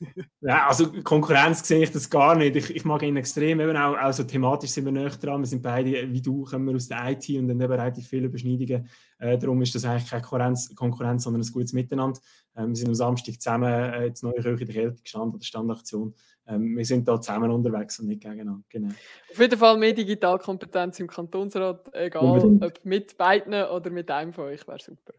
ja, 0.40 0.66
also 0.68 0.90
Konkurrenz 1.02 1.66
sehe 1.66 1.82
ich 1.82 1.90
das 1.90 2.08
gar 2.08 2.34
nicht. 2.34 2.56
Ich, 2.56 2.74
ich 2.74 2.84
mag 2.84 3.02
ihn 3.02 3.16
extrem, 3.16 3.60
eben 3.60 3.76
auch 3.76 3.94
also 3.96 4.24
thematisch 4.24 4.70
sind 4.70 4.84
wir 4.84 4.92
näher 4.92 5.10
dran. 5.10 5.40
Wir 5.40 5.46
sind 5.46 5.62
beide, 5.62 6.12
wie 6.12 6.22
du, 6.22 6.44
kommen 6.44 6.66
wir 6.66 6.76
aus 6.76 6.88
der 6.88 7.10
IT 7.10 7.28
und 7.30 7.48
dann 7.48 7.60
eben 7.60 7.72
relativ 7.72 8.06
viele 8.06 8.26
Überschneidungen. 8.26 8.88
Äh, 9.18 9.38
darum 9.38 9.62
ist 9.62 9.74
das 9.74 9.84
eigentlich 9.84 10.10
keine 10.10 10.22
Konkurrenz, 10.22 10.74
Konkurrenz 10.74 11.24
sondern 11.24 11.42
ein 11.42 11.52
gutes 11.52 11.72
Miteinander. 11.72 12.20
Ähm, 12.56 12.70
wir 12.70 12.76
sind 12.76 12.88
am 12.88 12.94
Samstag 12.94 13.40
zusammen 13.40 13.72
äh, 13.72 14.06
in 14.06 14.14
Neue 14.22 14.34
Kirche 14.34 14.62
in 14.62 14.66
der 14.66 14.74
Kälte 14.74 15.02
gestanden, 15.02 15.38
der 15.38 15.46
Standaktion. 15.46 16.14
Ähm, 16.52 16.76
wir 16.76 16.84
sind 16.84 17.08
da 17.08 17.20
zusammen 17.20 17.50
unterwegs 17.50 17.98
und 17.98 18.06
nicht 18.06 18.22
gegeneinander. 18.22 18.62
Genau. 18.68 18.92
Auf 19.30 19.38
jeden 19.38 19.58
Fall 19.58 19.78
mehr 19.78 19.92
Digitalkompetenz 19.92 21.00
im 21.00 21.08
Kantonsrat, 21.08 21.88
egal 21.94 22.22
Unbedingt. 22.22 22.64
ob 22.64 22.84
mit 22.84 23.16
beiden 23.16 23.54
oder 23.54 23.90
mit 23.90 24.10
einem 24.10 24.32
von 24.32 24.44
euch, 24.44 24.66
wäre 24.66 24.78
super. 24.78 25.14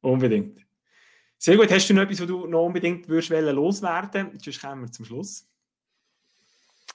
Unbedingt. 0.00 0.64
Sehr 1.38 1.56
gut. 1.56 1.70
Hast 1.70 1.88
du 1.88 1.94
noch 1.94 2.02
etwas, 2.02 2.20
was 2.20 2.26
du 2.26 2.46
noch 2.46 2.64
unbedingt 2.64 3.08
würdest 3.08 3.30
loswerden 3.30 4.38
Sonst 4.38 4.60
kommen 4.60 4.82
wir 4.82 4.92
zum 4.92 5.04
Schluss. 5.04 5.48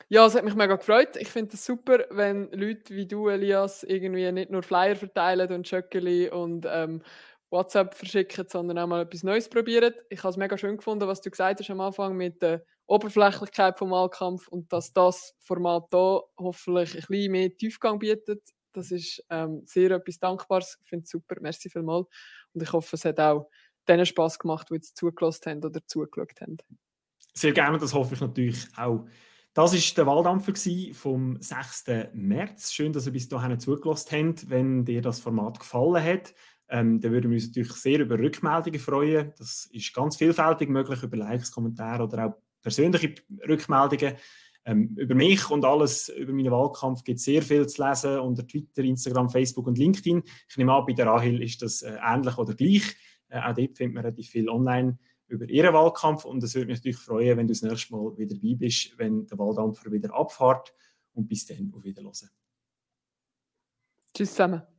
Ja, 0.09 0.25
es 0.25 0.35
hat 0.35 0.45
mich 0.45 0.55
mega 0.55 0.75
gefreut. 0.75 1.17
Ich 1.17 1.27
finde 1.29 1.55
es 1.55 1.65
super, 1.65 2.05
wenn 2.11 2.49
Leute 2.51 2.95
wie 2.95 3.07
du, 3.07 3.27
Elias, 3.27 3.83
irgendwie 3.83 4.31
nicht 4.31 4.51
nur 4.51 4.63
Flyer 4.63 4.95
verteilen 4.95 5.51
und 5.51 5.67
Schöckeli 5.67 6.29
und 6.29 6.65
ähm, 6.69 7.01
WhatsApp 7.49 7.93
verschicken, 7.93 8.45
sondern 8.47 8.77
auch 8.79 8.87
mal 8.87 9.01
etwas 9.01 9.23
Neues 9.23 9.49
probieren. 9.49 9.93
Ich 10.09 10.23
habe 10.23 10.31
es 10.31 10.37
mega 10.37 10.57
schön 10.57 10.77
gefunden, 10.77 11.07
was 11.07 11.21
du 11.21 11.29
gesagt 11.29 11.59
hast 11.59 11.69
am 11.69 11.81
Anfang 11.81 12.15
mit 12.15 12.41
der 12.41 12.63
Oberflächlichkeit 12.87 13.77
vom 13.77 13.91
Wahlkampf 13.91 14.47
und 14.47 14.71
dass 14.71 14.93
das 14.93 15.35
Format 15.39 15.87
hier 15.91 16.23
hoffentlich 16.37 16.95
ein 16.95 17.03
bisschen 17.07 17.31
mehr 17.31 17.55
Tiefgang 17.55 17.99
bietet. 17.99 18.41
Das 18.73 18.91
ist 18.91 19.23
ähm, 19.29 19.63
sehr 19.65 19.91
etwas 19.91 20.19
Dankbares. 20.19 20.77
Ich 20.83 20.89
finde 20.89 21.03
es 21.03 21.09
super. 21.09 21.35
Merci 21.41 21.69
vielmals. 21.69 22.07
Und 22.53 22.63
ich 22.63 22.71
hoffe, 22.71 22.95
es 22.95 23.05
hat 23.05 23.19
auch 23.19 23.49
denen 23.87 24.05
Spass 24.05 24.39
gemacht, 24.39 24.67
die 24.69 24.75
jetzt 24.75 24.97
zugelassen 24.97 25.51
haben 25.51 25.63
oder 25.63 25.81
zugeschaut 25.85 26.39
haben. 26.41 26.57
Sehr 27.33 27.51
gerne, 27.51 27.77
das 27.77 27.93
hoffe 27.93 28.15
ich 28.15 28.21
natürlich 28.21 28.67
auch. 28.75 29.05
Das 29.53 29.73
war 29.73 29.95
der 29.95 30.05
Wahldampfer 30.05 30.53
vom 30.93 31.41
6. 31.41 31.85
März. 32.13 32.71
Schön, 32.71 32.93
dass 32.93 33.07
ihr 33.07 33.11
bis 33.11 33.27
dahin 33.27 33.59
zugelassen 33.59 34.29
habt. 34.29 34.49
Wenn 34.49 34.85
dir 34.85 35.01
das 35.01 35.19
Format 35.19 35.59
gefallen 35.59 36.03
hat, 36.03 36.35
ähm, 36.69 36.99
dann 36.99 37.11
würden 37.11 37.31
wir 37.31 37.37
uns 37.37 37.47
natürlich 37.47 37.73
sehr 37.73 37.99
über 37.99 38.19
Rückmeldungen 38.19 38.79
freuen. 38.79 39.33
Das 39.37 39.67
ist 39.71 39.93
ganz 39.93 40.17
vielfältig 40.17 40.69
möglich, 40.69 41.01
über 41.01 41.17
Likes, 41.17 41.51
Kommentare 41.51 42.03
oder 42.03 42.27
auch 42.27 42.33
persönliche 42.67 43.15
Rückmeldungen. 43.47 44.15
Ähm, 44.65 44.95
über 44.97 45.15
mich 45.15 45.49
und 45.49 45.63
alles, 45.63 46.09
über 46.09 46.33
meinen 46.33 46.51
Wahlkampf 46.51 47.03
gibt 47.05 47.19
es 47.19 47.25
sehr 47.25 47.41
viel 47.41 47.65
zu 47.67 47.81
lesen 47.81 48.19
unter 48.19 48.45
Twitter, 48.45 48.83
Instagram, 48.83 49.29
Facebook 49.29 49.65
und 49.65 49.77
LinkedIn. 49.77 50.21
Ich 50.49 50.57
nehme 50.57 50.73
an, 50.73 50.85
bei 50.85 50.91
der 50.91 51.07
Rahel 51.07 51.41
ist 51.41 51.61
das 51.61 51.83
äh, 51.83 51.97
ähnlich 52.03 52.37
oder 52.37 52.53
gleich. 52.53 52.83
Äh, 53.29 53.39
auch 53.39 53.53
dort 53.53 53.77
findet 53.77 53.93
man 53.93 54.03
relativ 54.03 54.29
viel 54.29 54.49
online 54.49 54.99
über 55.27 55.49
ihren 55.49 55.73
Wahlkampf 55.73 56.25
und 56.25 56.43
es 56.43 56.53
würde 56.53 56.67
mich 56.67 56.79
natürlich 56.79 56.97
freuen, 56.97 57.37
wenn 57.37 57.47
du 57.47 57.53
das 57.53 57.61
nächste 57.61 57.93
Mal 57.93 58.17
wieder 58.17 58.35
dabei 58.35 58.55
bist, 58.55 58.97
wenn 58.97 59.25
der 59.27 59.37
Wahldampfer 59.37 59.89
wieder 59.89 60.13
abfährt 60.13 60.73
und 61.13 61.27
bis 61.29 61.45
dann 61.45 61.71
auf 61.73 61.83
Wiederhören. 61.85 62.29
Tschüss 64.13 64.31
zusammen. 64.31 64.76